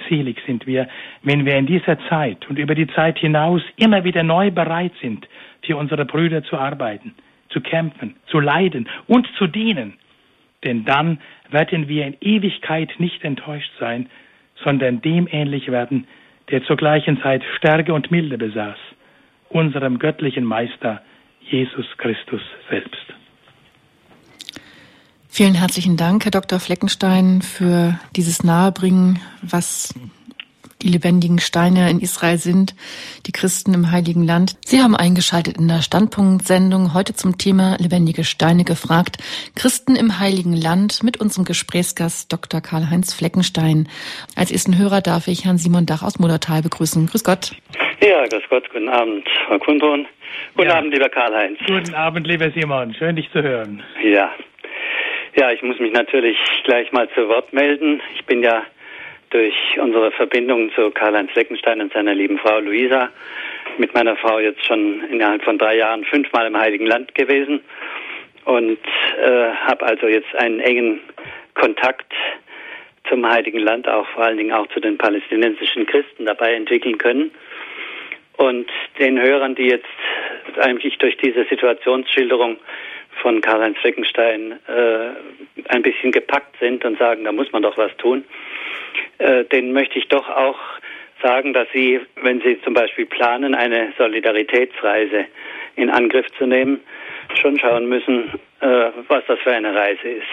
Selig 0.09 0.41
sind 0.47 0.67
wir, 0.67 0.89
wenn 1.23 1.45
wir 1.45 1.57
in 1.57 1.67
dieser 1.67 1.99
Zeit 2.09 2.49
und 2.49 2.59
über 2.59 2.75
die 2.75 2.87
Zeit 2.89 3.19
hinaus 3.19 3.63
immer 3.77 4.05
wieder 4.05 4.23
neu 4.23 4.51
bereit 4.51 4.93
sind, 5.01 5.29
für 5.63 5.77
unsere 5.77 6.05
Brüder 6.05 6.43
zu 6.43 6.59
arbeiten, 6.59 7.15
zu 7.51 7.61
kämpfen, 7.61 8.17
zu 8.27 8.41
leiden 8.41 8.89
und 9.07 9.29
zu 9.39 9.47
dienen. 9.47 9.95
Denn 10.65 10.85
dann 10.85 11.19
werden 11.51 11.89
wir 11.89 12.07
in 12.07 12.17
Ewigkeit 12.21 12.93
nicht 12.99 13.25
enttäuscht 13.25 13.73
sein, 13.79 14.09
sondern 14.63 15.03
dem 15.03 15.29
ähnlich 15.31 15.71
werden, 15.71 16.07
der 16.53 16.63
zur 16.65 16.77
gleichen 16.77 17.21
Zeit 17.23 17.43
Stärke 17.57 17.93
und 17.93 18.11
Milde 18.11 18.39
besaß, 18.39 18.77
unserem 19.49 19.99
göttlichen 19.99 20.45
Meister 20.45 21.03
Jesus 21.41 21.87
Christus 21.97 22.43
selbst. 22.71 23.07
Vielen 25.29 25.55
herzlichen 25.55 25.97
Dank, 25.97 26.27
Herr 26.27 26.31
Dr. 26.31 26.61
Fleckenstein, 26.61 27.41
für 27.41 27.99
dieses 28.15 28.45
Nahebringen, 28.45 29.19
was 29.41 29.95
die 30.83 30.89
lebendigen 30.89 31.39
Steine 31.39 31.91
in 31.91 32.01
Israel 32.01 32.39
sind, 32.39 32.75
die 33.27 33.33
Christen 33.33 33.73
im 33.75 33.91
Heiligen 33.91 34.25
Land. 34.25 34.57
Sie 34.65 34.81
haben 34.81 34.97
eingeschaltet 34.97 35.57
in 35.57 35.69
der 35.69 35.83
Standpunktsendung 35.83 36.95
heute 36.95 37.15
zum 37.15 37.39
Thema 37.39 37.77
lebendige 37.79 38.25
Steine 38.25 38.65
gefragt. 38.65 39.19
Christen 39.55 39.97
im 39.97 40.19
Heiligen 40.19 40.57
Land 40.57 41.03
mit 41.03 41.21
unserem 41.21 41.45
Gesprächsgast 41.45 42.33
Dr. 42.33 42.61
Karl-Heinz 42.61 43.15
Fleckenstein. 43.15 43.89
Als 44.37 44.51
ersten 44.51 44.77
Hörer 44.79 45.01
darf 45.01 45.29
ich 45.29 45.45
Herrn 45.45 45.59
Simon 45.59 45.87
Dach 45.87 46.03
aus 46.03 46.19
Modertal 46.19 46.63
begrüßen. 46.63 47.07
Grüß 47.07 47.25
Gott. 47.25 47.53
Ja, 48.01 48.27
grüß 48.27 48.43
Gott, 48.51 48.69
guten 48.71 48.89
Abend, 48.89 49.29
Frau 49.47 49.59
Kundron. 49.59 50.07
Guten 50.57 50.69
ja. 50.69 50.79
Abend, 50.79 50.93
lieber 50.93 51.09
Karl-Heinz. 51.09 51.59
Guten 51.67 51.95
Abend, 51.95 52.27
lieber 52.27 52.51
Simon. 52.51 52.95
Schön, 52.95 53.17
dich 53.17 53.31
zu 53.33 53.43
hören. 53.43 53.83
Ja. 54.03 54.33
Ja, 55.35 55.51
ich 55.51 55.63
muss 55.63 55.79
mich 55.79 55.93
natürlich 55.93 56.37
gleich 56.65 56.93
mal 56.93 57.09
zu 57.15 57.29
Wort 57.29 57.53
melden. 57.53 58.03
Ich 58.17 58.27
bin 58.27 58.43
ja 58.43 58.65
durch 59.33 59.55
unsere 59.79 60.11
Verbindung 60.13 60.71
zu 60.75 60.91
Karl-Heinz 60.91 61.33
Fleckenstein 61.33 61.81
und 61.81 61.93
seiner 61.93 62.15
lieben 62.15 62.39
Frau 62.39 62.61
Luisa 62.61 63.11
mit 63.79 63.95
meiner 63.95 64.17
Frau 64.17 64.39
jetzt 64.39 64.65
schon 64.67 65.03
innerhalb 65.11 65.43
von 65.43 65.59
drei 65.59 65.77
Jahren 65.77 66.05
fünfmal 66.05 66.47
im 66.47 66.57
Heiligen 66.57 66.87
Land 66.87 67.15
gewesen 67.15 67.61
und 68.45 68.79
äh, 69.19 69.51
habe 69.67 69.87
also 69.87 70.07
jetzt 70.07 70.35
einen 70.37 70.61
engen 70.61 71.01
Kontakt 71.55 72.13
zum 73.09 73.27
Heiligen 73.27 73.59
Land, 73.59 73.89
auch 73.89 74.07
vor 74.09 74.25
allen 74.25 74.37
Dingen 74.37 74.53
auch 74.53 74.67
zu 74.69 74.81
den 74.81 74.99
palästinensischen 74.99 75.87
Christen 75.87 76.27
dabei 76.27 76.55
entwickeln 76.55 76.99
können. 76.99 77.31
Und 78.37 78.71
den 78.99 79.21
Hörern, 79.21 79.55
die 79.55 79.67
jetzt 79.67 79.87
eigentlich 80.59 80.99
durch 80.99 81.17
diese 81.17 81.45
Situationsschilderung 81.45 82.59
von 83.21 83.41
Karl-Heinz 83.41 83.79
Fleckenstein 83.79 84.53
äh, 84.67 85.69
ein 85.69 85.83
bisschen 85.83 86.13
gepackt 86.13 86.57
sind 86.61 86.85
und 86.85 86.99
sagen, 86.99 87.25
da 87.25 87.33
muss 87.33 87.53
man 87.53 87.63
doch 87.63 87.77
was 87.77 87.95
tun, 87.99 88.25
äh, 89.19 89.45
denen 89.45 89.73
möchte 89.73 89.99
ich 89.99 90.09
doch 90.09 90.29
auch 90.29 90.59
sagen, 91.23 91.53
dass 91.53 91.69
sie, 91.73 92.01
wenn 92.23 92.41
sie 92.41 92.61
zum 92.63 92.75
Beispiel 92.75 93.07
planen, 93.07 93.55
eine 93.55 93.93
Solidaritätsreise 93.97 95.27
in 95.77 95.91
Angriff 95.91 96.27
zu 96.39 96.47
nehmen, 96.47 96.81
schon 97.41 97.59
schauen 97.59 97.89
müssen, 97.89 98.31
äh, 98.61 98.91
was 99.09 99.25
das 99.27 99.39
für 99.41 99.53
eine 99.53 99.75
Reise 99.75 100.09
ist. 100.09 100.27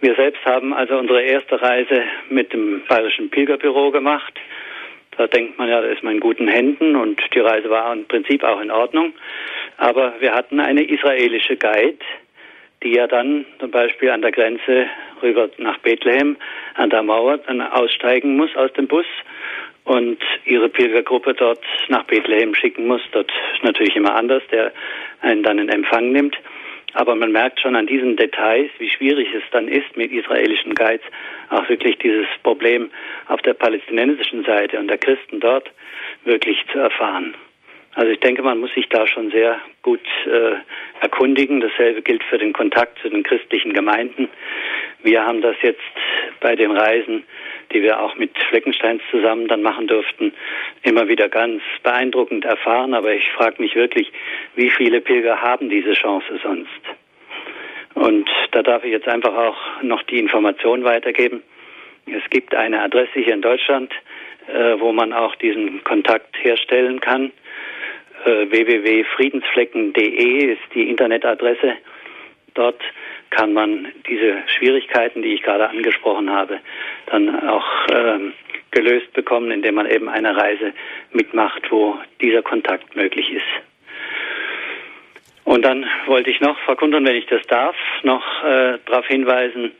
Wir 0.00 0.14
selbst 0.14 0.44
haben 0.44 0.74
also 0.74 0.98
unsere 0.98 1.22
erste 1.22 1.60
Reise 1.60 2.02
mit 2.28 2.52
dem 2.52 2.82
Bayerischen 2.88 3.30
Pilgerbüro 3.30 3.90
gemacht. 3.90 4.34
Da 5.16 5.26
denkt 5.26 5.58
man 5.58 5.68
ja, 5.68 5.80
da 5.80 5.86
ist 5.86 6.02
man 6.02 6.14
in 6.14 6.20
guten 6.20 6.48
Händen 6.48 6.96
und 6.96 7.20
die 7.32 7.40
Reise 7.40 7.70
war 7.70 7.92
im 7.92 8.04
Prinzip 8.04 8.42
auch 8.42 8.60
in 8.60 8.70
Ordnung. 8.70 9.14
Aber 9.78 10.14
wir 10.20 10.34
hatten 10.34 10.60
eine 10.60 10.82
israelische 10.82 11.56
Guide, 11.56 11.98
die 12.84 12.92
ja 12.92 13.06
dann 13.06 13.46
zum 13.58 13.70
Beispiel 13.70 14.10
an 14.10 14.22
der 14.22 14.30
Grenze 14.30 14.86
rüber 15.22 15.48
nach 15.58 15.78
Bethlehem 15.78 16.36
an 16.74 16.90
der 16.90 17.02
Mauer 17.02 17.38
dann 17.38 17.60
aussteigen 17.60 18.36
muss 18.36 18.54
aus 18.56 18.72
dem 18.74 18.86
Bus 18.86 19.06
und 19.84 20.18
ihre 20.44 20.68
Pilgergruppe 20.68 21.34
dort 21.34 21.60
nach 21.88 22.04
Bethlehem 22.04 22.54
schicken 22.54 22.86
muss. 22.86 23.02
Dort 23.12 23.30
ist 23.54 23.64
natürlich 23.64 23.96
immer 23.96 24.14
anders, 24.14 24.42
der 24.50 24.72
einen 25.20 25.42
dann 25.42 25.58
in 25.58 25.68
Empfang 25.68 26.12
nimmt. 26.12 26.36
Aber 26.94 27.16
man 27.16 27.32
merkt 27.32 27.60
schon 27.60 27.74
an 27.74 27.86
diesen 27.86 28.16
Details, 28.16 28.70
wie 28.78 28.88
schwierig 28.88 29.28
es 29.34 29.42
dann 29.50 29.66
ist, 29.66 29.96
mit 29.96 30.12
israelischen 30.12 30.74
Guides 30.74 31.04
auch 31.50 31.68
wirklich 31.68 31.98
dieses 31.98 32.26
Problem 32.42 32.90
auf 33.26 33.42
der 33.42 33.54
palästinensischen 33.54 34.44
Seite 34.44 34.78
und 34.78 34.88
der 34.88 34.98
Christen 34.98 35.40
dort 35.40 35.70
wirklich 36.24 36.64
zu 36.72 36.78
erfahren. 36.78 37.34
Also 37.94 38.10
ich 38.10 38.18
denke, 38.20 38.42
man 38.42 38.58
muss 38.58 38.74
sich 38.74 38.88
da 38.88 39.06
schon 39.06 39.30
sehr 39.30 39.60
gut 39.82 40.00
äh, 40.26 40.56
erkundigen. 41.00 41.60
Dasselbe 41.60 42.02
gilt 42.02 42.24
für 42.24 42.38
den 42.38 42.52
Kontakt 42.52 42.98
zu 43.00 43.08
den 43.08 43.22
christlichen 43.22 43.72
Gemeinden. 43.72 44.28
Wir 45.02 45.24
haben 45.24 45.42
das 45.42 45.54
jetzt 45.62 45.80
bei 46.40 46.56
den 46.56 46.72
Reisen, 46.72 47.24
die 47.72 47.82
wir 47.82 48.00
auch 48.00 48.16
mit 48.16 48.36
Fleckensteins 48.48 49.00
zusammen 49.10 49.46
dann 49.46 49.62
machen 49.62 49.86
durften, 49.86 50.32
immer 50.82 51.06
wieder 51.08 51.28
ganz 51.28 51.62
beeindruckend 51.84 52.44
erfahren. 52.44 52.94
Aber 52.94 53.12
ich 53.14 53.30
frage 53.30 53.62
mich 53.62 53.76
wirklich, 53.76 54.12
wie 54.56 54.70
viele 54.70 55.00
Pilger 55.00 55.40
haben 55.40 55.68
diese 55.68 55.92
Chance 55.92 56.40
sonst? 56.42 56.68
Und 57.94 58.28
da 58.50 58.64
darf 58.64 58.82
ich 58.82 58.90
jetzt 58.90 59.06
einfach 59.06 59.36
auch 59.36 59.82
noch 59.82 60.02
die 60.02 60.18
Information 60.18 60.82
weitergeben. 60.82 61.44
Es 62.06 62.28
gibt 62.30 62.56
eine 62.56 62.82
Adresse 62.82 63.20
hier 63.20 63.34
in 63.34 63.40
Deutschland, 63.42 63.92
äh, 64.48 64.80
wo 64.80 64.92
man 64.92 65.12
auch 65.12 65.36
diesen 65.36 65.84
Kontakt 65.84 66.34
herstellen 66.42 67.00
kann 67.00 67.30
äh, 68.24 68.50
www.friedensflecken.de 68.50 70.52
ist 70.52 70.62
die 70.74 70.88
Internetadresse. 70.88 71.74
Dort 72.54 72.80
kann 73.30 73.52
man 73.52 73.88
diese 74.08 74.42
Schwierigkeiten, 74.46 75.22
die 75.22 75.34
ich 75.34 75.42
gerade 75.42 75.68
angesprochen 75.68 76.30
habe, 76.30 76.60
dann 77.06 77.48
auch 77.48 77.66
ähm, 77.92 78.32
gelöst 78.70 79.12
bekommen, 79.12 79.50
indem 79.50 79.74
man 79.74 79.90
eben 79.90 80.08
eine 80.08 80.36
Reise 80.36 80.72
mitmacht, 81.12 81.70
wo 81.70 81.98
dieser 82.20 82.42
Kontakt 82.42 82.96
möglich 82.96 83.32
ist. 83.32 83.42
Und 85.44 85.64
dann 85.64 85.84
wollte 86.06 86.30
ich 86.30 86.40
noch, 86.40 86.58
Frau 86.60 86.74
Kundern, 86.74 87.04
wenn 87.04 87.16
ich 87.16 87.26
das 87.26 87.46
darf, 87.46 87.76
noch 88.02 88.44
äh, 88.44 88.78
darauf 88.86 89.06
hinweisen, 89.06 89.72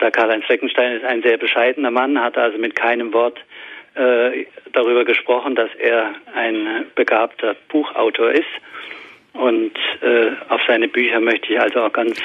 der 0.00 0.10
Karl-Heinz 0.10 0.44
Fleckenstein 0.44 0.92
ist 0.92 1.04
ein 1.04 1.22
sehr 1.22 1.38
bescheidener 1.38 1.90
Mann, 1.90 2.20
hat 2.20 2.36
also 2.36 2.58
mit 2.58 2.76
keinem 2.76 3.12
Wort 3.12 3.38
äh, 3.96 4.46
darüber 4.72 5.04
gesprochen, 5.04 5.54
dass 5.54 5.70
er 5.78 6.14
ein 6.34 6.86
begabter 6.94 7.56
Buchautor 7.68 8.30
ist. 8.30 8.44
Und 9.32 9.72
äh, 10.02 10.30
auf 10.48 10.60
seine 10.66 10.88
Bücher 10.88 11.20
möchte 11.20 11.52
ich 11.52 11.60
also 11.60 11.80
auch 11.80 11.92
ganz 11.92 12.18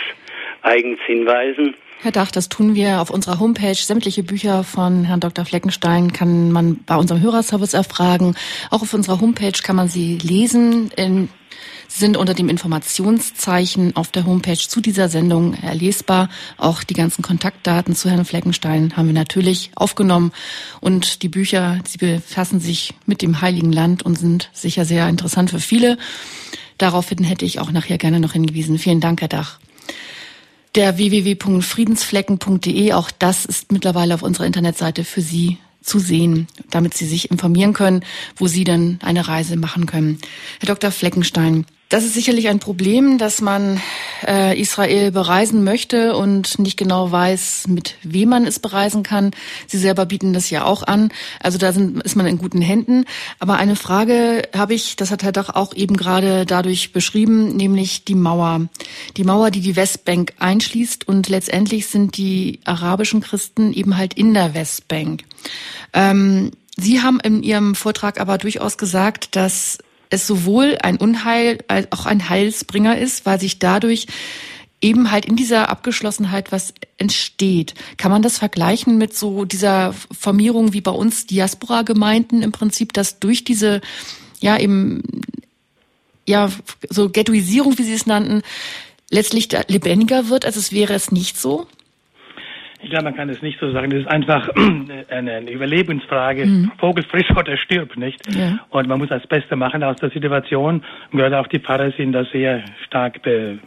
eigens 0.62 1.00
hinweisen. 1.06 1.76
Herr 2.02 2.12
Dach, 2.12 2.32
das 2.32 2.50
tun 2.50 2.74
wir 2.74 3.00
auf 3.00 3.12
unserer 3.12 3.40
Homepage. 3.40 3.76
Sämtliche 3.76 4.24
Bücher 4.24 4.64
von 4.64 5.04
Herrn 5.04 5.20
Dr. 5.20 5.46
Fleckenstein 5.46 6.12
kann 6.12 6.52
man 6.52 6.80
bei 6.86 6.96
unserem 6.96 7.22
Hörerservice 7.22 7.76
erfragen. 7.76 8.36
Auch 8.72 8.82
auf 8.82 8.94
unserer 8.94 9.22
Homepage 9.22 9.60
kann 9.64 9.76
man 9.76 9.88
sie 9.88 10.18
lesen. 10.18 10.92
In 10.96 11.30
sind 11.98 12.16
unter 12.16 12.34
dem 12.34 12.48
Informationszeichen 12.48 13.96
auf 13.96 14.12
der 14.12 14.26
Homepage 14.26 14.58
zu 14.58 14.80
dieser 14.80 15.10
Sendung 15.10 15.54
erlesbar. 15.56 16.30
Auch 16.58 16.84
die 16.84 16.94
ganzen 16.94 17.22
Kontaktdaten 17.22 17.96
zu 17.96 18.10
Herrn 18.10 18.24
Fleckenstein 18.24 18.96
haben 18.96 19.08
wir 19.08 19.14
natürlich 19.14 19.72
aufgenommen. 19.76 20.32
Und 20.80 21.22
die 21.22 21.28
Bücher, 21.28 21.80
sie 21.86 21.98
befassen 21.98 22.62
sich 22.62 22.94
mit 23.06 23.22
dem 23.22 23.42
Heiligen 23.42 23.74
Land 23.74 24.04
und 24.04 24.18
sind 24.18 24.50
sicher 24.54 24.86
sehr 24.86 25.10
interessant 25.10 25.50
für 25.50 25.60
viele. 25.60 25.98
Daraufhin 26.78 27.24
hätte 27.24 27.46
ich 27.46 27.60
auch 27.60 27.72
nachher 27.72 27.98
gerne 27.98 28.22
noch 28.22 28.34
hingewiesen. 28.34 28.80
Vielen 28.80 29.02
Dank, 29.02 29.22
Herr 29.22 29.28
Dach. 29.28 29.60
Der 30.76 30.98
www.friedensflecken.de, 30.98 32.94
auch 32.94 33.12
das 33.12 33.44
ist 33.44 33.74
mittlerweile 33.74 34.14
auf 34.14 34.24
unserer 34.24 34.46
Internetseite 34.46 35.04
für 35.04 35.22
Sie 35.22 35.58
zu 35.82 36.00
sehen, 36.00 36.48
damit 36.70 36.94
Sie 36.94 37.06
sich 37.06 37.30
informieren 37.30 37.74
können, 37.74 38.06
wo 38.38 38.48
Sie 38.48 38.64
dann 38.64 38.98
eine 39.04 39.28
Reise 39.28 39.58
machen 39.58 39.88
können. 39.88 40.20
Herr 40.60 40.68
Dr. 40.68 40.92
Fleckenstein, 40.92 41.66
das 41.92 42.06
ist 42.06 42.14
sicherlich 42.14 42.48
ein 42.48 42.60
Problem, 42.60 43.18
dass 43.18 43.42
man 43.42 43.82
äh, 44.26 44.58
Israel 44.58 45.12
bereisen 45.12 45.66
möchte 45.66 46.16
und 46.16 46.58
nicht 46.58 46.78
genau 46.78 47.12
weiß, 47.12 47.66
mit 47.68 47.96
wem 48.02 48.30
man 48.30 48.48
es 48.48 48.60
bereisen 48.60 49.04
kann. 49.04 49.32
Sie 49.68 49.78
selber 49.78 50.06
bieten 50.06 50.32
das 50.32 50.50
ja 50.50 50.64
auch 50.64 50.84
an. 50.84 51.12
Also 51.42 51.58
da 51.58 51.74
sind, 51.74 52.02
ist 52.02 52.16
man 52.16 52.26
in 52.28 52.38
guten 52.38 52.62
Händen. 52.62 53.04
Aber 53.40 53.58
eine 53.58 53.76
Frage 53.76 54.44
habe 54.56 54.74
ich, 54.74 54.96
das 54.96 55.12
hat 55.12 55.24
Herr 55.24 55.34
Dach 55.34 55.50
auch 55.50 55.76
eben 55.76 55.98
gerade 55.98 56.46
dadurch 56.46 56.94
beschrieben, 56.94 57.58
nämlich 57.58 58.06
die 58.06 58.16
Mauer. 58.16 58.70
Die 59.18 59.26
Mauer, 59.26 59.52
die 59.52 59.60
die 59.60 59.76
Westbank 59.76 60.32
einschließt 60.40 61.06
und 61.10 61.28
letztendlich 61.28 61.88
sind 61.88 62.16
die 62.16 62.62
arabischen 62.64 63.20
Christen 63.20 63.74
eben 63.74 63.98
halt 63.98 64.14
in 64.14 64.34
der 64.34 64.54
Westbank. 64.54 65.24
Ähm, 65.92 66.52
Sie 66.78 67.02
haben 67.02 67.20
in 67.20 67.44
Ihrem 67.44 67.76
Vortrag 67.76 68.20
aber 68.20 68.38
durchaus 68.38 68.78
gesagt, 68.78 69.36
dass 69.36 69.78
es 70.12 70.28
sowohl 70.28 70.78
ein 70.84 70.98
Unheil 70.98 71.60
als 71.68 71.92
auch 71.92 72.06
ein 72.06 72.30
Heilsbringer 72.30 72.98
ist, 72.98 73.26
weil 73.26 73.40
sich 73.40 73.58
dadurch 73.58 74.06
eben 74.82 75.10
halt 75.12 75.26
in 75.26 75.36
dieser 75.36 75.70
Abgeschlossenheit 75.70 76.52
was 76.52 76.74
entsteht. 76.98 77.76
Kann 77.98 78.12
man 78.12 78.22
das 78.22 78.38
vergleichen 78.38 78.98
mit 78.98 79.16
so 79.16 79.46
dieser 79.46 79.94
Formierung 80.12 80.74
wie 80.74 80.82
bei 80.82 80.92
uns 80.92 81.28
Diaspora-Gemeinden 81.28 82.42
im 82.42 82.52
Prinzip, 82.52 82.94
dass 82.94 83.20
durch 83.20 83.44
diese, 83.44 83.82
ja, 84.42 84.60
eben, 84.60 85.04
ja, 86.28 86.52
so 86.90 87.10
Ghettoisierung, 87.10 87.78
wie 87.78 87.84
Sie 87.84 87.94
es 87.94 88.06
nannten, 88.06 88.42
letztlich 89.10 89.50
lebendiger 89.68 90.30
wird, 90.30 90.46
als 90.46 90.58
es 90.58 90.72
wäre 90.72 90.94
es 90.94 91.12
nicht 91.12 91.40
so? 91.40 91.68
Ich 92.84 92.90
glaube, 92.90 93.06
man 93.06 93.16
kann 93.16 93.30
es 93.30 93.42
nicht 93.42 93.60
so 93.60 93.72
sagen. 93.72 93.92
Das 93.92 94.02
ist 94.02 94.08
einfach 94.08 94.50
eine 95.10 95.52
Überlebensfrage. 95.52 96.46
Mhm. 96.46 96.72
Vogel 96.78 97.04
frisch 97.04 97.30
oder 97.36 97.58
stirbt, 97.58 97.98
nicht? 97.98 98.20
Ja. 98.36 98.60
Und 98.70 98.88
man 98.88 99.00
muss 99.00 99.10
das 99.10 99.26
Beste 99.28 99.56
machen 99.56 99.84
aus 99.84 99.98
der 99.98 100.10
Situation. 100.10 100.84
Und 101.12 101.20
gerade 101.20 101.40
auch 101.40 101.48
die 101.48 101.60
Pfarrer 101.60 101.92
sind 101.92 102.14
da 102.14 102.26
sehr 102.26 102.64
stark 102.86 103.22
be 103.22 103.60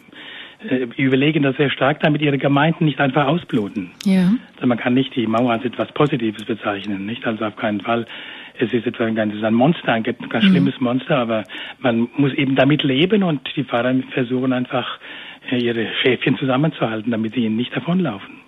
äh, 0.68 0.86
überlegen 0.96 1.42
das 1.42 1.56
sehr 1.56 1.70
stark, 1.70 2.00
damit 2.00 2.22
ihre 2.22 2.38
Gemeinden 2.38 2.86
nicht 2.86 3.00
einfach 3.00 3.26
ausbluten. 3.26 3.90
Ja. 4.04 4.32
Also 4.54 4.66
man 4.66 4.78
kann 4.78 4.94
nicht 4.94 5.14
die 5.14 5.26
Mauer 5.26 5.52
als 5.52 5.64
etwas 5.64 5.92
Positives 5.92 6.44
bezeichnen, 6.44 7.06
nicht? 7.06 7.26
Also 7.26 7.44
auf 7.44 7.56
keinen 7.56 7.80
Fall. 7.80 8.06
Es 8.56 8.72
ist 8.72 8.86
etwa 8.86 9.04
ein, 9.04 9.18
es 9.18 9.36
ist 9.36 9.44
ein 9.44 9.54
Monster, 9.54 9.92
ein 9.92 10.04
ganz 10.04 10.44
mhm. 10.44 10.50
schlimmes 10.50 10.80
Monster, 10.80 11.18
aber 11.18 11.44
man 11.80 12.08
muss 12.16 12.32
eben 12.34 12.54
damit 12.54 12.82
leben 12.84 13.24
und 13.24 13.40
die 13.56 13.64
Pfarrer 13.64 13.94
versuchen 14.12 14.52
einfach, 14.52 14.98
ihre 15.50 15.88
Schäfchen 16.00 16.38
zusammenzuhalten, 16.38 17.10
damit 17.10 17.34
sie 17.34 17.44
ihnen 17.44 17.56
nicht 17.56 17.76
davonlaufen. 17.76 18.43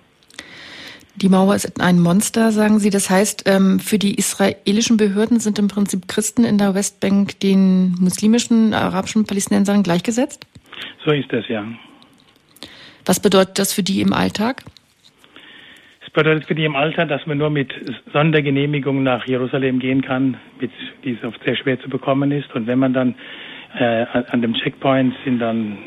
Die 1.17 1.31
Mauer 1.31 1.55
ist 1.55 1.81
ein 1.81 1.99
Monster, 1.99 2.53
sagen 2.53 2.79
Sie. 2.79 2.91
Das 2.91 3.09
heißt, 3.09 3.45
ähm, 3.47 3.81
für 3.81 3.99
die 3.99 4.17
israelischen 4.17 4.99
Behörden 4.99 5.41
sind 5.41 5.59
im 5.59 5.69
Prinzip 5.69 6.09
Christen 6.09 6.45
in 6.45 6.59
der 6.59 6.75
Westbank 6.75 7.41
den 7.41 7.95
muslimischen, 7.99 8.75
arabischen 8.75 9.25
Palästinensern 9.25 9.83
gleichgesetzt? 9.83 10.47
So 11.07 11.13
ist 11.13 11.33
es, 11.33 11.49
ja. 11.49 11.65
Was 13.07 13.21
bedeutet 13.21 13.59
das 13.59 13.73
für 13.73 13.83
die 13.83 14.03
im 14.03 14.13
Alltag? 14.13 14.63
Es 16.05 16.13
bedeutet 16.13 16.47
für 16.47 16.55
die 16.55 16.67
im 16.67 16.77
Alltag, 16.77 17.09
dass 17.09 17.25
man 17.27 17.39
nur 17.39 17.49
mit 17.51 17.73
Sondergenehmigung 18.13 19.03
nach 19.03 19.27
Jerusalem 19.27 19.79
gehen 19.79 20.03
kann, 20.03 20.37
die 20.61 21.13
es 21.13 21.25
oft 21.25 21.43
sehr 21.45 21.57
schwer 21.57 21.81
zu 21.81 21.89
bekommen 21.89 22.31
ist. 22.31 22.55
Und 22.55 22.67
wenn 22.67 22.79
man 22.79 22.93
dann 22.93 23.15
äh, 23.79 24.05
an 24.31 24.43
dem 24.43 24.53
Checkpoint 24.53 25.15
sind 25.25 25.39
dann 25.39 25.79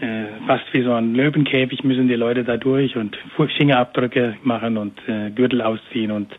äh, 0.00 0.26
fast 0.46 0.64
wie 0.72 0.82
so 0.82 0.92
ein 0.92 1.14
Löwenkäfig 1.14 1.84
müssen 1.84 2.08
die 2.08 2.14
Leute 2.14 2.44
da 2.44 2.56
durch 2.56 2.96
und 2.96 3.16
Fingerabdrücke 3.56 4.36
machen 4.42 4.76
und 4.76 4.98
äh, 5.08 5.30
Gürtel 5.30 5.62
ausziehen 5.62 6.10
und 6.10 6.32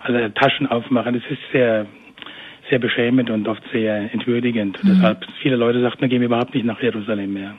also 0.00 0.28
Taschen 0.30 0.66
aufmachen. 0.66 1.14
Das 1.14 1.30
ist 1.30 1.42
sehr 1.52 1.86
sehr 2.70 2.78
beschämend 2.78 3.28
und 3.28 3.48
oft 3.48 3.62
sehr 3.72 4.12
entwürdigend. 4.14 4.82
Mhm. 4.82 4.88
Deshalb 4.94 5.26
viele 5.42 5.56
Leute 5.56 5.82
sagten, 5.82 6.00
wir 6.00 6.08
gehen 6.08 6.22
überhaupt 6.22 6.54
nicht 6.54 6.64
nach 6.64 6.80
Jerusalem 6.80 7.32
mehr. 7.32 7.54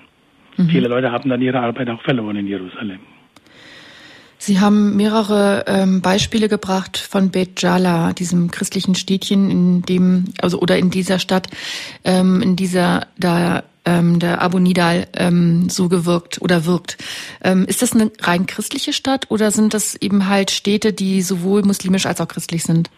Mhm. 0.58 0.70
Viele 0.70 0.88
Leute 0.88 1.12
haben 1.12 1.30
dann 1.30 1.42
ihre 1.42 1.60
Arbeit 1.60 1.90
auch 1.90 2.02
verloren 2.02 2.38
in 2.38 2.48
Jerusalem. 2.48 3.00
Sie 4.38 4.60
haben 4.60 4.98
mehrere 4.98 5.64
ähm, 5.68 6.02
Beispiele 6.02 6.50
gebracht 6.50 6.98
von 6.98 7.32
Bet 7.32 7.62
Jala, 7.62 8.12
diesem 8.12 8.52
christlichen 8.52 8.94
Städtchen, 8.94 9.50
in 9.50 9.82
dem, 9.84 10.26
also 10.42 10.60
oder 10.60 10.78
in 10.78 10.90
dieser 10.90 11.18
Stadt, 11.20 11.48
ähm, 12.04 12.42
in 12.42 12.56
dieser 12.58 13.08
da 13.18 13.64
ähm, 13.86 14.20
der 14.20 14.42
Abu 14.42 14.60
Nidal 14.60 15.08
ähm, 15.18 15.70
so 15.70 15.90
gewirkt 15.90 16.42
oder 16.42 16.66
wirkt. 16.66 16.98
Ähm, 17.44 17.66
ist 17.68 17.82
das 17.82 17.94
eine 17.94 18.12
rein 18.22 18.46
christliche 18.46 18.94
Stadt 18.94 19.30
oder 19.30 19.52
sind 19.52 19.74
das 19.74 19.96
eben 19.96 20.28
halt 20.28 20.52
Städte, 20.52 20.94
die 20.94 21.22
sowohl 21.22 21.64
muslimisch 21.64 22.06
als 22.06 22.22
auch 22.22 22.28
christlich 22.28 22.64
sind? 22.64 22.90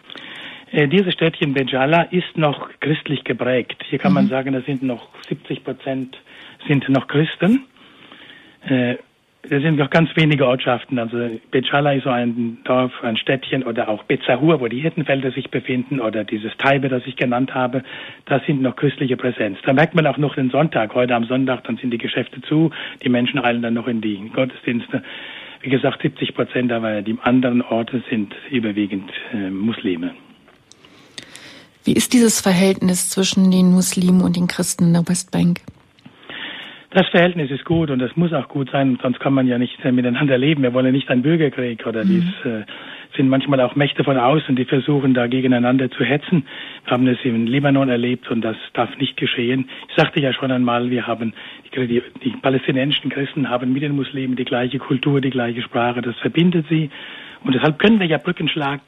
Äh, 0.72 0.88
dieses 0.88 1.14
Städtchen 1.14 1.54
Bejala 1.54 2.02
ist 2.10 2.36
noch 2.36 2.68
christlich 2.80 3.24
geprägt. 3.24 3.82
Hier 3.88 3.98
kann 3.98 4.12
mhm. 4.12 4.14
man 4.16 4.28
sagen, 4.28 4.52
da 4.52 4.60
sind 4.62 4.82
noch 4.82 5.08
70 5.28 5.64
Prozent 5.64 6.16
sind 6.66 6.88
noch 6.88 7.06
Christen. 7.06 7.64
Äh, 8.68 8.96
es 9.48 9.62
sind 9.62 9.76
noch 9.76 9.90
ganz 9.90 10.10
wenige 10.16 10.46
Ortschaften. 10.46 10.98
Also 10.98 11.30
Bechala 11.50 11.92
ist 11.92 12.04
so 12.04 12.10
ein 12.10 12.58
Dorf, 12.64 12.92
ein 13.02 13.16
Städtchen 13.16 13.62
oder 13.62 13.88
auch 13.88 14.02
Bezahur, 14.04 14.60
wo 14.60 14.68
die 14.68 14.80
Hirtenfelder 14.80 15.30
sich 15.30 15.50
befinden 15.50 16.00
oder 16.00 16.24
dieses 16.24 16.56
Taibe, 16.58 16.88
das 16.88 17.02
ich 17.06 17.16
genannt 17.16 17.54
habe. 17.54 17.82
Da 18.26 18.40
sind 18.46 18.62
noch 18.62 18.76
christliche 18.76 19.16
Präsenz. 19.16 19.58
Da 19.64 19.72
merkt 19.72 19.94
man 19.94 20.06
auch 20.06 20.18
noch 20.18 20.34
den 20.34 20.50
Sonntag. 20.50 20.94
Heute 20.94 21.14
am 21.14 21.24
Sonntag, 21.24 21.64
dann 21.64 21.76
sind 21.76 21.90
die 21.90 21.98
Geschäfte 21.98 22.40
zu. 22.42 22.70
Die 23.02 23.08
Menschen 23.08 23.38
eilen 23.38 23.62
dann 23.62 23.74
noch 23.74 23.86
in 23.86 24.00
die 24.00 24.30
Gottesdienste. 24.34 25.02
Wie 25.60 25.70
gesagt, 25.70 26.02
70 26.02 26.34
Prozent, 26.34 26.72
aber 26.72 27.02
die 27.02 27.16
anderen 27.22 27.62
Orte 27.62 28.02
sind 28.10 28.34
überwiegend 28.50 29.10
äh, 29.32 29.50
Muslime. 29.50 30.12
Wie 31.84 31.92
ist 31.92 32.12
dieses 32.12 32.40
Verhältnis 32.40 33.10
zwischen 33.10 33.50
den 33.50 33.70
Muslimen 33.70 34.22
und 34.22 34.36
den 34.36 34.48
Christen 34.48 34.88
in 34.88 34.92
der 34.94 35.08
Westbank? 35.08 35.60
Das 36.96 37.06
Verhältnis 37.08 37.50
ist 37.50 37.66
gut 37.66 37.90
und 37.90 37.98
das 37.98 38.16
muss 38.16 38.32
auch 38.32 38.48
gut 38.48 38.70
sein, 38.70 38.98
sonst 39.02 39.20
kann 39.20 39.34
man 39.34 39.46
ja 39.46 39.58
nicht 39.58 39.84
miteinander 39.84 40.38
leben. 40.38 40.62
Wir 40.62 40.72
wollen 40.72 40.92
nicht 40.92 41.10
einen 41.10 41.20
Bürgerkrieg 41.20 41.86
oder 41.86 42.02
mhm. 42.02 42.08
dies 42.08 42.50
äh, 42.50 42.64
sind 43.14 43.28
manchmal 43.28 43.60
auch 43.60 43.76
Mächte 43.76 44.02
von 44.02 44.16
außen, 44.16 44.56
die 44.56 44.64
versuchen 44.64 45.12
da 45.12 45.26
gegeneinander 45.26 45.90
zu 45.90 46.04
hetzen. 46.04 46.46
Wir 46.86 46.92
haben 46.92 47.06
es 47.06 47.18
im 47.22 47.44
Libanon 47.44 47.90
erlebt 47.90 48.30
und 48.30 48.40
das 48.40 48.56
darf 48.72 48.96
nicht 48.96 49.18
geschehen. 49.18 49.68
Ich 49.90 49.94
sagte 49.94 50.22
ja 50.22 50.32
schon 50.32 50.50
einmal, 50.50 50.88
wir 50.88 51.06
haben 51.06 51.34
die, 51.66 51.86
die, 51.86 52.02
die 52.24 52.30
palästinensischen 52.30 53.10
Christen 53.10 53.50
haben 53.50 53.74
mit 53.74 53.82
den 53.82 53.94
Muslimen 53.94 54.34
die 54.34 54.46
gleiche 54.46 54.78
Kultur, 54.78 55.20
die 55.20 55.28
gleiche 55.28 55.60
Sprache. 55.60 56.00
Das 56.00 56.16
verbindet 56.16 56.64
sie 56.70 56.88
und 57.44 57.54
deshalb 57.54 57.78
können 57.78 58.00
wir 58.00 58.06
ja 58.06 58.16
Brückenschlag 58.16 58.80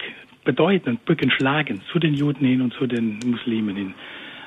bedeuten 0.47 0.89
und 0.89 1.05
Brücken 1.05 1.31
schlagen 1.31 1.83
zu 1.93 1.99
den 1.99 2.15
Juden 2.15 2.47
hin 2.47 2.63
und 2.63 2.73
zu 2.73 2.87
den 2.87 3.19
Muslimen 3.27 3.77
hin. 3.77 3.95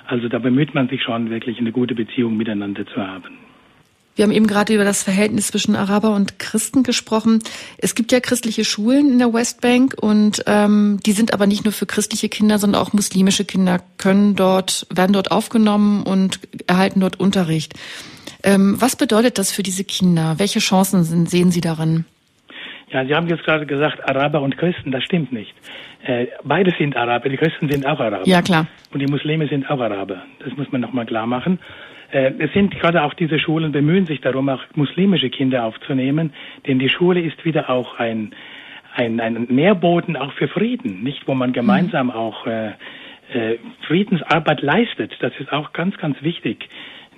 Also 0.07 0.30
da 0.30 0.39
bemüht 0.39 0.74
man 0.74 0.88
sich 0.88 1.03
schon 1.03 1.30
wirklich 1.30 1.59
eine 1.59 1.72
gute 1.72 1.93
Beziehung 1.93 2.36
miteinander 2.38 2.88
zu 2.88 3.05
haben. 3.05 3.51
Wir 4.22 4.28
haben 4.28 4.36
eben 4.36 4.45
gerade 4.45 4.76
über 4.76 4.84
das 4.84 5.01
Verhältnis 5.01 5.47
zwischen 5.47 5.76
Araber 5.76 6.13
und 6.13 6.38
Christen 6.38 6.84
gesprochen. 6.84 7.39
Es 7.80 7.95
gibt 7.95 8.11
ja 8.11 8.19
christliche 8.19 8.63
Schulen 8.63 9.13
in 9.13 9.17
der 9.17 9.34
Westbank 9.34 9.95
und 9.99 10.43
ähm, 10.45 10.99
die 11.03 11.13
sind 11.13 11.34
aber 11.34 11.47
nicht 11.47 11.65
nur 11.65 11.72
für 11.72 11.88
christliche 11.88 12.30
Kinder, 12.30 12.59
sondern 12.59 12.84
auch 12.84 12.93
muslimische 12.93 13.45
Kinder 13.45 13.80
können 13.97 14.36
dort, 14.36 14.86
werden 14.93 15.13
dort 15.13 15.32
aufgenommen 15.32 16.03
und 16.03 16.39
erhalten 16.67 16.99
dort 16.99 17.19
Unterricht. 17.19 17.74
Ähm, 18.43 18.80
was 18.80 18.95
bedeutet 18.95 19.39
das 19.39 19.51
für 19.51 19.63
diese 19.63 19.86
Kinder? 19.86 20.36
Welche 20.38 20.59
Chancen 20.59 21.03
sind, 21.03 21.28
sehen 21.28 21.49
Sie 21.49 21.61
darin? 21.61 22.05
Ja, 22.91 23.03
Sie 23.03 23.15
haben 23.15 23.28
jetzt 23.28 23.43
gerade 23.43 23.65
gesagt, 23.65 24.07
Araber 24.07 24.41
und 24.41 24.55
Christen, 24.55 24.91
das 24.91 25.03
stimmt 25.03 25.32
nicht. 25.32 25.51
Äh, 26.03 26.28
beide 26.43 26.72
sind 26.78 26.95
Araber, 26.95 27.28
die 27.28 27.38
Christen 27.38 27.72
sind 27.72 27.88
auch 27.88 27.99
Araber. 27.99 28.28
Ja, 28.28 28.43
klar. 28.43 28.67
Und 28.93 28.99
die 28.99 29.07
Muslime 29.07 29.47
sind 29.47 29.67
auch 29.67 29.80
Araber. 29.80 30.22
Das 30.45 30.55
muss 30.57 30.72
man 30.72 30.82
nochmal 30.82 31.07
klar 31.07 31.26
machen. 31.26 31.57
Äh, 32.12 32.34
es 32.39 32.51
sind 32.53 32.78
gerade 32.80 33.03
auch 33.03 33.14
diese 33.14 33.39
Schulen 33.39 33.72
bemühen 33.72 34.05
sich 34.05 34.22
darum, 34.22 34.49
auch 34.49 34.64
muslimische 34.76 35.30
Kinder 35.30 35.66
aufzunehmen, 35.66 36.34
denn 36.68 36.80
die 36.80 36.89
Schule 36.89 37.22
ist 37.22 37.43
wieder 37.45 37.70
auch 37.70 37.99
ein, 37.99 38.34
ein, 38.95 39.20
ein 39.20 39.47
Nährboden 39.49 40.18
auch 40.18 40.34
für 40.34 40.47
Frieden, 40.47 41.03
nicht, 41.03 41.28
wo 41.28 41.34
man 41.34 41.53
gemeinsam 41.53 42.07
mhm. 42.07 42.12
auch 42.14 42.45
äh, 42.47 42.72
äh, 43.34 43.57
Friedensarbeit 43.88 44.62
leistet. 44.62 45.16
Das 45.20 45.34
ist 45.39 45.51
auch 45.51 45.74
ganz, 45.74 45.97
ganz 45.97 46.22
wichtig. 46.22 46.70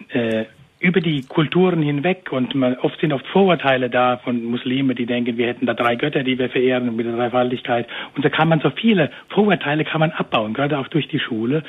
Äh, 0.09 0.45
über 0.83 0.99
die 0.99 1.21
Kulturen 1.21 1.81
hinweg 1.81 2.29
und 2.31 2.53
man, 2.55 2.75
oft 2.79 2.99
sind 2.99 3.13
oft 3.13 3.25
Vorurteile 3.27 3.89
da 3.89 4.17
von 4.17 4.43
Muslimen, 4.43 4.97
die 4.97 5.05
denken, 5.05 5.37
wir 5.37 5.47
hätten 5.47 5.65
da 5.65 5.73
drei 5.73 5.95
Götter, 5.95 6.23
die 6.23 6.37
wir 6.37 6.49
verehren 6.49 6.93
mit 6.93 7.05
der 7.05 7.15
Dreifaltigkeit. 7.15 7.87
Und 8.15 8.25
da 8.25 8.29
kann 8.29 8.49
man 8.49 8.59
so 8.59 8.69
viele 8.69 9.09
Vorurteile 9.29 9.85
kann 9.85 10.01
man 10.01 10.11
abbauen, 10.11 10.53
gerade 10.53 10.77
auch 10.77 10.89
durch 10.89 11.07
die 11.07 11.21
Schule. 11.21 11.63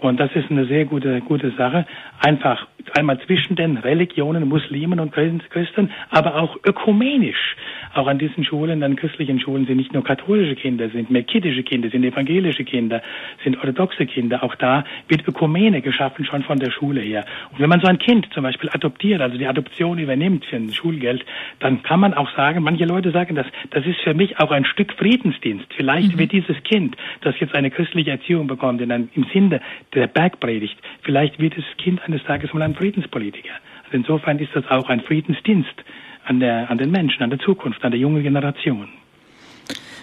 Und 0.00 0.20
das 0.20 0.30
ist 0.34 0.50
eine 0.50 0.66
sehr 0.66 0.84
gute, 0.84 1.20
gute 1.22 1.50
Sache. 1.52 1.84
Einfach 2.24 2.66
einmal 2.96 3.18
zwischen 3.26 3.56
den 3.56 3.76
Religionen, 3.78 4.48
Muslimen 4.48 5.00
und 5.00 5.12
Christen, 5.12 5.90
aber 6.10 6.36
auch 6.36 6.56
ökumenisch. 6.64 7.56
Auch 7.98 8.06
an 8.06 8.20
diesen 8.20 8.44
Schulen, 8.44 8.84
an 8.84 8.94
christlichen 8.94 9.40
Schulen 9.40 9.66
sind 9.66 9.76
nicht 9.76 9.92
nur 9.92 10.04
katholische 10.04 10.54
Kinder, 10.54 10.88
sind 10.88 11.10
melkitische 11.10 11.64
Kinder, 11.64 11.90
sind 11.90 12.04
evangelische 12.04 12.62
Kinder, 12.62 13.02
sind 13.42 13.56
orthodoxe 13.56 14.06
Kinder. 14.06 14.44
Auch 14.44 14.54
da 14.54 14.84
wird 15.08 15.26
Ökumene 15.26 15.82
geschaffen, 15.82 16.24
schon 16.24 16.44
von 16.44 16.60
der 16.60 16.70
Schule 16.70 17.00
her. 17.00 17.24
Und 17.50 17.58
wenn 17.58 17.68
man 17.68 17.80
so 17.80 17.88
ein 17.88 17.98
Kind 17.98 18.28
zum 18.32 18.44
Beispiel 18.44 18.70
adoptiert, 18.72 19.20
also 19.20 19.36
die 19.36 19.48
Adoption 19.48 19.98
übernimmt 19.98 20.44
für 20.44 20.54
ein 20.54 20.72
Schulgeld, 20.72 21.26
dann 21.58 21.82
kann 21.82 21.98
man 21.98 22.14
auch 22.14 22.30
sagen, 22.36 22.62
manche 22.62 22.84
Leute 22.84 23.10
sagen, 23.10 23.34
das, 23.34 23.48
das 23.70 23.84
ist 23.84 23.98
für 24.02 24.14
mich 24.14 24.38
auch 24.38 24.52
ein 24.52 24.64
Stück 24.64 24.92
Friedensdienst. 24.92 25.66
Vielleicht 25.74 26.14
mhm. 26.14 26.20
wird 26.20 26.30
dieses 26.30 26.62
Kind, 26.62 26.96
das 27.22 27.34
jetzt 27.40 27.56
eine 27.56 27.72
christliche 27.72 28.12
Erziehung 28.12 28.46
bekommt, 28.46 28.80
in 28.80 28.92
einem, 28.92 29.08
im 29.16 29.24
Sinne 29.32 29.60
der 29.92 30.06
Bergpredigt, 30.06 30.78
vielleicht 31.02 31.40
wird 31.40 31.58
das 31.58 31.64
Kind 31.78 32.00
eines 32.04 32.22
Tages 32.22 32.54
mal 32.54 32.62
ein 32.62 32.76
Friedenspolitiker. 32.76 33.54
Also 33.86 33.96
insofern 33.96 34.38
ist 34.38 34.54
das 34.54 34.70
auch 34.70 34.88
ein 34.88 35.00
Friedensdienst 35.00 35.82
an, 36.28 36.40
der, 36.40 36.70
an 36.70 36.78
den 36.78 36.90
Menschen, 36.90 37.22
an 37.22 37.30
der 37.30 37.38
Zukunft, 37.38 37.82
an 37.84 37.90
der 37.90 38.00
jungen 38.00 38.22
Generation. 38.22 38.88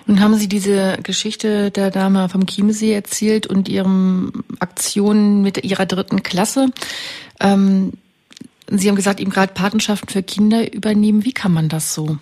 Nun 0.07 0.21
haben 0.21 0.36
Sie 0.36 0.47
diese 0.47 0.99
Geschichte 1.01 1.71
der 1.71 1.89
Dame 1.89 2.30
vom 2.30 2.45
Chiemsee 2.45 2.93
erzählt 2.93 3.47
und 3.47 3.67
Ihren 3.67 4.32
Aktionen 4.59 5.41
mit 5.41 5.63
Ihrer 5.63 5.86
dritten 5.86 6.21
Klasse. 6.21 6.67
Ähm, 7.39 7.93
Sie 8.67 8.88
haben 8.88 8.95
gesagt, 8.95 9.19
eben 9.19 9.32
gerade 9.32 9.53
Patenschaften 9.53 10.09
für 10.09 10.23
Kinder 10.23 10.71
übernehmen. 10.73 11.26
Wie 11.26 11.34
kann 11.34 11.53
man 11.53 11.69
das 11.69 11.93
so? 11.93 12.17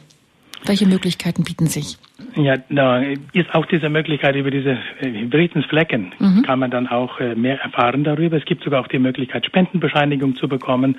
Welche 0.65 0.87
Möglichkeiten 0.87 1.43
bieten 1.43 1.67
sich? 1.67 1.97
Ja, 2.35 2.55
da 2.69 3.01
ist 3.33 3.53
auch 3.53 3.65
diese 3.65 3.89
Möglichkeit 3.89 4.35
über 4.35 4.49
diese 4.49 4.77
äh, 5.01 5.11
Hybridenflecken 5.11 6.13
mhm. 6.19 6.43
kann 6.43 6.59
man 6.59 6.71
dann 6.71 6.87
auch 6.87 7.19
äh, 7.19 7.35
mehr 7.35 7.59
erfahren 7.61 8.03
darüber. 8.03 8.37
Es 8.37 8.45
gibt 8.45 8.63
sogar 8.63 8.81
auch 8.81 8.87
die 8.87 8.99
Möglichkeit, 8.99 9.45
Spendenbescheinigung 9.45 10.35
zu 10.35 10.47
bekommen. 10.47 10.97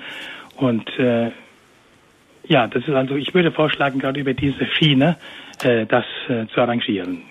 Und 0.57 0.87
äh, 0.99 1.31
ja, 2.47 2.67
das 2.67 2.87
ist 2.87 2.93
also, 2.93 3.15
ich 3.15 3.33
würde 3.33 3.51
vorschlagen, 3.51 3.99
gerade 3.99 4.19
über 4.19 4.33
diese 4.33 4.65
Schiene 4.65 5.17
äh, 5.63 5.85
das 5.85 6.05
äh, 6.27 6.45
zu 6.47 6.61
arrangieren. 6.61 7.21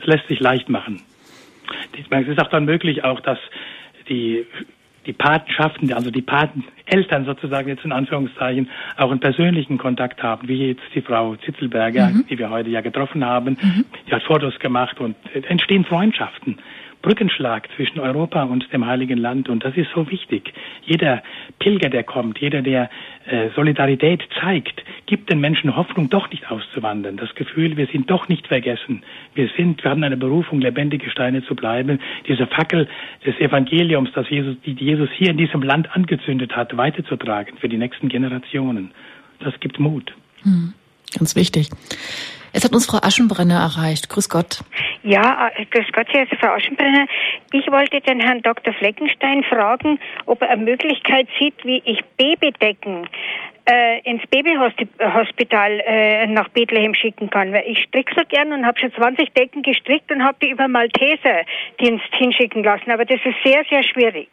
Es 0.00 0.06
lässt 0.06 0.28
sich 0.28 0.40
leicht 0.40 0.68
machen. 0.68 1.02
Es 2.10 2.28
ist 2.28 2.40
auch 2.40 2.48
dann 2.48 2.64
möglich, 2.64 3.04
auch 3.04 3.20
dass 3.20 3.38
die 4.08 4.46
die 5.08 5.14
Patenschaften, 5.14 5.92
also 5.94 6.10
die 6.10 6.20
Pateneltern 6.20 7.24
sozusagen 7.24 7.68
jetzt 7.68 7.84
in 7.84 7.92
Anführungszeichen, 7.92 8.68
auch 8.98 9.10
einen 9.10 9.20
persönlichen 9.20 9.78
Kontakt 9.78 10.22
haben, 10.22 10.46
wie 10.48 10.68
jetzt 10.68 10.82
die 10.94 11.00
Frau 11.00 11.34
Zitzelberger, 11.36 12.08
mhm. 12.08 12.26
die 12.28 12.38
wir 12.38 12.50
heute 12.50 12.68
ja 12.68 12.82
getroffen 12.82 13.24
haben. 13.24 13.56
Mhm. 13.60 13.84
Die 14.06 14.12
hat 14.12 14.22
Fotos 14.22 14.58
gemacht 14.58 15.00
und 15.00 15.16
entstehen 15.32 15.86
Freundschaften. 15.86 16.58
Brückenschlag 17.02 17.68
zwischen 17.76 18.00
Europa 18.00 18.42
und 18.42 18.72
dem 18.72 18.86
Heiligen 18.86 19.18
Land. 19.18 19.48
Und 19.48 19.64
das 19.64 19.76
ist 19.76 19.88
so 19.94 20.10
wichtig. 20.10 20.52
Jeder 20.84 21.22
Pilger, 21.58 21.88
der 21.88 22.02
kommt, 22.02 22.38
jeder, 22.38 22.62
der 22.62 22.90
äh, 23.26 23.50
Solidarität 23.54 24.22
zeigt, 24.40 24.82
gibt 25.06 25.30
den 25.30 25.40
Menschen 25.40 25.76
Hoffnung, 25.76 26.10
doch 26.10 26.30
nicht 26.30 26.50
auszuwandern. 26.50 27.16
Das 27.16 27.34
Gefühl, 27.34 27.76
wir 27.76 27.86
sind 27.86 28.10
doch 28.10 28.28
nicht 28.28 28.46
vergessen. 28.46 29.02
Wir 29.34 29.48
sind, 29.56 29.82
wir 29.84 29.90
haben 29.90 30.02
eine 30.02 30.16
Berufung, 30.16 30.60
lebendige 30.60 31.10
Steine 31.10 31.44
zu 31.44 31.54
bleiben. 31.54 32.00
Diese 32.26 32.46
Fackel 32.46 32.88
des 33.24 33.38
Evangeliums, 33.38 34.10
das 34.14 34.28
Jesus, 34.28 34.56
die 34.64 34.72
Jesus 34.72 35.08
hier 35.16 35.30
in 35.30 35.36
diesem 35.36 35.62
Land 35.62 35.94
angezündet 35.94 36.56
hat, 36.56 36.76
weiterzutragen 36.76 37.58
für 37.58 37.68
die 37.68 37.78
nächsten 37.78 38.08
Generationen. 38.08 38.90
Das 39.40 39.58
gibt 39.60 39.78
Mut. 39.78 40.12
Hm, 40.42 40.72
ganz 41.16 41.36
wichtig. 41.36 41.70
Es 42.52 42.64
hat 42.64 42.72
uns 42.72 42.86
Frau 42.86 42.98
Aschenbrenner 43.02 43.60
erreicht. 43.60 44.08
Grüß 44.08 44.28
Gott. 44.28 44.60
Ja, 45.02 45.50
äh, 45.56 45.64
grüß 45.66 45.86
Gott, 45.92 46.08
ist 46.14 46.40
Frau 46.40 46.48
Aschenbrenner. 46.48 47.06
Ich 47.52 47.70
wollte 47.70 48.00
den 48.00 48.20
Herrn 48.20 48.42
Dr. 48.42 48.72
Fleckenstein 48.74 49.44
fragen, 49.44 49.98
ob 50.26 50.42
er 50.42 50.50
eine 50.50 50.64
Möglichkeit 50.64 51.28
sieht, 51.38 51.54
wie 51.64 51.82
ich 51.84 52.00
Babydecken 52.16 53.08
äh, 53.68 54.00
ins 54.10 54.22
Babyhospital 54.28 55.82
äh, 55.86 56.26
nach 56.26 56.48
Bethlehem 56.48 56.94
schicken 56.94 57.30
kann. 57.30 57.52
Weil 57.52 57.64
ich 57.66 57.82
stricke 57.82 58.14
so 58.16 58.22
gern 58.28 58.52
und 58.52 58.64
habe 58.66 58.78
schon 58.78 58.92
20 58.92 59.32
Decken 59.34 59.62
gestrickt 59.62 60.10
und 60.10 60.24
habe 60.24 60.38
die 60.42 60.50
über 60.50 60.68
Malteser-Dienst 60.68 62.14
hinschicken 62.14 62.64
lassen. 62.64 62.90
Aber 62.90 63.04
das 63.04 63.20
ist 63.24 63.36
sehr, 63.44 63.62
sehr 63.68 63.82
schwierig. 63.82 64.28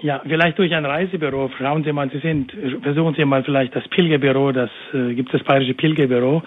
Ja, 0.00 0.20
vielleicht 0.26 0.58
durch 0.58 0.74
ein 0.74 0.84
Reisebüro. 0.84 1.50
Schauen 1.56 1.84
Sie 1.84 1.92
mal, 1.92 2.10
Sie 2.10 2.18
sind, 2.18 2.52
versuchen 2.82 3.14
Sie 3.14 3.24
mal 3.24 3.42
vielleicht 3.42 3.74
das 3.74 3.86
Pilgerbüro, 3.88 4.52
das 4.52 4.70
äh, 4.92 5.14
gibt 5.14 5.32
es 5.32 5.40
das 5.40 5.46
Bayerische 5.46 5.74
Pilgerbüro 5.74 6.42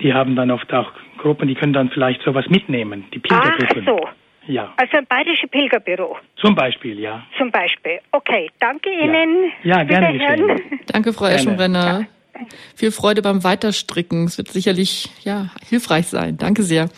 die 0.00 0.12
haben 0.12 0.36
dann 0.36 0.50
oft 0.50 0.72
auch 0.72 0.92
Gruppen, 1.18 1.48
die 1.48 1.54
können 1.54 1.72
dann 1.72 1.90
vielleicht 1.90 2.22
sowas 2.22 2.46
mitnehmen, 2.48 3.04
die 3.12 3.18
Pilgergruppen. 3.18 3.82
Ach 3.82 3.86
so. 3.86 4.08
Ja. 4.46 4.74
Also 4.76 4.98
ein 4.98 5.06
bayerische 5.06 5.46
Pilgerbüro. 5.48 6.18
Zum 6.36 6.54
Beispiel, 6.54 7.00
ja. 7.00 7.24
Zum 7.38 7.50
Beispiel. 7.50 8.00
Okay, 8.12 8.50
danke 8.60 8.90
Ihnen. 8.90 9.52
Ja, 9.62 9.78
ja 9.78 9.84
gerne 9.84 10.12
geschehen. 10.12 10.80
Danke, 10.86 11.12
Frau 11.12 11.26
Eschenbrenner. 11.26 12.06
Ja. 12.34 12.46
Viel 12.74 12.90
Freude 12.90 13.22
beim 13.22 13.42
Weiterstricken. 13.44 14.24
Es 14.24 14.36
wird 14.38 14.48
sicherlich 14.48 15.08
ja 15.22 15.50
hilfreich 15.68 16.08
sein. 16.08 16.36
Danke 16.36 16.62
sehr. 16.62 16.88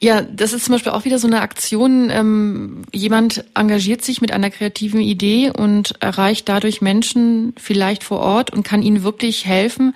Ja, 0.00 0.20
das 0.20 0.52
ist 0.52 0.64
zum 0.64 0.74
Beispiel 0.74 0.90
auch 0.90 1.04
wieder 1.04 1.20
so 1.20 1.28
eine 1.28 1.42
Aktion. 1.42 2.10
Ähm, 2.10 2.82
jemand 2.92 3.44
engagiert 3.54 4.02
sich 4.02 4.20
mit 4.20 4.32
einer 4.32 4.50
kreativen 4.50 5.00
Idee 5.00 5.52
und 5.56 5.94
erreicht 6.00 6.48
dadurch 6.48 6.80
Menschen 6.80 7.54
vielleicht 7.56 8.02
vor 8.02 8.18
Ort 8.18 8.52
und 8.52 8.64
kann 8.64 8.82
ihnen 8.82 9.04
wirklich 9.04 9.46
helfen, 9.46 9.94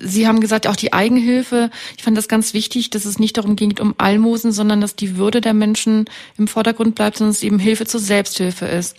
Sie 0.00 0.26
haben 0.26 0.40
gesagt, 0.40 0.66
auch 0.66 0.76
die 0.76 0.92
Eigenhilfe. 0.92 1.70
Ich 1.96 2.02
fand 2.02 2.16
das 2.16 2.28
ganz 2.28 2.54
wichtig, 2.54 2.90
dass 2.90 3.04
es 3.04 3.18
nicht 3.18 3.36
darum 3.36 3.56
geht, 3.56 3.80
um 3.80 3.94
Almosen, 3.98 4.52
sondern 4.52 4.80
dass 4.80 4.96
die 4.96 5.16
Würde 5.16 5.40
der 5.40 5.54
Menschen 5.54 6.06
im 6.36 6.48
Vordergrund 6.48 6.94
bleibt, 6.94 7.16
sondern 7.16 7.32
es 7.32 7.42
eben 7.42 7.58
Hilfe 7.58 7.84
zur 7.84 8.00
Selbsthilfe 8.00 8.66
ist. 8.66 8.96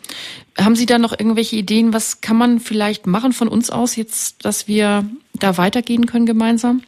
Haben 0.57 0.75
Sie 0.75 0.85
da 0.85 0.97
noch 0.97 1.11
irgendwelche 1.11 1.55
Ideen? 1.55 1.93
Was 1.93 2.21
kann 2.21 2.37
man 2.37 2.59
vielleicht 2.59 3.07
machen 3.07 3.31
von 3.31 3.47
uns 3.47 3.69
aus 3.69 3.95
jetzt, 3.95 4.45
dass 4.45 4.67
wir 4.67 5.05
da 5.33 5.57
weitergehen 5.57 6.05
können 6.05 6.25
gemeinsam? 6.25 6.81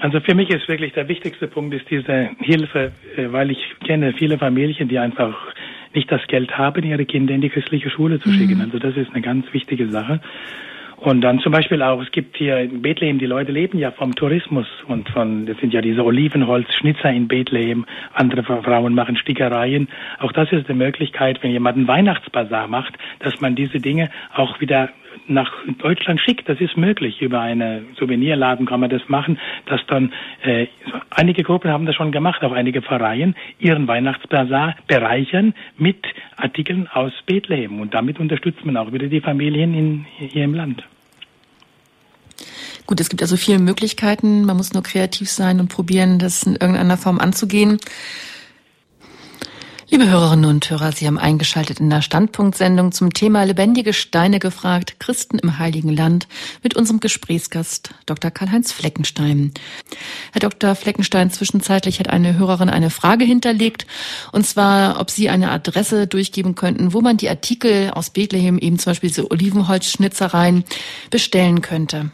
Also 0.00 0.20
für 0.20 0.34
mich 0.34 0.48
ist 0.48 0.66
wirklich 0.66 0.94
der 0.94 1.08
wichtigste 1.08 1.46
Punkt 1.46 1.74
ist 1.74 1.84
diese 1.90 2.30
Hilfe, 2.38 2.92
äh, 3.16 3.30
weil 3.32 3.50
ich 3.50 3.58
kenne 3.86 4.14
viele 4.14 4.38
Familien, 4.38 4.88
die 4.88 4.98
einfach 4.98 5.36
nicht 5.94 6.10
das 6.10 6.26
Geld 6.26 6.56
haben, 6.56 6.84
ihre 6.84 7.04
Kinder 7.04 7.34
in 7.34 7.42
die 7.42 7.50
christliche 7.50 7.90
Schule 7.90 8.20
zu 8.20 8.32
schicken. 8.32 8.56
Mhm. 8.56 8.60
Also 8.62 8.78
das 8.78 8.96
ist 8.96 9.10
eine 9.12 9.20
ganz 9.20 9.44
wichtige 9.52 9.90
Sache. 9.90 10.20
Und 11.00 11.22
dann 11.22 11.40
zum 11.40 11.52
Beispiel 11.52 11.82
auch, 11.82 12.02
es 12.02 12.12
gibt 12.12 12.36
hier 12.36 12.58
in 12.58 12.82
Bethlehem, 12.82 13.18
die 13.18 13.26
Leute 13.26 13.52
leben 13.52 13.78
ja 13.78 13.90
vom 13.90 14.14
Tourismus 14.14 14.66
und 14.86 15.08
von, 15.08 15.46
das 15.46 15.56
sind 15.56 15.72
ja 15.72 15.80
diese 15.80 16.04
Olivenholzschnitzer 16.04 17.10
in 17.10 17.26
Bethlehem, 17.26 17.86
andere 18.12 18.42
Frauen 18.42 18.94
machen 18.94 19.16
Stickereien. 19.16 19.88
Auch 20.18 20.32
das 20.32 20.52
ist 20.52 20.68
eine 20.68 20.76
Möglichkeit, 20.76 21.42
wenn 21.42 21.52
jemand 21.52 21.78
einen 21.78 21.88
Weihnachtsbazar 21.88 22.68
macht, 22.68 22.98
dass 23.20 23.40
man 23.40 23.54
diese 23.54 23.78
Dinge 23.78 24.10
auch 24.34 24.60
wieder 24.60 24.90
nach 25.28 25.52
Deutschland 25.78 26.20
schickt. 26.20 26.48
Das 26.48 26.60
ist 26.60 26.76
möglich. 26.76 27.20
Über 27.20 27.40
eine 27.40 27.84
Souvenirladen 27.98 28.66
kann 28.66 28.80
man 28.80 28.90
das 28.90 29.02
machen, 29.08 29.38
dass 29.66 29.80
dann 29.86 30.12
äh, 30.42 30.66
einige 31.10 31.42
Gruppen 31.42 31.70
haben 31.70 31.86
das 31.86 31.94
schon 31.94 32.12
gemacht, 32.12 32.42
auch 32.42 32.52
einige 32.52 32.82
Vereine 32.82 33.34
ihren 33.58 33.86
Weihnachtsbasar 33.86 34.76
bereichern 34.86 35.54
mit 35.76 36.04
Artikeln 36.36 36.88
aus 36.88 37.12
Bethlehem 37.26 37.80
und 37.80 37.94
damit 37.94 38.18
unterstützt 38.18 38.64
man 38.64 38.76
auch 38.76 38.92
wieder 38.92 39.08
die 39.08 39.20
Familien 39.20 39.74
in, 39.74 40.06
hier 40.18 40.44
im 40.44 40.54
Land. 40.54 40.84
Gut, 42.86 43.00
es 43.00 43.08
gibt 43.08 43.22
also 43.22 43.36
viele 43.36 43.60
Möglichkeiten. 43.60 44.44
Man 44.44 44.56
muss 44.56 44.72
nur 44.72 44.82
kreativ 44.82 45.30
sein 45.30 45.60
und 45.60 45.68
probieren, 45.68 46.18
das 46.18 46.42
in 46.42 46.56
irgendeiner 46.56 46.96
Form 46.96 47.20
anzugehen. 47.20 47.78
Liebe 49.92 50.08
Hörerinnen 50.08 50.48
und 50.48 50.70
Hörer, 50.70 50.92
Sie 50.92 51.08
haben 51.08 51.18
eingeschaltet 51.18 51.80
in 51.80 51.90
der 51.90 52.00
Standpunktsendung 52.00 52.92
zum 52.92 53.12
Thema 53.12 53.42
lebendige 53.42 53.92
Steine 53.92 54.38
gefragt, 54.38 55.00
Christen 55.00 55.40
im 55.40 55.58
Heiligen 55.58 55.92
Land 55.92 56.28
mit 56.62 56.76
unserem 56.76 57.00
Gesprächsgast 57.00 57.92
Dr. 58.06 58.30
Karl-Heinz 58.30 58.70
Fleckenstein. 58.70 59.50
Herr 60.32 60.48
Dr. 60.48 60.76
Fleckenstein, 60.76 61.30
zwischenzeitlich 61.30 61.98
hat 61.98 62.08
eine 62.08 62.38
Hörerin 62.38 62.70
eine 62.70 62.90
Frage 62.90 63.24
hinterlegt, 63.24 63.84
und 64.30 64.46
zwar, 64.46 65.00
ob 65.00 65.10
Sie 65.10 65.28
eine 65.28 65.50
Adresse 65.50 66.06
durchgeben 66.06 66.54
könnten, 66.54 66.94
wo 66.94 67.00
man 67.00 67.16
die 67.16 67.28
Artikel 67.28 67.90
aus 67.90 68.10
Bethlehem, 68.10 68.58
eben 68.58 68.78
zum 68.78 68.92
Beispiel 68.92 69.08
diese 69.08 69.28
Olivenholzschnitzereien, 69.28 70.62
bestellen 71.10 71.62
könnte. 71.62 72.12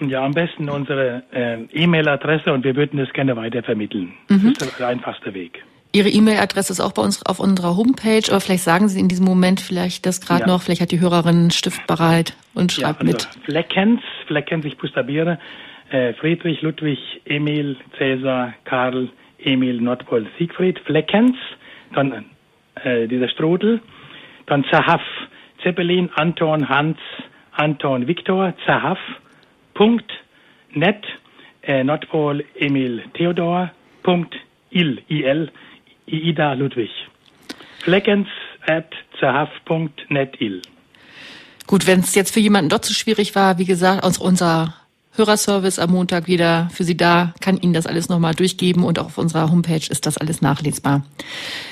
Ja, 0.00 0.22
am 0.22 0.32
besten 0.32 0.68
unsere 0.68 1.22
äh, 1.32 1.62
E-Mail-Adresse 1.72 2.52
und 2.52 2.62
wir 2.62 2.76
würden 2.76 2.98
das 2.98 3.10
gerne 3.14 3.36
weitervermitteln. 3.36 4.12
Mhm. 4.28 4.52
Das 4.58 4.68
ist 4.68 4.78
der 4.78 4.88
einfachste 4.88 5.32
Weg. 5.32 5.62
Ihre 5.96 6.10
E-Mail-Adresse 6.10 6.74
ist 6.74 6.80
auch 6.80 6.92
bei 6.92 7.00
uns 7.00 7.24
auf 7.24 7.40
unserer 7.40 7.74
Homepage, 7.74 8.20
aber 8.28 8.42
vielleicht 8.42 8.64
sagen 8.64 8.86
Sie 8.88 9.00
in 9.00 9.08
diesem 9.08 9.24
Moment 9.24 9.62
vielleicht 9.62 10.04
das 10.04 10.20
gerade 10.20 10.42
ja. 10.42 10.46
noch, 10.46 10.60
vielleicht 10.60 10.82
hat 10.82 10.92
die 10.92 11.00
Hörerin 11.00 11.36
einen 11.36 11.50
Stift 11.50 11.86
bereit 11.86 12.36
und 12.52 12.70
schreibt 12.70 13.02
ja, 13.02 13.08
also 13.08 13.12
mit. 13.12 13.28
Fleckens, 13.46 14.02
Fleckens, 14.26 14.66
ich 14.66 14.76
buchstabiere, 14.76 15.38
äh, 15.88 16.12
Friedrich, 16.12 16.60
Ludwig, 16.60 16.98
Emil, 17.24 17.78
Cäsar, 17.96 18.52
Karl, 18.64 19.08
Emil, 19.38 19.80
Nordpol, 19.80 20.26
Siegfried, 20.38 20.78
Fleckens, 20.80 21.34
dann 21.94 22.26
äh, 22.84 23.08
dieser 23.08 23.30
Strudel, 23.30 23.80
dann 24.44 24.66
Zahaf, 24.70 25.00
Zeppelin, 25.62 26.10
Anton, 26.16 26.68
Hans, 26.68 26.98
Anton, 27.52 28.06
Viktor, 28.06 28.52
Zahaf, 28.66 28.98
Punkt, 29.72 30.12
net, 30.74 31.02
äh, 31.62 31.82
Nordpol, 31.82 32.44
Emil, 32.54 33.02
Theodor, 33.14 33.70
Punkt, 34.02 34.36
il, 34.68 35.00
il, 35.08 35.50
Ida 36.06 36.54
Ludwig. 36.54 36.90
Fleckens 37.82 38.28
at 38.66 38.92
zerhaft.net 39.18 40.40
il. 40.40 40.62
Gut, 41.66 41.86
wenn 41.86 42.00
es 42.00 42.14
jetzt 42.14 42.32
für 42.32 42.40
jemanden 42.40 42.68
dort 42.68 42.84
zu 42.84 42.94
schwierig 42.94 43.34
war, 43.34 43.58
wie 43.58 43.64
gesagt, 43.64 44.04
unser 44.20 44.74
Hörerservice 45.16 45.78
am 45.78 45.90
Montag 45.90 46.28
wieder 46.28 46.68
für 46.72 46.84
Sie 46.84 46.96
da, 46.96 47.32
kann 47.42 47.56
Ihnen 47.56 47.72
das 47.72 47.86
alles 47.86 48.08
nochmal 48.08 48.34
durchgeben 48.34 48.84
und 48.84 48.98
auch 48.98 49.06
auf 49.06 49.18
unserer 49.18 49.50
Homepage 49.50 49.76
ist 49.90 50.06
das 50.06 50.18
alles 50.18 50.42
nachlesbar. 50.42 51.02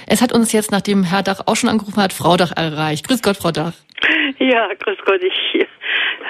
Es 0.06 0.22
hat 0.22 0.32
uns 0.32 0.52
jetzt, 0.52 0.72
nachdem 0.72 1.04
Herr 1.04 1.22
Dach 1.22 1.40
auch 1.46 1.56
schon 1.56 1.68
angerufen 1.68 2.02
hat, 2.02 2.12
Frau 2.12 2.36
Dach 2.36 2.52
erreicht. 2.56 3.06
Grüß 3.06 3.22
Gott, 3.22 3.36
Frau 3.36 3.52
Dach. 3.52 3.74
Ja, 4.38 4.68
grüß 4.74 4.98
Gott, 5.04 5.20
ich 5.22 5.66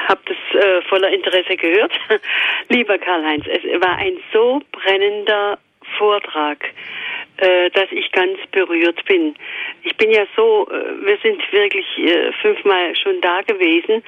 habe 0.09 0.21
das 0.27 0.63
äh, 0.63 0.83
voller 0.89 1.11
Interesse 1.11 1.57
gehört. 1.57 1.93
Lieber 2.69 2.99
Karl-Heinz, 2.99 3.45
es 3.47 3.63
war 3.81 3.97
ein 3.97 4.15
so 4.33 4.61
brennender 4.73 5.59
Vortrag, 5.97 6.65
äh, 6.65 7.14
dass 7.37 7.91
ich 7.91 8.13
ganz 8.13 8.39
berührt 8.53 9.05
bin. 9.07 9.35
Ich 9.83 9.97
bin 9.97 10.11
ja 10.11 10.25
so, 10.37 10.69
äh, 10.71 11.07
wir 11.07 11.19
sind 11.19 11.41
wirklich 11.53 11.87
äh, 11.99 12.33
fünfmal 12.41 12.95
schon 12.97 13.21
da 13.21 13.43
gewesen. 13.43 14.03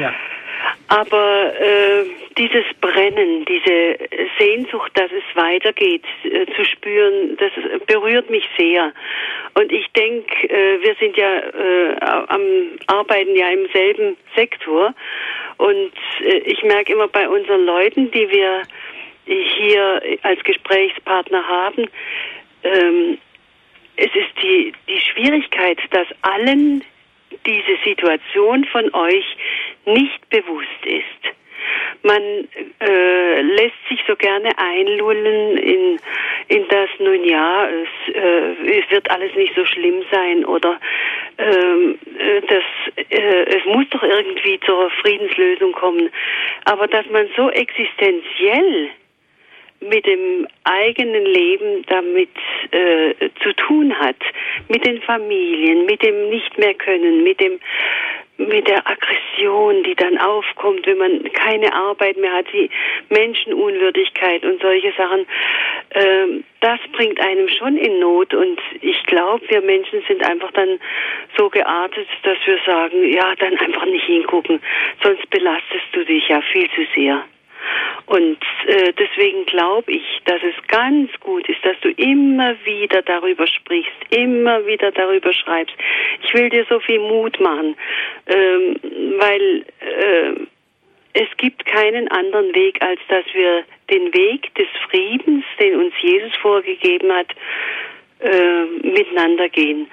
Ja. 0.00 0.14
Aber 0.88 1.52
äh, 1.60 2.04
dieses 2.38 2.64
Brennen, 2.80 3.44
diese 3.44 3.98
Sehnsucht, 4.38 4.92
dass 4.94 5.10
es 5.10 5.24
weitergeht, 5.34 6.04
äh, 6.24 6.46
zu 6.54 6.64
spüren, 6.64 7.36
das 7.36 7.50
berührt 7.86 8.30
mich 8.30 8.48
sehr. 8.56 8.92
Und 9.54 9.72
ich 9.72 9.86
denke, 9.92 10.48
äh, 10.48 10.82
wir 10.82 10.94
sind 11.00 11.16
ja 11.16 11.38
äh, 11.38 11.96
am 12.28 12.42
Arbeiten 12.86 13.34
ja 13.34 13.48
im 13.48 13.68
selben 13.72 14.16
Sektor. 14.34 14.94
Und 15.58 15.92
äh, 16.20 16.38
ich 16.38 16.62
merke 16.62 16.92
immer 16.92 17.08
bei 17.08 17.28
unseren 17.28 17.64
Leuten, 17.64 18.10
die 18.10 18.30
wir 18.30 18.62
hier 19.26 20.00
als 20.22 20.42
Gesprächspartner 20.44 21.46
haben, 21.48 21.88
ähm, 22.66 23.18
es 23.96 24.10
ist 24.14 24.42
die, 24.42 24.72
die 24.88 25.00
Schwierigkeit, 25.00 25.78
dass 25.90 26.06
allen 26.22 26.84
diese 27.46 27.76
Situation 27.84 28.64
von 28.66 28.92
euch 28.94 29.36
nicht 29.86 30.28
bewusst 30.28 30.84
ist. 30.84 31.36
Man 32.02 32.22
äh, 32.80 33.42
lässt 33.42 33.88
sich 33.88 34.00
so 34.06 34.14
gerne 34.16 34.50
einlullen 34.58 35.56
in, 35.56 35.98
in 36.48 36.68
das, 36.68 36.88
nun 36.98 37.24
ja, 37.24 37.68
es, 37.68 38.14
äh, 38.14 38.78
es 38.78 38.90
wird 38.90 39.10
alles 39.10 39.34
nicht 39.34 39.54
so 39.56 39.64
schlimm 39.64 40.04
sein 40.12 40.44
oder 40.44 40.78
ähm, 41.38 41.98
äh, 42.18 42.40
das, 42.42 42.62
äh, 43.10 43.44
es 43.56 43.64
muss 43.64 43.86
doch 43.90 44.02
irgendwie 44.02 44.60
zur 44.60 44.90
Friedenslösung 45.02 45.72
kommen. 45.72 46.10
Aber 46.66 46.86
dass 46.86 47.06
man 47.10 47.28
so 47.36 47.50
existenziell 47.50 48.90
mit 49.80 50.06
dem 50.06 50.46
eigenen 50.64 51.24
Leben 51.24 51.84
damit 51.88 52.30
äh, 52.70 53.14
zu 53.42 53.52
tun 53.54 53.98
hat, 53.98 54.16
mit 54.68 54.86
den 54.86 55.00
Familien, 55.02 55.86
mit 55.86 56.02
dem 56.02 56.30
nicht 56.30 56.56
mehr 56.58 56.74
können, 56.74 57.22
mit 57.22 57.40
dem 57.40 57.58
mit 58.38 58.68
der 58.68 58.86
Aggression, 58.86 59.82
die 59.84 59.94
dann 59.94 60.18
aufkommt, 60.18 60.86
wenn 60.86 60.98
man 60.98 61.32
keine 61.32 61.72
Arbeit 61.72 62.16
mehr 62.18 62.32
hat, 62.32 62.46
die 62.52 62.68
Menschenunwürdigkeit 63.08 64.44
und 64.44 64.60
solche 64.60 64.92
Sachen, 64.92 65.26
ähm, 65.94 66.44
das 66.60 66.78
bringt 66.92 67.20
einem 67.20 67.48
schon 67.48 67.76
in 67.76 67.98
Not. 67.98 68.34
Und 68.34 68.60
ich 68.80 69.02
glaube, 69.04 69.42
wir 69.48 69.62
Menschen 69.62 70.02
sind 70.06 70.28
einfach 70.28 70.52
dann 70.52 70.78
so 71.36 71.48
geartet, 71.48 72.08
dass 72.24 72.36
wir 72.44 72.58
sagen, 72.66 73.10
ja, 73.10 73.34
dann 73.36 73.56
einfach 73.58 73.86
nicht 73.86 74.04
hingucken, 74.04 74.60
sonst 75.02 75.28
belastest 75.30 75.86
du 75.92 76.04
dich 76.04 76.28
ja 76.28 76.40
viel 76.52 76.68
zu 76.70 76.86
sehr. 76.94 77.24
Und 78.06 78.38
äh, 78.66 78.92
deswegen 78.92 79.44
glaube 79.46 79.92
ich, 79.92 80.04
dass 80.24 80.40
es 80.42 80.54
ganz 80.68 81.10
gut 81.20 81.48
ist, 81.48 81.64
dass 81.64 81.78
du 81.80 81.90
immer 81.90 82.54
wieder 82.64 83.02
darüber 83.02 83.46
sprichst, 83.46 83.92
immer 84.10 84.64
wieder 84.66 84.92
darüber 84.92 85.32
schreibst. 85.32 85.74
Ich 86.22 86.34
will 86.34 86.48
dir 86.48 86.64
so 86.68 86.78
viel 86.80 87.00
Mut 87.00 87.40
machen, 87.40 87.76
ähm, 88.26 88.76
weil 89.18 89.64
äh, 89.80 90.46
es 91.14 91.28
gibt 91.38 91.64
keinen 91.64 92.08
anderen 92.08 92.54
Weg, 92.54 92.80
als 92.82 93.00
dass 93.08 93.24
wir 93.32 93.64
den 93.90 94.12
Weg 94.12 94.54
des 94.54 94.68
Friedens, 94.90 95.44
den 95.58 95.76
uns 95.76 95.94
Jesus 96.02 96.34
vorgegeben 96.42 97.10
hat, 97.10 97.28
äh, 98.20 98.64
miteinander 98.86 99.48
gehen. 99.48 99.88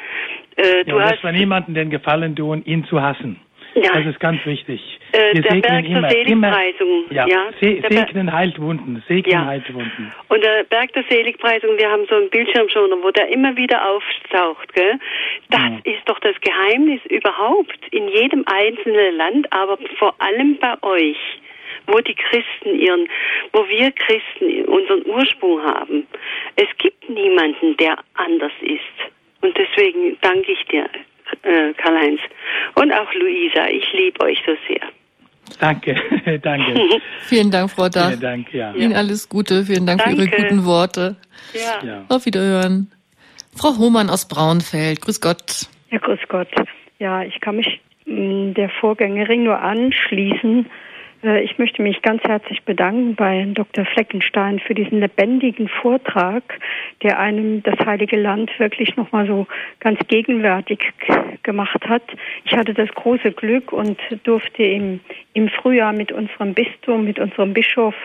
Äh, 0.56 0.84
du 0.86 0.98
ja, 0.98 1.12
hast 1.12 1.24
niemanden 1.24 1.74
den 1.74 1.90
Gefallen 1.90 2.36
tun, 2.36 2.64
ihn 2.66 2.86
zu 2.86 3.02
hassen. 3.02 3.40
Ja. 3.76 3.92
Das 3.94 4.06
ist 4.06 4.20
ganz 4.20 4.46
wichtig. 4.46 5.00
Äh, 5.14 5.34
der 5.42 5.56
Berg 5.56 5.64
der 5.64 6.10
Seligpreisung. 6.10 7.06
Immer, 7.10 7.12
ja, 7.12 7.28
ja 7.28 7.50
Se 7.60 7.82
segnen 7.90 8.32
heilt 8.32 8.60
Wunden. 8.60 9.04
Segnen 9.08 9.32
ja. 9.32 9.46
heilt 9.46 9.74
Wunden. 9.74 10.12
Und 10.30 10.44
der 10.44 10.64
Berg 10.66 10.94
der 10.94 11.04
Seligpreisung, 11.10 11.78
wir 11.78 11.90
haben 11.90 12.06
so 12.08 12.16
einen 12.16 12.30
Bildschirmschoner, 12.30 12.98
wo 13.02 13.10
der 13.12 13.30
immer 13.30 13.56
wieder 13.56 13.88
auftaucht. 13.90 14.74
Gell? 14.74 15.00
Das 15.50 15.62
ja. 15.62 15.92
ist 15.92 16.02
doch 16.06 16.20
das 16.20 16.36
Geheimnis 16.42 17.02
überhaupt 17.10 17.80
in 17.92 18.08
jedem 18.10 18.44
einzelnen 18.46 19.18
Land, 19.18 19.52
aber 19.52 19.78
vor 19.98 20.14
allem 20.20 20.58
bei 20.58 20.76
euch 20.82 21.18
wo 21.88 22.00
die 22.00 22.16
Christen 22.16 22.80
ihren, 22.80 23.10
wo 23.52 23.68
wir 23.68 23.92
Christen 23.92 24.64
unseren 24.66 25.06
Ursprung 25.06 25.62
haben. 25.64 26.08
Es 26.56 26.68
gibt 26.78 27.10
niemanden, 27.10 27.76
der 27.76 27.98
anders 28.14 28.54
ist. 28.62 29.12
Und 29.42 29.58
deswegen 29.58 30.18
danke 30.22 30.54
ich 30.54 30.64
dir 30.68 30.88
äh, 31.44 31.74
Karl-Heinz. 31.74 32.20
Und 32.76 32.92
auch 32.92 33.14
Luisa, 33.14 33.68
ich 33.68 33.86
liebe 33.94 34.24
euch 34.24 34.38
so 34.46 34.54
sehr. 34.68 34.82
Danke, 35.60 35.96
danke. 36.42 37.02
Vielen 37.22 37.52
Dank, 37.52 37.70
Frau 37.72 37.90
Dach. 37.90 38.10
Vielen 38.10 38.22
Dank, 38.22 38.54
ja. 38.54 38.74
Ihnen 38.74 38.94
alles 38.94 39.30
Gute, 39.30 39.64
vielen 39.64 39.86
Dank 39.86 40.02
danke. 40.04 40.22
für 40.22 40.28
Ihre 40.28 40.44
guten 40.44 40.66
Worte. 40.66 41.16
Ja. 41.54 41.86
ja. 41.86 42.06
Auf 42.10 42.26
Wiederhören. 42.26 42.92
Frau 43.56 43.78
Hohmann 43.78 44.10
aus 44.10 44.28
Braunfeld, 44.28 45.02
grüß 45.02 45.22
Gott. 45.22 45.68
Ja, 45.92 46.00
grüß 46.00 46.20
Gott. 46.28 46.48
Ja, 47.00 47.24
ich 47.24 47.40
kann 47.40 47.58
mich 47.58 47.82
mm, 48.06 48.54
der 48.54 48.70
Vorgängerin 48.70 49.44
nur 49.44 49.60
anschließen. 49.60 50.66
Äh, 51.24 51.42
ich 51.44 51.58
möchte 51.58 51.82
mich 51.82 52.02
ganz 52.02 52.24
herzlich 52.24 52.64
bedanken 52.64 53.16
bei 53.16 53.46
Dr. 53.54 53.86
Fleckenstein 53.86 54.60
für 54.60 54.74
diesen 54.74 55.00
lebendigen 55.00 55.68
Vortrag, 55.68 56.44
der 57.02 57.20
einem 57.20 57.64
das 57.64 57.80
Heilige 57.86 58.18
Land 58.18 58.52
wirklich 58.60 58.96
nochmal 58.96 59.28
so 59.28 59.48
ganz 59.80 60.00
gegenwärtig 60.08 60.80
gemacht 61.44 61.88
hat. 61.88 62.04
Ich 62.46 62.56
hatte 62.56 62.74
das 62.74 62.90
große 62.90 63.32
Glück 63.32 63.72
und 63.72 64.00
durfte 64.24 64.64
im, 64.64 65.00
im 65.34 65.50
Frühjahr 65.50 65.94
mit 65.94 66.12
unserem 66.12 66.54
Bistum, 66.54 67.06
mit 67.06 67.20
unserem 67.20 67.54
Bischof 67.54 67.96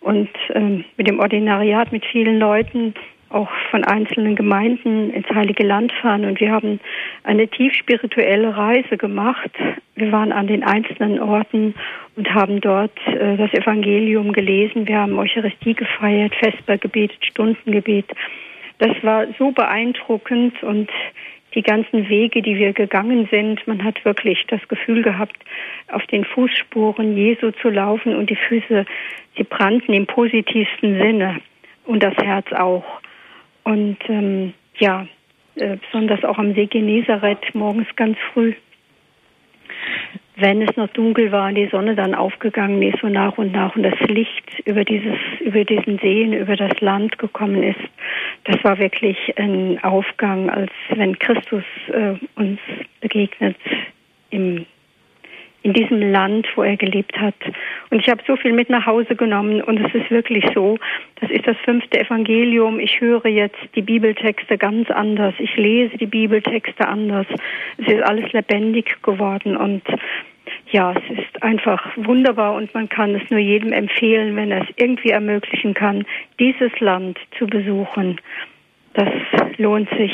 und 0.00 0.30
ähm, 0.54 0.84
mit 0.96 1.08
dem 1.08 1.18
Ordinariat, 1.18 1.90
mit 1.92 2.04
vielen 2.06 2.38
Leuten 2.38 2.94
auch 3.30 3.50
von 3.70 3.84
einzelnen 3.84 4.36
Gemeinden 4.36 5.10
ins 5.10 5.28
Heilige 5.28 5.64
Land 5.64 5.92
fahren. 5.92 6.24
Und 6.24 6.40
wir 6.40 6.50
haben 6.50 6.80
eine 7.24 7.48
tief 7.48 7.74
spirituelle 7.74 8.56
Reise 8.56 8.96
gemacht. 8.96 9.50
Wir 9.94 10.12
waren 10.12 10.32
an 10.32 10.46
den 10.46 10.62
einzelnen 10.62 11.20
Orten 11.20 11.74
und 12.16 12.34
haben 12.34 12.60
dort 12.60 12.96
äh, 13.06 13.36
das 13.36 13.52
Evangelium 13.52 14.32
gelesen. 14.32 14.88
Wir 14.88 14.98
haben 14.98 15.18
Eucharistie 15.18 15.74
gefeiert, 15.74 16.34
Vesper 16.36 16.78
gebetet, 16.78 17.24
Stundengebet. 17.24 18.06
Das 18.78 18.96
war 19.02 19.26
so 19.38 19.50
beeindruckend 19.50 20.62
und 20.62 20.88
die 21.54 21.62
ganzen 21.62 22.08
Wege, 22.08 22.42
die 22.42 22.56
wir 22.56 22.72
gegangen 22.72 23.26
sind, 23.30 23.66
man 23.66 23.82
hat 23.82 24.04
wirklich 24.04 24.44
das 24.48 24.60
Gefühl 24.68 25.02
gehabt, 25.02 25.36
auf 25.90 26.06
den 26.06 26.24
Fußspuren 26.24 27.16
Jesu 27.16 27.50
zu 27.52 27.70
laufen 27.70 28.14
und 28.14 28.30
die 28.30 28.36
Füße, 28.36 28.84
sie 29.36 29.44
brannten 29.44 29.94
im 29.94 30.06
positivsten 30.06 30.98
Sinne 30.98 31.40
und 31.84 32.02
das 32.02 32.14
Herz 32.16 32.52
auch. 32.52 32.84
Und 33.68 33.98
ähm, 34.08 34.54
ja, 34.78 35.06
äh, 35.56 35.76
besonders 35.76 36.24
auch 36.24 36.38
am 36.38 36.54
See 36.54 36.64
Genezareth 36.64 37.54
morgens 37.54 37.86
ganz 37.96 38.16
früh, 38.32 38.54
wenn 40.36 40.62
es 40.62 40.74
noch 40.78 40.88
dunkel 40.88 41.30
war 41.32 41.48
und 41.48 41.56
die 41.56 41.68
Sonne 41.68 41.94
dann 41.94 42.14
aufgegangen 42.14 42.80
ist, 42.80 42.98
so 43.02 43.10
nach 43.10 43.36
und 43.36 43.52
nach 43.52 43.76
und 43.76 43.82
das 43.82 44.00
Licht 44.08 44.60
über 44.64 44.84
dieses, 44.84 45.18
über 45.40 45.66
diesen 45.66 45.98
Seen, 45.98 46.32
über 46.32 46.56
das 46.56 46.80
Land 46.80 47.18
gekommen 47.18 47.62
ist, 47.62 47.80
das 48.44 48.56
war 48.64 48.78
wirklich 48.78 49.18
ein 49.36 49.78
Aufgang, 49.84 50.48
als 50.48 50.72
wenn 50.88 51.18
Christus 51.18 51.64
äh, 51.88 52.14
uns 52.36 52.60
begegnet 53.02 53.56
im 54.30 54.64
in 55.62 55.72
diesem 55.72 56.12
Land, 56.12 56.46
wo 56.54 56.62
er 56.62 56.76
gelebt 56.76 57.18
hat. 57.18 57.34
Und 57.90 58.00
ich 58.00 58.08
habe 58.08 58.22
so 58.26 58.36
viel 58.36 58.52
mit 58.52 58.70
nach 58.70 58.86
Hause 58.86 59.16
genommen 59.16 59.60
und 59.60 59.78
es 59.78 59.94
ist 59.94 60.10
wirklich 60.10 60.44
so, 60.54 60.78
das 61.20 61.30
ist 61.30 61.46
das 61.46 61.56
fünfte 61.64 62.00
Evangelium. 62.00 62.78
Ich 62.78 63.00
höre 63.00 63.26
jetzt 63.26 63.58
die 63.74 63.82
Bibeltexte 63.82 64.56
ganz 64.56 64.90
anders. 64.90 65.34
Ich 65.38 65.56
lese 65.56 65.96
die 65.98 66.06
Bibeltexte 66.06 66.86
anders. 66.86 67.26
Es 67.78 67.88
ist 67.88 68.02
alles 68.02 68.32
lebendig 68.32 69.02
geworden 69.02 69.56
und 69.56 69.82
ja, 70.70 70.92
es 70.92 71.18
ist 71.18 71.42
einfach 71.42 71.84
wunderbar 71.96 72.54
und 72.54 72.72
man 72.74 72.88
kann 72.88 73.14
es 73.14 73.30
nur 73.30 73.40
jedem 73.40 73.72
empfehlen, 73.72 74.36
wenn 74.36 74.50
er 74.50 74.62
es 74.62 74.68
irgendwie 74.76 75.10
ermöglichen 75.10 75.74
kann, 75.74 76.04
dieses 76.38 76.78
Land 76.80 77.18
zu 77.38 77.46
besuchen. 77.46 78.20
Das 78.94 79.08
lohnt 79.56 79.88
sich 79.90 80.12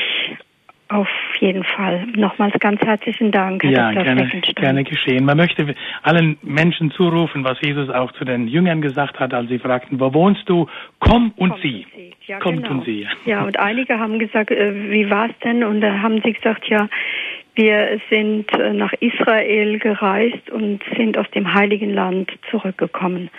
Auf 0.88 1.08
jeden 1.40 1.64
Fall. 1.64 2.06
Nochmals 2.14 2.54
ganz 2.60 2.80
herzlichen 2.82 3.32
Dank, 3.32 3.62
Herr 3.64 3.70
ja, 3.70 3.92
Dr. 3.92 4.04
Gerne, 4.04 4.42
gerne 4.54 4.84
geschehen. 4.84 5.24
Man 5.24 5.38
möchte 5.38 5.74
allen 6.02 6.36
Menschen 6.42 6.90
zurufen, 6.90 7.42
was 7.42 7.58
Jesus 7.62 7.88
auch 7.88 8.12
zu 8.12 8.24
den 8.24 8.48
Jüngern 8.48 8.82
gesagt 8.82 9.18
hat, 9.18 9.32
als 9.32 9.48
sie 9.48 9.58
fragten, 9.58 9.98
wo 9.98 10.12
wohnst 10.12 10.46
du? 10.46 10.66
Komm 11.00 11.32
und 11.36 11.50
Kommt 11.50 11.62
sieh. 11.62 11.86
Und. 11.96 12.14
Ja, 12.26 12.38
Kommt 12.38 12.64
genau. 12.64 12.78
und 12.78 12.84
sieh. 12.84 13.06
Ja, 13.24 13.44
und 13.44 13.58
einige 13.58 13.98
haben 13.98 14.18
gesagt, 14.18 14.50
äh, 14.50 14.90
wie 14.90 15.08
war 15.08 15.30
es 15.30 15.38
denn? 15.42 15.64
Und 15.64 15.80
da 15.80 16.02
haben 16.02 16.20
sie 16.22 16.32
gesagt, 16.34 16.66
ja, 16.68 16.88
wir 17.54 18.00
sind 18.10 18.52
äh, 18.52 18.72
nach 18.74 18.92
Israel 19.00 19.78
gereist 19.78 20.50
und 20.50 20.82
sind 20.96 21.16
aus 21.16 21.30
dem 21.30 21.54
Heiligen 21.54 21.94
Land 21.94 22.30
zurückgekommen. 22.50 23.30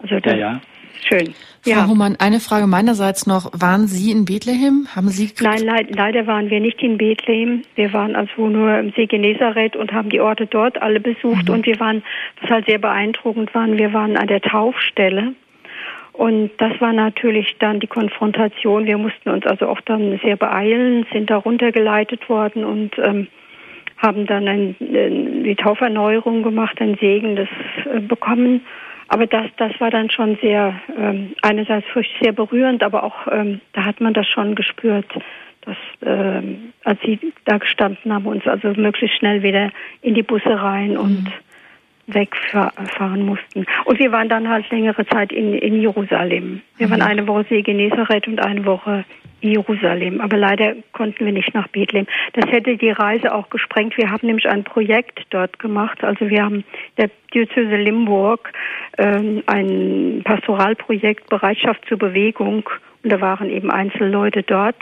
Also 0.00 0.18
das, 0.20 0.32
ja, 0.32 0.38
ja. 0.38 0.60
Schön. 1.02 1.34
Frau 1.62 1.70
ja. 1.70 1.86
Humann, 1.88 2.16
eine 2.18 2.40
Frage 2.40 2.66
meinerseits 2.66 3.26
noch. 3.26 3.50
Waren 3.52 3.86
Sie 3.86 4.12
in 4.12 4.24
Bethlehem? 4.24 4.86
Haben 4.94 5.08
Sie 5.08 5.30
Nein, 5.40 5.64
leid, 5.64 5.88
leider 5.94 6.26
waren 6.26 6.48
wir 6.50 6.60
nicht 6.60 6.82
in 6.82 6.96
Bethlehem. 6.96 7.62
Wir 7.74 7.92
waren 7.92 8.14
also 8.14 8.48
nur 8.48 8.78
im 8.78 8.92
See 8.92 9.06
Genezareth 9.06 9.76
und 9.76 9.92
haben 9.92 10.10
die 10.10 10.20
Orte 10.20 10.46
dort 10.46 10.80
alle 10.80 11.00
besucht. 11.00 11.48
Mhm. 11.48 11.54
Und 11.54 11.66
wir 11.66 11.78
waren, 11.80 12.02
was 12.40 12.50
halt 12.50 12.66
sehr 12.66 12.78
beeindruckend 12.78 13.54
war, 13.54 13.66
wir 13.66 13.92
waren 13.92 14.16
an 14.16 14.28
der 14.28 14.40
Taufstelle. 14.40 15.34
Und 16.12 16.50
das 16.58 16.80
war 16.80 16.92
natürlich 16.92 17.56
dann 17.58 17.80
die 17.80 17.86
Konfrontation. 17.86 18.86
Wir 18.86 18.96
mussten 18.96 19.28
uns 19.28 19.44
also 19.44 19.68
auch 19.68 19.80
dann 19.82 20.18
sehr 20.22 20.36
beeilen, 20.36 21.04
sind 21.12 21.28
da 21.28 21.36
runtergeleitet 21.36 22.28
worden 22.28 22.64
und 22.64 22.96
ähm, 22.98 23.26
haben 23.98 24.26
dann 24.26 24.48
ein, 24.48 24.76
äh, 24.80 25.42
die 25.42 25.56
Tauferneuerung 25.56 26.42
gemacht, 26.42 26.80
ein 26.80 26.96
Segen 27.00 27.36
das 27.36 27.48
äh, 27.92 28.00
bekommen. 28.00 28.62
Aber 29.08 29.26
das, 29.26 29.46
das 29.56 29.72
war 29.80 29.90
dann 29.90 30.10
schon 30.10 30.36
sehr, 30.40 30.80
ähm, 30.98 31.34
einerseits 31.42 31.86
sehr 32.20 32.32
berührend, 32.32 32.82
aber 32.82 33.04
auch, 33.04 33.26
ähm, 33.30 33.60
da 33.72 33.84
hat 33.84 34.00
man 34.00 34.14
das 34.14 34.26
schon 34.28 34.54
gespürt, 34.54 35.06
dass, 35.62 35.76
ähm, 36.04 36.72
als 36.84 37.00
sie 37.02 37.18
da 37.44 37.58
gestanden 37.58 38.12
haben, 38.12 38.26
uns 38.26 38.46
also 38.46 38.68
möglichst 38.80 39.18
schnell 39.18 39.42
wieder 39.42 39.70
in 40.02 40.14
die 40.14 40.22
Busse 40.22 40.60
rein 40.60 40.96
und 40.96 41.24
mhm 41.24 41.32
wegfahren 42.06 43.26
mussten. 43.26 43.66
Und 43.84 43.98
wir 43.98 44.12
waren 44.12 44.28
dann 44.28 44.48
halt 44.48 44.70
längere 44.70 45.04
Zeit 45.06 45.32
in, 45.32 45.54
in 45.54 45.80
Jerusalem. 45.80 46.62
Wir 46.76 46.86
mhm. 46.86 46.90
waren 46.92 47.02
eine 47.02 47.26
Woche 47.26 47.46
See 47.48 47.62
Genezareth 47.62 48.28
und 48.28 48.40
eine 48.40 48.64
Woche 48.64 49.04
Jerusalem. 49.40 50.20
Aber 50.20 50.36
leider 50.36 50.74
konnten 50.92 51.24
wir 51.24 51.32
nicht 51.32 51.54
nach 51.54 51.68
Bethlehem. 51.68 52.06
Das 52.32 52.50
hätte 52.50 52.76
die 52.76 52.90
Reise 52.90 53.34
auch 53.34 53.50
gesprengt. 53.50 53.96
Wir 53.96 54.10
haben 54.10 54.26
nämlich 54.26 54.48
ein 54.48 54.64
Projekt 54.64 55.26
dort 55.30 55.58
gemacht. 55.58 56.02
Also 56.02 56.28
wir 56.28 56.42
haben 56.42 56.64
der 56.96 57.10
Diözese 57.34 57.76
Limburg 57.76 58.52
ähm, 58.98 59.42
ein 59.46 60.22
Pastoralprojekt 60.24 61.28
Bereitschaft 61.28 61.82
zur 61.88 61.98
Bewegung. 61.98 62.68
Und 63.02 63.12
da 63.12 63.20
waren 63.20 63.50
eben 63.50 63.70
Einzelleute 63.70 64.42
dort 64.42 64.76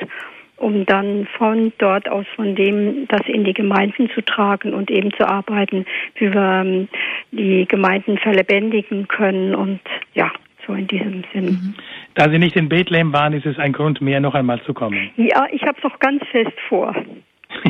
um 0.56 0.86
dann 0.86 1.26
von 1.36 1.72
dort 1.78 2.08
aus 2.08 2.26
von 2.36 2.54
dem 2.54 3.08
das 3.08 3.22
in 3.26 3.44
die 3.44 3.52
Gemeinden 3.52 4.08
zu 4.10 4.22
tragen 4.22 4.72
und 4.72 4.90
eben 4.90 5.12
zu 5.12 5.26
arbeiten, 5.28 5.84
wie 6.14 6.32
wir 6.32 6.62
ähm, 6.64 6.88
die 7.32 7.66
Gemeinden 7.66 8.18
verlebendigen 8.18 9.08
können 9.08 9.54
und 9.54 9.80
ja, 10.14 10.30
so 10.66 10.74
in 10.74 10.86
diesem 10.86 11.24
Sinn. 11.32 11.44
Mhm. 11.44 11.74
Da 12.14 12.28
Sie 12.30 12.38
nicht 12.38 12.56
in 12.56 12.68
Bethlehem 12.68 13.12
waren, 13.12 13.32
ist 13.32 13.46
es 13.46 13.58
ein 13.58 13.72
Grund 13.72 14.00
mehr, 14.00 14.20
noch 14.20 14.34
einmal 14.34 14.60
zu 14.62 14.74
kommen. 14.74 15.10
Ja, 15.16 15.46
ich 15.50 15.62
habe 15.62 15.78
es 15.78 15.84
auch 15.84 15.98
ganz 15.98 16.22
fest 16.30 16.58
vor. 16.68 16.94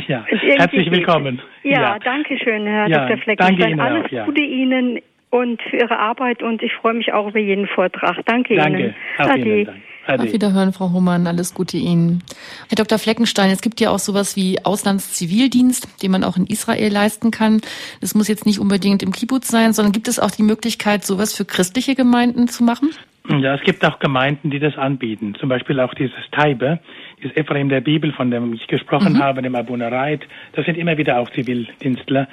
Ja, 0.09 0.25
herzlich 0.27 0.91
willkommen. 0.91 1.43
Ja, 1.63 1.73
ja, 1.73 1.99
danke 1.99 2.39
schön, 2.39 2.67
Herr 2.67 2.89
ja, 2.89 3.07
Dr. 3.07 3.19
Fleckenstein. 3.19 3.59
Danke 3.59 3.71
Ihnen 3.71 3.81
Alles 3.81 4.07
auch, 4.07 4.11
ja. 4.11 4.25
Gute 4.25 4.41
Ihnen 4.41 4.99
und 5.29 5.61
für 5.63 5.77
Ihre 5.77 5.99
Arbeit 5.99 6.43
und 6.43 6.63
ich 6.63 6.73
freue 6.73 6.95
mich 6.95 7.13
auch 7.13 7.29
über 7.29 7.39
jeden 7.39 7.67
Vortrag. 7.67 8.25
Danke, 8.25 8.57
danke. 8.57 8.81
Ihnen. 8.81 8.95
Auf 9.19 9.37
Ihnen 9.37 9.65
Dank. 9.67 9.83
Ade. 10.07 10.25
Auf 10.25 10.33
Wiederhören, 10.33 10.73
Frau 10.73 10.93
Humann. 10.93 11.27
Alles 11.27 11.55
Gute 11.55 11.77
Ihnen. 11.77 12.23
Herr 12.69 12.77
Dr. 12.77 12.99
Fleckenstein, 12.99 13.51
es 13.51 13.63
gibt 13.63 13.81
ja 13.81 13.91
auch 13.91 13.99
sowas 13.99 14.37
wie 14.37 14.65
Auslandszivildienst, 14.65 16.03
den 16.03 16.11
man 16.11 16.25
auch 16.25 16.37
in 16.37 16.47
Israel 16.47 16.93
leisten 16.93 17.31
kann. 17.31 17.61
Das 18.01 18.15
muss 18.15 18.29
jetzt 18.29 18.47
nicht 18.47 18.59
unbedingt 18.59 19.03
im 19.03 19.13
Kibbutz 19.13 19.49
sein, 19.49 19.73
sondern 19.73 19.93
gibt 19.93 20.09
es 20.09 20.19
auch 20.19 20.31
die 20.31 20.43
Möglichkeit, 20.43 21.05
sowas 21.05 21.35
für 21.35 21.45
christliche 21.45 21.95
Gemeinden 21.95 22.49
zu 22.49 22.65
machen? 22.65 22.91
Ja, 23.29 23.55
es 23.55 23.63
gibt 23.63 23.85
auch 23.87 23.99
Gemeinden, 24.01 24.51
die 24.51 24.59
das 24.59 24.77
anbieten. 24.77 25.35
Zum 25.41 25.49
Beispiel 25.49 25.81
auch 25.81 25.95
dieses 25.95 26.19
Taibe, 26.31 26.81
dieses 27.23 27.35
Ephraim 27.37 27.71
der 27.71 27.81
Bibel, 27.81 28.13
von 28.13 28.31
dem 28.31 28.53
ich 28.53 28.67
gesprochen 28.67 29.15
mhm. 29.15 29.23
habe, 29.23 29.41
dem 29.41 29.55
Abunereit. 29.55 30.21
Das 30.53 30.67
sind 30.67 30.77
immer 30.77 30.99
wieder 30.99 31.19
auch 31.19 31.31
Zivildienstler 31.31 32.29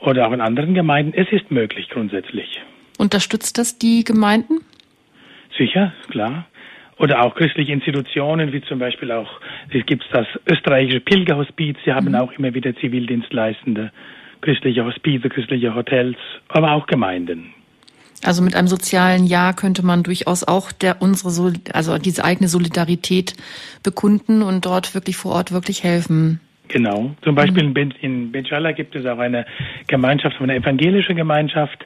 oder 0.00 0.26
auch 0.26 0.32
in 0.32 0.40
anderen 0.40 0.72
Gemeinden. 0.72 1.12
Es 1.14 1.30
ist 1.30 1.50
möglich 1.50 1.90
grundsätzlich. 1.90 2.62
Unterstützt 2.96 3.58
das 3.58 3.76
die 3.76 4.04
Gemeinden? 4.04 4.60
Sicher, 5.58 5.92
klar 6.08 6.46
oder 6.98 7.22
auch 7.22 7.34
christliche 7.34 7.72
Institutionen, 7.72 8.52
wie 8.52 8.62
zum 8.62 8.78
Beispiel 8.78 9.10
auch, 9.12 9.28
es 9.70 9.84
gibt 9.86 10.04
das 10.12 10.26
österreichische 10.46 11.00
Pilgerhospiz, 11.00 11.76
sie 11.84 11.92
haben 11.92 12.10
mhm. 12.10 12.16
auch 12.16 12.32
immer 12.32 12.54
wieder 12.54 12.74
Zivildienstleistende, 12.76 13.90
christliche 14.40 14.84
Hospize, 14.84 15.28
christliche 15.28 15.74
Hotels, 15.74 16.16
aber 16.48 16.72
auch 16.72 16.86
Gemeinden. 16.86 17.54
Also 18.24 18.42
mit 18.42 18.54
einem 18.54 18.68
sozialen 18.68 19.26
Ja 19.26 19.52
könnte 19.52 19.84
man 19.84 20.04
durchaus 20.04 20.44
auch 20.44 20.70
der 20.70 21.02
unsere 21.02 21.54
also 21.72 21.98
diese 21.98 22.24
eigene 22.24 22.48
Solidarität 22.48 23.34
bekunden 23.82 24.42
und 24.42 24.64
dort 24.64 24.94
wirklich 24.94 25.16
vor 25.16 25.32
Ort 25.32 25.50
wirklich 25.50 25.82
helfen. 25.82 26.40
Genau. 26.68 27.14
Zum 27.22 27.34
Beispiel 27.34 27.64
mhm. 27.64 27.92
in 28.00 28.32
Benjala 28.32 28.72
gibt 28.72 28.94
es 28.94 29.04
auch 29.06 29.18
eine 29.18 29.44
Gemeinschaft, 29.88 30.40
eine 30.40 30.54
evangelische 30.54 31.14
Gemeinschaft, 31.14 31.84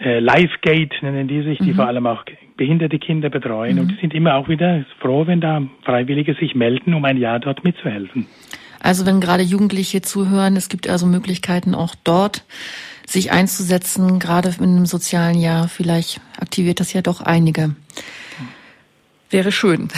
äh, 0.00 0.20
Lifegate 0.20 0.96
nennen 1.02 1.28
die 1.28 1.42
sich, 1.42 1.58
die 1.58 1.72
mhm. 1.72 1.76
vor 1.76 1.86
allem 1.86 2.06
auch 2.06 2.24
behinderte 2.56 2.98
Kinder 2.98 3.30
betreuen. 3.30 3.76
Mhm. 3.76 3.80
Und 3.80 3.88
die 3.88 3.96
sind 4.00 4.14
immer 4.14 4.34
auch 4.34 4.48
wieder 4.48 4.84
froh, 5.00 5.26
wenn 5.26 5.40
da 5.40 5.62
Freiwillige 5.84 6.34
sich 6.34 6.54
melden, 6.54 6.94
um 6.94 7.04
ein 7.04 7.16
Jahr 7.16 7.40
dort 7.40 7.64
mitzuhelfen. 7.64 8.26
Also 8.80 9.06
wenn 9.06 9.20
gerade 9.20 9.42
Jugendliche 9.42 10.02
zuhören, 10.02 10.56
es 10.56 10.68
gibt 10.68 10.88
also 10.88 11.06
Möglichkeiten 11.06 11.74
auch 11.74 11.94
dort 12.04 12.44
sich 13.06 13.32
einzusetzen, 13.32 14.18
gerade 14.18 14.54
in 14.58 14.64
einem 14.64 14.86
sozialen 14.86 15.38
Jahr. 15.38 15.68
Vielleicht 15.68 16.20
aktiviert 16.38 16.78
das 16.78 16.92
ja 16.92 17.02
doch 17.02 17.20
einige. 17.20 17.74
Wäre 19.30 19.50
schön. 19.50 19.88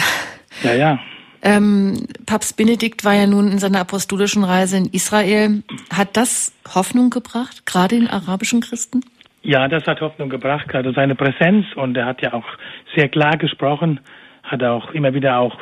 Ja, 0.63 0.73
ja. 0.73 0.99
Ähm, 1.43 2.05
Papst 2.25 2.55
Benedikt 2.55 3.03
war 3.03 3.15
ja 3.15 3.25
nun 3.25 3.51
in 3.51 3.59
seiner 3.59 3.79
apostolischen 3.79 4.43
Reise 4.43 4.77
in 4.77 4.85
Israel. 4.85 5.63
Hat 5.91 6.15
das 6.15 6.53
Hoffnung 6.73 7.09
gebracht, 7.09 7.65
gerade 7.65 7.97
den 7.97 8.07
arabischen 8.07 8.61
Christen? 8.61 9.01
Ja, 9.43 9.67
das 9.67 9.85
hat 9.87 10.01
Hoffnung 10.01 10.29
gebracht, 10.29 10.67
gerade 10.67 10.93
seine 10.93 11.15
Präsenz 11.15 11.65
und 11.75 11.97
er 11.97 12.05
hat 12.05 12.21
ja 12.21 12.33
auch 12.33 12.45
sehr 12.95 13.09
klar 13.09 13.37
gesprochen, 13.37 13.99
hat 14.43 14.63
auch 14.63 14.91
immer 14.91 15.13
wieder 15.15 15.39
auch 15.39 15.57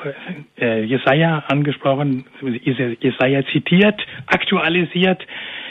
äh, 0.60 0.84
Jesaja 0.84 1.44
angesprochen, 1.48 2.26
Jesaja 2.42 3.46
zitiert, 3.46 4.02
aktualisiert, 4.28 5.26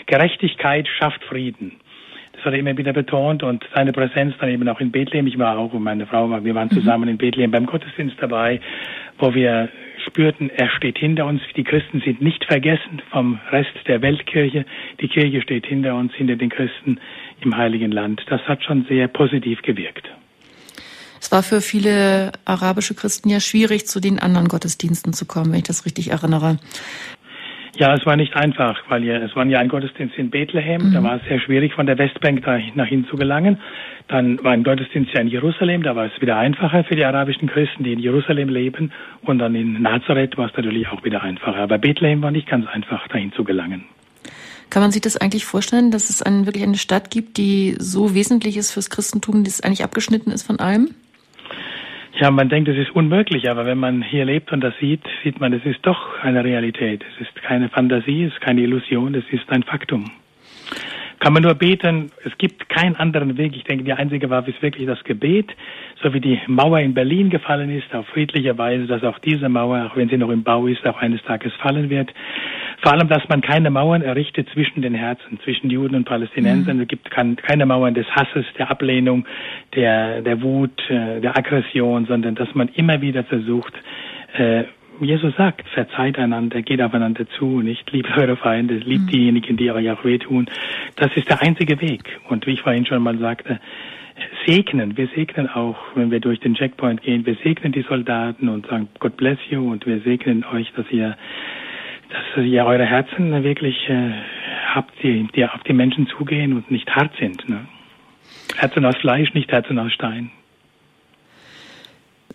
Gerechtigkeit 0.06 0.88
schafft 0.88 1.22
Frieden. 1.24 1.80
Das 2.32 2.44
hat 2.44 2.52
er 2.52 2.61
immer 2.61 2.76
wieder 2.76 2.92
betont 2.92 3.42
und 3.42 3.66
seine 3.74 3.92
Präsenz 3.92 4.34
dann 4.38 4.48
eben 4.48 4.66
auch 4.68 4.80
in 4.80 4.92
Bethlehem. 4.92 5.26
Ich 5.26 5.38
war 5.38 5.59
auch 5.59 5.72
und 5.72 5.82
meine 5.82 6.06
Frau 6.06 6.30
war, 6.30 6.44
wir 6.44 6.54
waren 6.54 6.70
zusammen 6.70 7.04
mhm. 7.04 7.11
in 7.11 7.18
Bethlehem 7.18 7.50
beim 7.50 7.66
Gottesdienst 7.66 8.16
dabei, 8.20 8.61
wo 9.18 9.34
wir 9.34 9.68
spürten, 10.06 10.48
er 10.50 10.70
steht 10.70 10.98
hinter 10.98 11.26
uns. 11.26 11.42
Die 11.56 11.64
Christen 11.64 12.00
sind 12.00 12.22
nicht 12.22 12.44
vergessen 12.44 13.02
vom 13.11 13.40
Rest 13.50 13.74
der 13.86 14.02
Weltkirche. 14.02 14.64
Die 15.00 15.09
Kirche 15.09 15.42
steht 15.42 15.66
hinter 15.66 15.96
uns, 15.96 16.14
hinter 16.14 16.36
den 16.36 16.48
Christen 16.48 17.00
im 17.41 17.57
Heiligen 17.57 17.93
Land. 17.93 18.22
Das 18.28 18.41
hat 18.43 18.62
schon 18.64 18.84
sehr 18.89 19.09
positiv 19.09 19.62
gewirkt. 19.62 20.09
Es 21.20 21.32
war 21.32 21.43
für 21.43 21.61
viele 21.61 22.32
arabische 22.45 22.95
Christen 22.95 23.28
ja 23.28 23.41
schwierig, 23.41 23.86
zu 23.86 24.01
den 24.01 24.18
anderen 24.18 24.49
Gottesdiensten 24.49 25.12
zu 25.12 25.26
kommen, 25.26 25.53
wenn 25.53 25.59
ich 25.59 25.64
das 25.64 25.84
richtig 25.84 26.11
erinnere. 26.11 26.59
Ja, 27.76 27.95
es 27.95 28.05
war 28.07 28.16
nicht 28.16 28.34
einfach, 28.34 28.76
weil 28.89 29.05
ja, 29.05 29.18
es 29.18 29.36
war 29.36 29.47
ja 29.47 29.61
ein 29.61 29.68
Gottesdienst 29.68 30.16
in 30.16 30.30
Bethlehem. 30.30 30.89
Mhm. 30.89 30.95
Da 30.95 31.03
war 31.03 31.16
es 31.16 31.22
sehr 31.28 31.39
schwierig, 31.39 31.74
von 31.74 31.86
der 31.86 31.97
Westbank 31.97 32.45
da 32.45 32.59
nach 32.74 32.86
hin 32.86 33.07
zu 33.09 33.16
gelangen. 33.16 33.59
Dann 34.09 34.43
war 34.43 34.53
ein 34.53 34.64
Gottesdienst 34.64 35.12
ja 35.12 35.20
in 35.20 35.28
Jerusalem. 35.28 35.82
Da 35.84 35.95
war 35.95 36.07
es 36.07 36.20
wieder 36.20 36.36
einfacher 36.36 36.82
für 36.82 36.97
die 36.97 37.05
arabischen 37.05 37.49
Christen, 37.49 37.84
die 37.84 37.93
in 37.93 38.01
Jerusalem 38.01 38.49
leben. 38.49 38.91
Und 39.22 39.39
dann 39.39 39.55
in 39.55 39.80
Nazareth 39.80 40.36
war 40.36 40.47
es 40.47 40.57
natürlich 40.57 40.89
auch 40.89 41.05
wieder 41.05 41.22
einfacher. 41.22 41.59
Aber 41.59 41.78
Bethlehem 41.78 42.20
war 42.20 42.32
nicht 42.32 42.49
ganz 42.49 42.66
einfach, 42.66 43.07
dahin 43.09 43.32
zu 43.32 43.45
gelangen. 43.45 43.84
Kann 44.71 44.83
man 44.83 44.91
sich 44.91 45.01
das 45.01 45.16
eigentlich 45.16 45.45
vorstellen, 45.45 45.91
dass 45.91 46.11
es 46.11 46.23
ein, 46.23 46.47
wirklich 46.47 46.64
eine 46.64 46.77
Stadt 46.77 47.11
gibt, 47.11 47.37
die 47.37 47.77
so 47.79 48.14
wesentlich 48.14 48.57
ist 48.57 48.73
fürs 48.73 48.91
Christentum, 48.91 49.45
dass 49.45 49.55
es 49.55 49.61
eigentlich 49.62 49.85
abgeschnitten 49.85 50.31
ist 50.31 50.43
von 50.43 50.59
allem? 50.59 50.95
Ja, 52.21 52.31
man 52.31 52.49
denkt, 52.49 52.69
es 52.69 52.77
ist 52.77 52.95
unmöglich, 52.95 53.49
aber 53.49 53.64
wenn 53.64 53.79
man 53.79 54.03
hier 54.03 54.25
lebt 54.25 54.53
und 54.53 54.61
das 54.61 54.75
sieht, 54.81 55.03
sieht 55.23 55.41
man, 55.41 55.53
es 55.53 55.64
ist 55.64 55.79
doch 55.83 56.19
eine 56.23 56.43
Realität. 56.43 57.05
Es 57.14 57.27
ist 57.27 57.35
keine 57.43 57.69
Fantasie, 57.69 58.25
es 58.25 58.33
ist 58.33 58.41
keine 58.41 58.62
Illusion, 58.62 59.14
es 59.14 59.25
ist 59.31 59.49
ein 59.51 59.62
Faktum 59.62 60.11
kann 61.21 61.33
man 61.33 61.43
nur 61.43 61.55
beten. 61.55 62.11
Es 62.25 62.37
gibt 62.39 62.69
keinen 62.69 62.97
anderen 62.97 63.37
Weg. 63.37 63.57
Ich 63.57 63.64
denke, 63.64 63.85
die 63.85 63.93
einzige 63.93 64.31
Waffe 64.31 64.51
ist 64.51 64.62
wirklich 64.62 64.87
das 64.87 65.03
Gebet. 65.05 65.51
So 66.03 66.12
wie 66.14 66.21
die 66.21 66.41
Mauer 66.47 66.79
in 66.81 66.95
Berlin 66.95 67.31
gefallen 67.31 67.71
ist, 67.71 67.93
auf 67.95 68.07
friedliche 68.09 68.57
Weise, 68.57 68.87
dass 68.87 69.03
auch 69.03 69.19
diese 69.19 69.49
Mauer, 69.49 69.91
auch 69.91 69.97
wenn 69.97 70.09
sie 70.09 70.16
noch 70.16 70.31
im 70.31 70.45
Bau 70.45 70.66
ist, 70.66 70.87
auch 70.87 70.99
eines 70.99 71.23
Tages 71.23 71.53
fallen 71.55 71.91
wird. 71.91 72.12
Vor 72.83 72.93
allem, 72.93 73.09
dass 73.09 73.29
man 73.29 73.41
keine 73.41 73.71
Mauern 73.71 74.03
errichtet 74.03 74.49
zwischen 74.53 74.83
den 74.83 74.95
Herzen, 74.95 75.41
zwischen 75.43 75.69
Juden 75.71 75.97
und 75.97 76.05
Palästinensern. 76.05 76.77
Mhm. 76.77 76.83
Es 76.83 76.89
gibt 76.89 77.11
keine 77.11 77.66
Mauern 77.66 77.95
des 77.95 78.07
Hasses, 78.14 78.47
der 78.57 78.71
Ablehnung, 78.71 79.27
der, 79.75 80.23
der 80.23 80.41
Wut, 80.43 80.79
äh, 80.89 81.21
der 81.21 81.37
Aggression, 81.37 82.07
sondern 82.07 82.37
dass 82.37 82.55
man 82.55 82.69
immer 82.69 83.01
wieder 83.01 83.25
versucht, 83.25 83.75
äh, 84.35 84.64
Jesus 85.01 85.34
sagt, 85.36 85.68
verzeiht 85.68 86.18
einander, 86.18 86.62
geht 86.62 86.82
aufeinander 86.82 87.26
zu, 87.38 87.61
nicht 87.61 87.90
liebt 87.92 88.16
eure 88.16 88.36
Feinde, 88.36 88.74
liebt 88.74 89.05
mhm. 89.05 89.11
diejenigen, 89.11 89.57
die 89.57 89.70
euch 89.70 89.90
auch 89.90 90.05
wehtun. 90.05 90.46
Das 90.96 91.11
ist 91.16 91.28
der 91.28 91.42
einzige 91.42 91.80
Weg. 91.80 92.05
Und 92.28 92.46
wie 92.46 92.53
ich 92.53 92.62
vorhin 92.62 92.86
schon 92.86 93.03
mal 93.03 93.18
sagte, 93.18 93.61
segnen. 94.46 94.96
Wir 94.96 95.09
segnen 95.14 95.49
auch, 95.49 95.76
wenn 95.94 96.11
wir 96.11 96.20
durch 96.20 96.40
den 96.40 96.55
Checkpoint 96.55 97.03
gehen, 97.03 97.24
wir 97.26 97.36
segnen 97.44 97.72
die 97.72 97.82
Soldaten 97.82 98.49
und 98.49 98.66
sagen, 98.66 98.88
God 98.99 99.16
bless 99.16 99.38
you 99.49 99.70
und 99.70 99.86
wir 99.86 100.01
segnen 100.01 100.44
euch, 100.53 100.72
dass 100.74 100.86
ihr, 100.90 101.16
dass 102.11 102.44
ihr 102.44 102.64
eure 102.64 102.84
Herzen 102.84 103.44
wirklich 103.44 103.88
äh, 103.88 104.12
habt, 104.74 104.92
die, 105.03 105.28
die 105.34 105.44
auf 105.44 105.62
die 105.64 105.72
Menschen 105.72 106.07
zugehen 106.09 106.53
und 106.53 106.70
nicht 106.70 106.90
hart 106.94 107.12
sind. 107.18 107.49
Ne? 107.49 107.66
Herzen 108.57 108.84
aus 108.84 108.96
Fleisch, 108.96 109.32
nicht 109.34 109.53
Herzen 109.53 109.78
aus 109.78 109.92
Stein. 109.92 110.30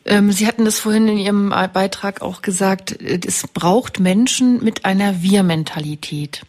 Ähm, 0.06 0.32
Sie 0.32 0.48
hatten 0.48 0.66
das 0.66 0.80
vorhin 0.80 1.08
in 1.08 1.18
Ihrem 1.18 1.50
Beitrag 1.50 2.22
auch 2.22 2.42
gesagt, 2.42 2.92
es 3.02 3.48
braucht 3.54 4.00
Menschen 4.00 4.64
mit 4.64 4.86
einer 4.86 5.22
Wir-Mentalität. 5.22 6.42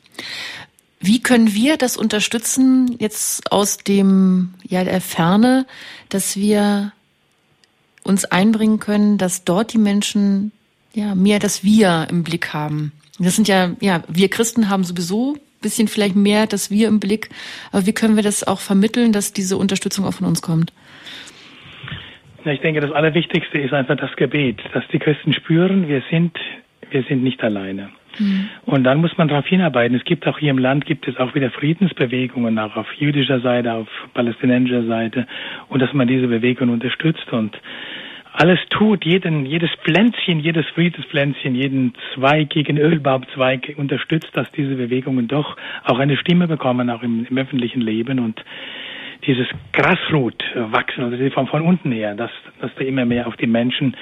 Wie 1.00 1.20
können 1.20 1.52
wir 1.52 1.76
das 1.76 1.96
unterstützen 1.96 2.96
jetzt 2.98 3.52
aus 3.52 3.78
dem, 3.78 4.54
ja, 4.66 4.84
der 4.84 5.00
Ferne, 5.00 5.66
dass 6.08 6.36
wir 6.36 6.92
uns 8.02 8.24
einbringen 8.24 8.80
können, 8.80 9.18
dass 9.18 9.44
dort 9.44 9.72
die 9.72 9.78
Menschen, 9.78 10.52
ja, 10.94 11.14
mehr 11.14 11.38
das 11.38 11.62
Wir 11.62 12.06
im 12.10 12.24
Blick 12.24 12.52
haben? 12.54 12.92
Das 13.18 13.36
sind 13.36 13.48
ja, 13.48 13.72
ja, 13.80 14.02
wir 14.08 14.28
Christen 14.30 14.68
haben 14.68 14.84
sowieso 14.84 15.36
bisschen 15.64 15.88
vielleicht 15.88 16.14
mehr 16.14 16.46
das 16.46 16.70
Wir 16.70 16.86
im 16.86 17.00
Blick. 17.00 17.30
Aber 17.72 17.86
wie 17.86 17.92
können 17.92 18.14
wir 18.14 18.22
das 18.22 18.44
auch 18.44 18.60
vermitteln, 18.60 19.12
dass 19.12 19.32
diese 19.32 19.56
Unterstützung 19.56 20.04
auch 20.04 20.14
von 20.14 20.26
uns 20.26 20.42
kommt? 20.42 20.72
Ich 22.44 22.60
denke, 22.60 22.80
das 22.80 22.92
Allerwichtigste 22.92 23.58
ist 23.58 23.72
einfach 23.72 23.96
das 23.96 24.14
Gebet, 24.16 24.60
dass 24.72 24.86
die 24.88 24.98
Christen 24.98 25.32
spüren, 25.32 25.88
wir 25.88 26.02
sind, 26.10 26.38
wir 26.90 27.02
sind 27.04 27.22
nicht 27.22 27.42
alleine. 27.42 27.90
Mhm. 28.18 28.48
Und 28.66 28.84
dann 28.84 29.00
muss 29.00 29.16
man 29.16 29.28
darauf 29.28 29.46
hinarbeiten. 29.46 29.96
Es 29.96 30.04
gibt 30.04 30.26
auch 30.26 30.38
hier 30.38 30.50
im 30.50 30.58
Land, 30.58 30.86
gibt 30.86 31.08
es 31.08 31.16
auch 31.18 31.34
wieder 31.34 31.50
Friedensbewegungen, 31.50 32.58
auch 32.58 32.76
auf 32.76 32.92
jüdischer 32.94 33.40
Seite, 33.40 33.72
auf 33.72 33.88
palästinensischer 34.12 34.84
Seite, 34.84 35.26
und 35.68 35.80
dass 35.80 35.92
man 35.92 36.06
diese 36.06 36.28
Bewegung 36.28 36.68
unterstützt 36.68 37.32
und 37.32 37.58
alles 38.36 38.58
tut, 38.68 39.04
jeden, 39.04 39.46
jedes 39.46 39.70
Pflänzchen, 39.84 40.40
jedes 40.40 40.66
Friedenspflänzchen, 40.74 41.54
jeden 41.54 41.94
zweigigen 42.14 42.78
Ölbaumzweig 42.78 43.74
unterstützt, 43.76 44.30
dass 44.32 44.50
diese 44.50 44.74
Bewegungen 44.74 45.28
doch 45.28 45.56
auch 45.84 46.00
eine 46.00 46.16
Stimme 46.16 46.48
bekommen, 46.48 46.90
auch 46.90 47.04
im, 47.04 47.26
im 47.30 47.38
öffentlichen 47.38 47.80
Leben 47.80 48.18
und 48.18 48.44
dieses 49.26 49.46
Grasrot 49.72 50.42
wachsen, 50.54 51.04
also 51.04 51.30
von, 51.30 51.46
von 51.46 51.62
unten 51.62 51.92
her, 51.92 52.14
dass, 52.14 52.30
dass 52.60 52.70
da 52.76 52.84
immer 52.84 53.04
mehr 53.04 53.26
auf 53.26 53.36
die 53.36 53.46
Menschen, 53.46 53.96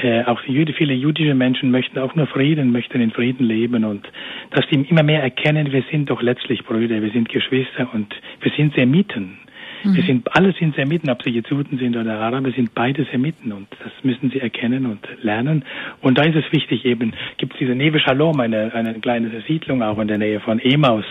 äh, 0.00 0.24
auch 0.24 0.40
die 0.42 0.52
Jüde, 0.52 0.72
viele 0.72 0.94
jüdische 0.94 1.34
Menschen 1.34 1.70
möchten 1.70 1.98
auch 1.98 2.14
nur 2.14 2.26
Frieden, 2.26 2.72
möchten 2.72 3.00
in 3.00 3.10
Frieden 3.10 3.46
leben 3.46 3.84
und 3.84 4.08
dass 4.50 4.66
die 4.68 4.76
immer 4.88 5.02
mehr 5.02 5.22
erkennen, 5.22 5.72
wir 5.72 5.82
sind 5.90 6.10
doch 6.10 6.22
letztlich 6.22 6.64
Brüder, 6.64 7.02
wir 7.02 7.10
sind 7.10 7.28
Geschwister 7.28 7.88
und 7.92 8.14
wir 8.40 8.52
sind 8.56 8.74
Semiten. 8.74 9.38
Mhm. 9.84 9.94
Wir 9.94 10.02
sind, 10.02 10.36
alle 10.36 10.52
sind 10.52 10.74
Semiten, 10.74 11.10
ob 11.10 11.22
sie 11.22 11.30
jetzt 11.30 11.50
Juden 11.50 11.78
sind 11.78 11.96
oder 11.96 12.18
Araber, 12.18 12.50
sind 12.50 12.74
beide 12.74 13.04
Semiten 13.04 13.52
und 13.52 13.68
das 13.82 13.92
müssen 14.02 14.30
sie 14.30 14.40
erkennen 14.40 14.86
und 14.86 15.06
lernen. 15.22 15.64
Und 16.00 16.18
da 16.18 16.22
ist 16.24 16.36
es 16.36 16.50
wichtig 16.52 16.84
eben, 16.84 17.12
gibt 17.36 17.54
es 17.54 17.58
diese 17.58 17.74
Neve 17.74 18.00
Shalom, 18.00 18.40
eine, 18.40 18.72
eine 18.74 18.94
kleine 18.94 19.30
Siedlung 19.46 19.82
auch 19.82 19.98
in 19.98 20.08
der 20.08 20.18
Nähe 20.18 20.40
von 20.40 20.58
Emaus, 20.58 21.04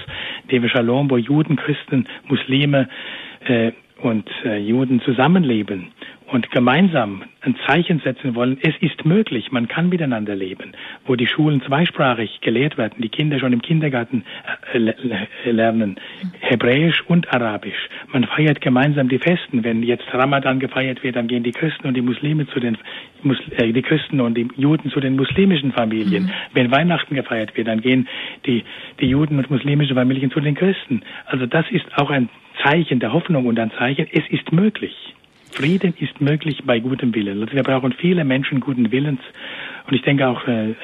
Neve 0.49 0.69
Shalom, 0.69 1.09
wo 1.09 1.17
Juden, 1.17 1.55
Christen, 1.55 2.07
Muslime, 2.27 2.89
äh, 3.49 3.71
und 4.01 4.29
äh, 4.45 4.57
Juden 4.59 5.01
zusammenleben 5.01 5.87
und 6.27 6.51
gemeinsam 6.51 7.23
ein 7.41 7.55
Zeichen 7.65 7.99
setzen 7.99 8.35
wollen, 8.35 8.57
es 8.61 8.75
ist 8.81 9.05
möglich, 9.05 9.51
man 9.51 9.67
kann 9.67 9.89
miteinander 9.89 10.35
leben, 10.35 10.73
wo 11.05 11.15
die 11.15 11.25
Schulen 11.25 11.61
zweisprachig 11.61 12.41
gelehrt 12.41 12.77
werden, 12.77 13.01
die 13.01 13.09
Kinder 13.09 13.39
schon 13.39 13.53
im 13.53 13.61
Kindergarten 13.61 14.23
äh, 14.73 15.49
lernen, 15.49 15.95
Hebräisch 16.39 17.01
und 17.07 17.33
Arabisch. 17.33 17.89
Man 18.11 18.25
feiert 18.25 18.61
gemeinsam 18.61 19.07
die 19.09 19.19
Festen. 19.19 19.63
Wenn 19.63 19.81
jetzt 19.83 20.05
Ramadan 20.13 20.59
gefeiert 20.59 21.01
wird, 21.03 21.15
dann 21.15 21.27
gehen 21.27 21.43
die 21.43 21.51
Christen 21.51 21.87
und 21.87 21.93
die 21.93 22.01
Muslime 22.01 22.45
zu 22.47 22.59
den 22.59 22.77
äh, 23.57 23.71
die 23.71 23.81
Christen 23.81 24.19
und 24.19 24.37
die 24.37 24.47
Juden 24.57 24.91
zu 24.91 24.99
den 24.99 25.15
muslimischen 25.15 25.71
Familien. 25.71 26.23
Mhm. 26.23 26.31
Wenn 26.53 26.71
Weihnachten 26.71 27.15
gefeiert 27.15 27.55
wird, 27.55 27.67
dann 27.67 27.81
gehen 27.81 28.07
die, 28.45 28.63
die 28.99 29.07
Juden 29.07 29.37
und 29.37 29.49
muslimische 29.49 29.95
Familien 29.95 30.29
zu 30.29 30.39
den 30.39 30.55
Christen. 30.55 31.01
Also 31.25 31.45
das 31.45 31.65
ist 31.71 31.85
auch 31.97 32.09
ein 32.09 32.29
Zeichen 32.63 32.99
der 32.99 33.13
Hoffnung 33.13 33.45
und 33.45 33.59
ein 33.59 33.71
Zeichen, 33.71 34.07
es 34.11 34.23
ist 34.29 34.51
möglich. 34.51 34.95
Frieden 35.51 35.93
ist 35.99 36.21
möglich 36.21 36.63
bei 36.65 36.79
gutem 36.79 37.13
Willen. 37.15 37.41
Also 37.41 37.53
wir 37.53 37.63
brauchen 37.63 37.93
viele 37.93 38.23
Menschen 38.23 38.59
guten 38.59 38.91
Willens. 38.91 39.21
Und 39.87 39.93
ich 39.93 40.01
denke 40.01 40.27
auch, 40.27 40.45
äh, 40.47 40.75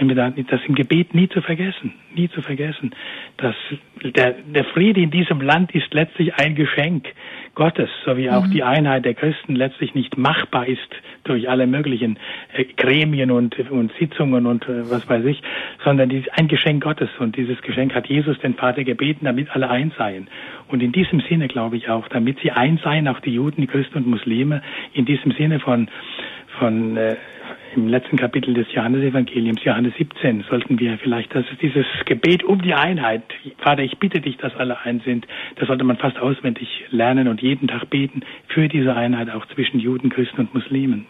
das 0.50 0.62
im 0.66 0.76
Gebet 0.76 1.14
nie 1.14 1.28
zu 1.28 1.42
vergessen, 1.42 1.94
nie 2.16 2.30
zu 2.30 2.42
vergessen, 2.42 2.92
dass 3.36 3.56
der, 4.02 4.32
der 4.32 4.64
Friede 4.66 5.02
in 5.02 5.12
diesem 5.12 5.42
Land 5.42 5.76
ist 5.76 5.94
letztlich 5.94 6.34
ein 6.36 6.56
Geschenk 6.56 7.08
Gottes, 7.54 7.90
so 8.06 8.16
wie 8.18 8.30
auch 8.30 8.46
mhm. 8.46 8.52
die 8.52 8.64
Einheit 8.64 9.04
der 9.04 9.14
Christen 9.14 9.56
letztlich 9.56 9.94
nicht 9.94 10.18
machbar 10.18 10.68
ist 10.68 10.80
durch 11.26 11.50
alle 11.50 11.68
möglichen 11.68 12.18
äh, 12.54 12.64
Gremien 12.64 13.30
und, 13.30 13.60
und 13.70 13.92
Sitzungen 14.00 14.46
und 14.46 14.68
äh, 14.70 14.90
was 14.90 15.08
weiß 15.08 15.26
ich, 15.26 15.42
sondern 15.84 16.08
die, 16.08 16.24
ein 16.32 16.48
Geschenk 16.48 16.84
Gottes. 16.84 17.10
Und 17.20 17.36
dieses 17.36 17.62
Geschenk 17.62 17.94
hat 17.94 18.08
Jesus 18.08 18.40
den 18.40 18.56
Vater 18.56 18.86
gebeten, 18.86 19.26
damit 19.26 19.54
alle 19.54 19.70
eins 19.70 19.94
seien. 19.98 20.30
Und 20.70 20.82
in 20.82 20.94
diesem 20.94 21.20
Sinne 21.30 21.50
glaube 21.50 21.76
ich 21.76 21.90
auch, 21.90 22.08
damit 22.08 22.40
sie 22.40 22.52
eins 22.52 22.82
seien, 22.82 23.10
auch 23.10 23.20
die 23.20 23.34
Juden, 23.34 23.62
die 23.62 23.68
Christen 23.68 23.98
und 23.98 24.08
Muslime, 24.08 24.62
in 24.94 25.06
diesem 25.06 25.34
Sinne 25.34 25.60
von, 25.60 25.90
von 26.58 26.96
äh, 26.98 27.18
im 27.76 27.88
letzten 27.88 28.18
Kapitel 28.18 28.54
des 28.54 28.72
Johannesevangeliums, 28.72 29.64
Johannes 29.64 29.94
17, 29.98 30.46
sollten 30.50 30.80
wir 30.80 30.98
vielleicht, 30.98 31.34
das 31.34 31.46
ist 31.52 31.62
dieses 31.62 31.86
Gebet 32.06 32.44
um 32.44 32.62
die 32.62 32.74
Einheit. 32.74 33.24
Vater, 33.58 33.84
ich 33.84 33.98
bitte 33.98 34.22
dich, 34.22 34.38
dass 34.38 34.56
alle 34.56 34.80
eins 34.82 35.04
sind. 35.04 35.28
Das 35.56 35.68
sollte 35.68 35.84
man 35.84 35.98
fast 35.98 36.18
auswendig 36.20 36.86
lernen 36.90 37.28
und 37.28 37.42
jeden 37.42 37.68
Tag 37.68 37.90
beten 37.90 38.22
für 38.48 38.68
diese 38.68 38.96
Einheit 38.96 39.30
auch 39.30 39.46
zwischen 39.48 39.80
Juden, 39.80 40.10
Christen 40.10 40.42
und 40.42 40.54
Muslimen 40.54 41.06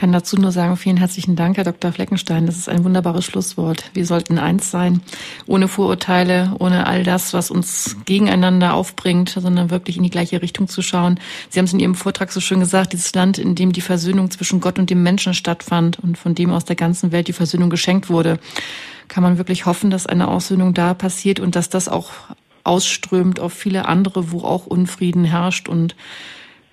kann 0.00 0.12
dazu 0.12 0.36
nur 0.36 0.50
sagen, 0.50 0.78
vielen 0.78 0.96
herzlichen 0.96 1.36
Dank, 1.36 1.58
Herr 1.58 1.64
Dr. 1.64 1.92
Fleckenstein. 1.92 2.46
Das 2.46 2.56
ist 2.56 2.70
ein 2.70 2.84
wunderbares 2.84 3.22
Schlusswort. 3.26 3.90
Wir 3.92 4.06
sollten 4.06 4.38
eins 4.38 4.70
sein, 4.70 5.02
ohne 5.46 5.68
Vorurteile, 5.68 6.56
ohne 6.58 6.86
all 6.86 7.04
das, 7.04 7.34
was 7.34 7.50
uns 7.50 7.98
gegeneinander 8.06 8.72
aufbringt, 8.72 9.28
sondern 9.28 9.68
wirklich 9.68 9.98
in 9.98 10.02
die 10.02 10.08
gleiche 10.08 10.40
Richtung 10.40 10.68
zu 10.68 10.80
schauen. 10.80 11.20
Sie 11.50 11.58
haben 11.58 11.66
es 11.66 11.74
in 11.74 11.80
Ihrem 11.80 11.94
Vortrag 11.94 12.32
so 12.32 12.40
schön 12.40 12.60
gesagt, 12.60 12.94
dieses 12.94 13.14
Land, 13.14 13.36
in 13.36 13.54
dem 13.54 13.72
die 13.72 13.82
Versöhnung 13.82 14.30
zwischen 14.30 14.62
Gott 14.62 14.78
und 14.78 14.88
dem 14.88 15.02
Menschen 15.02 15.34
stattfand 15.34 15.98
und 15.98 16.16
von 16.16 16.34
dem 16.34 16.50
aus 16.50 16.64
der 16.64 16.76
ganzen 16.76 17.12
Welt 17.12 17.28
die 17.28 17.34
Versöhnung 17.34 17.68
geschenkt 17.68 18.08
wurde. 18.08 18.38
Kann 19.08 19.22
man 19.22 19.36
wirklich 19.36 19.66
hoffen, 19.66 19.90
dass 19.90 20.06
eine 20.06 20.28
Aussöhnung 20.28 20.72
da 20.72 20.94
passiert 20.94 21.40
und 21.40 21.56
dass 21.56 21.68
das 21.68 21.90
auch 21.90 22.10
ausströmt 22.64 23.38
auf 23.38 23.52
viele 23.52 23.86
andere, 23.86 24.32
wo 24.32 24.44
auch 24.44 24.64
Unfrieden 24.64 25.24
herrscht 25.24 25.68
und 25.68 25.94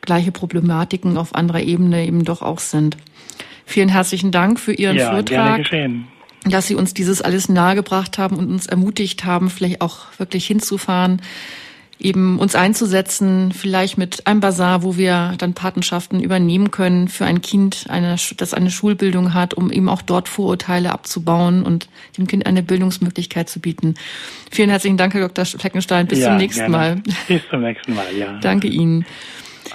gleiche 0.07 0.31
Problematiken 0.31 1.17
auf 1.17 1.35
anderer 1.35 1.61
Ebene 1.61 2.07
eben 2.07 2.25
doch 2.25 2.41
auch 2.41 2.59
sind. 2.59 2.97
Vielen 3.65 3.89
herzlichen 3.89 4.31
Dank 4.31 4.59
für 4.59 4.73
Ihren 4.73 4.97
ja, 4.97 5.11
Vortrag. 5.11 5.69
Dass 6.45 6.65
Sie 6.65 6.75
uns 6.75 6.93
dieses 6.95 7.21
alles 7.21 7.49
nahegebracht 7.49 8.17
haben 8.17 8.37
und 8.37 8.49
uns 8.49 8.65
ermutigt 8.65 9.25
haben, 9.25 9.49
vielleicht 9.49 9.81
auch 9.81 10.05
wirklich 10.17 10.47
hinzufahren, 10.47 11.21
eben 11.99 12.39
uns 12.39 12.55
einzusetzen, 12.55 13.51
vielleicht 13.51 13.97
mit 13.97 14.25
einem 14.25 14.39
Bazar, 14.39 14.83
wo 14.83 14.95
wir 14.95 15.33
dann 15.37 15.53
Patenschaften 15.53 16.21
übernehmen 16.21 16.71
können 16.71 17.09
für 17.09 17.25
ein 17.25 17.41
Kind, 17.41 17.87
eine, 17.89 18.15
das 18.37 18.53
eine 18.53 18.71
Schulbildung 18.71 19.33
hat, 19.33 19.53
um 19.55 19.71
eben 19.71 19.89
auch 19.89 20.01
dort 20.01 20.29
Vorurteile 20.29 20.93
abzubauen 20.93 21.63
und 21.63 21.89
dem 22.17 22.27
Kind 22.27 22.45
eine 22.45 22.63
Bildungsmöglichkeit 22.63 23.49
zu 23.49 23.59
bieten. 23.59 23.95
Vielen 24.49 24.69
herzlichen 24.69 24.95
Dank, 24.95 25.13
Herr 25.13 25.27
Dr. 25.27 25.43
Fleckenstein. 25.43 26.07
Bis 26.07 26.19
ja, 26.19 26.27
zum 26.27 26.37
nächsten 26.37 26.71
gerne. 26.71 26.77
Mal. 26.77 27.01
Bis 27.27 27.41
zum 27.49 27.61
nächsten 27.61 27.93
Mal, 27.95 28.15
ja. 28.15 28.39
Danke 28.39 28.67
Ihnen. 28.67 29.05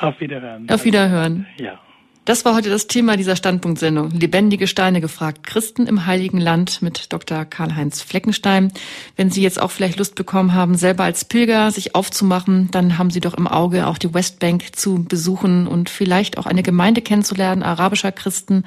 Auf 0.00 0.20
Wiederhören. 0.20 0.68
Auf 0.70 0.84
Wiederhören. 0.84 1.46
Ja. 1.58 1.78
Das 2.24 2.44
war 2.44 2.54
heute 2.54 2.70
das 2.70 2.86
Thema 2.86 3.16
dieser 3.16 3.34
Standpunktsendung. 3.34 4.10
Lebendige 4.12 4.68
Steine 4.68 5.00
gefragt. 5.00 5.44
Christen 5.44 5.88
im 5.88 6.06
Heiligen 6.06 6.38
Land 6.38 6.80
mit 6.80 7.12
Dr. 7.12 7.44
Karl-Heinz 7.44 8.00
Fleckenstein. 8.00 8.72
Wenn 9.16 9.32
Sie 9.32 9.42
jetzt 9.42 9.60
auch 9.60 9.72
vielleicht 9.72 9.98
Lust 9.98 10.14
bekommen 10.14 10.54
haben, 10.54 10.76
selber 10.76 11.02
als 11.02 11.24
Pilger 11.24 11.72
sich 11.72 11.96
aufzumachen, 11.96 12.70
dann 12.70 12.96
haben 12.96 13.10
Sie 13.10 13.18
doch 13.18 13.34
im 13.34 13.48
Auge 13.48 13.88
auch 13.88 13.98
die 13.98 14.14
Westbank 14.14 14.76
zu 14.76 15.02
besuchen 15.02 15.66
und 15.66 15.90
vielleicht 15.90 16.38
auch 16.38 16.46
eine 16.46 16.62
Gemeinde 16.62 17.02
kennenzulernen, 17.02 17.64
arabischer 17.64 18.12
Christen, 18.12 18.62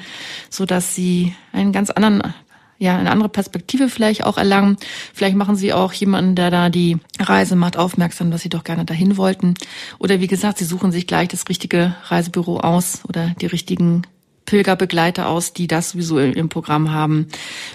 so 0.49 0.65
dass 0.65 0.93
Sie 0.93 1.33
einen 1.53 1.71
ganz 1.71 1.89
anderen 1.89 2.33
ja, 2.77 2.97
eine 2.97 3.11
andere 3.11 3.29
Perspektive 3.29 3.89
vielleicht 3.89 4.23
auch 4.25 4.37
erlangen. 4.37 4.77
Vielleicht 5.13 5.35
machen 5.35 5.55
Sie 5.55 5.73
auch 5.73 5.93
jemanden, 5.93 6.35
der 6.35 6.51
da 6.51 6.69
die 6.69 6.97
Reise 7.19 7.55
macht, 7.55 7.77
aufmerksam, 7.77 8.31
dass 8.31 8.41
Sie 8.41 8.49
doch 8.49 8.63
gerne 8.63 8.85
dahin 8.85 9.17
wollten. 9.17 9.55
Oder 9.97 10.19
wie 10.19 10.27
gesagt, 10.27 10.57
Sie 10.57 10.65
suchen 10.65 10.91
sich 10.91 11.07
gleich 11.07 11.29
das 11.29 11.47
richtige 11.49 11.95
Reisebüro 12.05 12.59
aus 12.59 13.01
oder 13.07 13.33
die 13.39 13.45
richtigen 13.45 14.03
Pilgerbegleiter 14.45 15.27
aus, 15.27 15.53
die 15.53 15.67
das 15.67 15.91
sowieso 15.91 16.19
im 16.19 16.49
Programm 16.49 16.91
haben. 16.91 17.27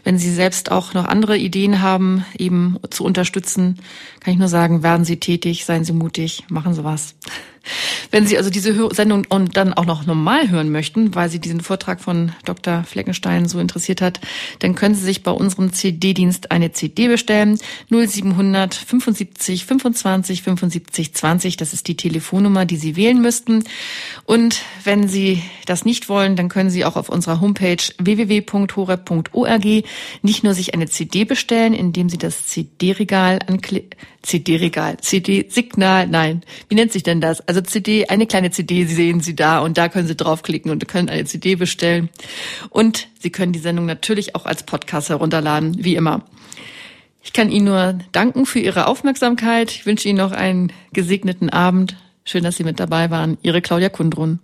Wenn 0.05 0.19
Sie 0.19 0.33
selbst 0.33 0.71
auch 0.71 0.95
noch 0.95 1.05
andere 1.05 1.37
Ideen 1.37 1.83
haben, 1.83 2.25
eben 2.39 2.77
zu 2.91 3.05
unterstützen, 3.05 3.79
kann 4.21 4.33
ich 4.33 4.39
nur 4.39 4.49
sagen, 4.49 4.83
werden 4.83 5.05
Sie 5.05 5.19
tätig, 5.19 5.65
seien 5.65 5.85
Sie 5.85 5.93
mutig, 5.93 6.45
machen 6.49 6.75
Sie 6.75 6.85
was. 6.85 7.17
Wenn 8.11 8.27
Sie 8.27 8.37
also 8.37 8.51
diese 8.51 8.95
Sendung 8.95 9.25
und 9.29 9.57
dann 9.57 9.73
auch 9.73 9.85
noch 9.85 10.07
normal 10.07 10.51
hören 10.51 10.71
möchten, 10.71 11.15
weil 11.15 11.29
Sie 11.29 11.39
diesen 11.39 11.61
Vortrag 11.61 12.01
von 12.01 12.33
Dr. 12.45 12.85
Fleckenstein 12.85 13.49
so 13.49 13.59
interessiert 13.59 14.01
hat, 14.01 14.21
dann 14.61 14.75
können 14.75 14.95
Sie 14.95 15.05
sich 15.05 15.23
bei 15.23 15.31
unserem 15.31 15.73
CD-Dienst 15.73 16.51
eine 16.51 16.73
CD 16.73 17.09
bestellen. 17.09 17.59
0700 17.91 18.75
75 18.75 19.65
25 19.65 20.43
75 20.43 21.15
20. 21.15 21.57
Das 21.57 21.73
ist 21.73 21.87
die 21.89 21.97
Telefonnummer, 21.97 22.67
die 22.67 22.77
Sie 22.77 22.97
wählen 22.97 23.21
müssten. 23.21 23.65
Und 24.25 24.63
wenn 24.85 25.09
Sie 25.09 25.43
das 25.67 25.85
nicht 25.85 26.09
wollen, 26.09 26.37
dann 26.37 26.49
können 26.49 26.71
Sie 26.71 26.85
auch 26.85 26.97
auf 26.97 27.09
unserer 27.09 27.41
Homepage 27.41 27.83
www.horeb.org 27.99 29.65
nicht 30.23 30.45
nur 30.45 30.55
sich 30.55 30.75
eine 30.75 30.89
CD 30.89 31.25
bestellen, 31.25 31.75
indem 31.75 32.09
Sie 32.09 32.19
das 32.19 32.47
CD-Regal 32.47 33.39
anklicken, 33.47 33.91
CD-Regal, 34.23 34.99
CD-Signal, 34.99 36.07
nein, 36.07 36.43
wie 36.68 36.75
nennt 36.75 36.93
sich 36.93 37.03
denn 37.03 37.21
das? 37.21 37.41
Also 37.49 37.61
CD, 37.62 38.07
eine 38.09 38.27
kleine 38.27 38.51
CD 38.51 38.85
sehen 38.85 39.21
Sie 39.21 39.35
da 39.35 39.61
und 39.61 39.79
da 39.79 39.89
können 39.89 40.07
Sie 40.07 40.16
draufklicken 40.16 40.71
und 40.71 40.87
können 40.89 41.09
eine 41.09 41.25
CD 41.25 41.55
bestellen. 41.55 42.11
Und 42.68 43.09
Sie 43.18 43.31
können 43.31 43.53
die 43.53 43.59
Sendung 43.59 43.87
natürlich 43.87 44.35
auch 44.35 44.47
als 44.47 44.62
Podcast 44.62 45.09
herunterladen, 45.09 45.83
wie 45.85 45.97
immer. 45.97 46.25
Ich 47.23 47.33
kann 47.33 47.51
Ihnen 47.51 47.66
nur 47.66 47.99
danken 48.12 48.47
für 48.47 48.61
Ihre 48.61 48.87
Aufmerksamkeit. 48.87 49.71
Ich 49.71 49.87
wünsche 49.87 50.09
Ihnen 50.09 50.18
noch 50.18 50.33
einen 50.33 50.73
gesegneten 50.93 51.51
Abend. 51.51 51.97
Schön, 52.25 52.45
dass 52.45 52.57
Sie 52.57 52.64
mit 52.64 52.81
dabei 52.81 53.11
waren. 53.11 53.39
Ihre 53.43 53.62
Claudia 53.62 53.89
Kundrun. 53.89 54.41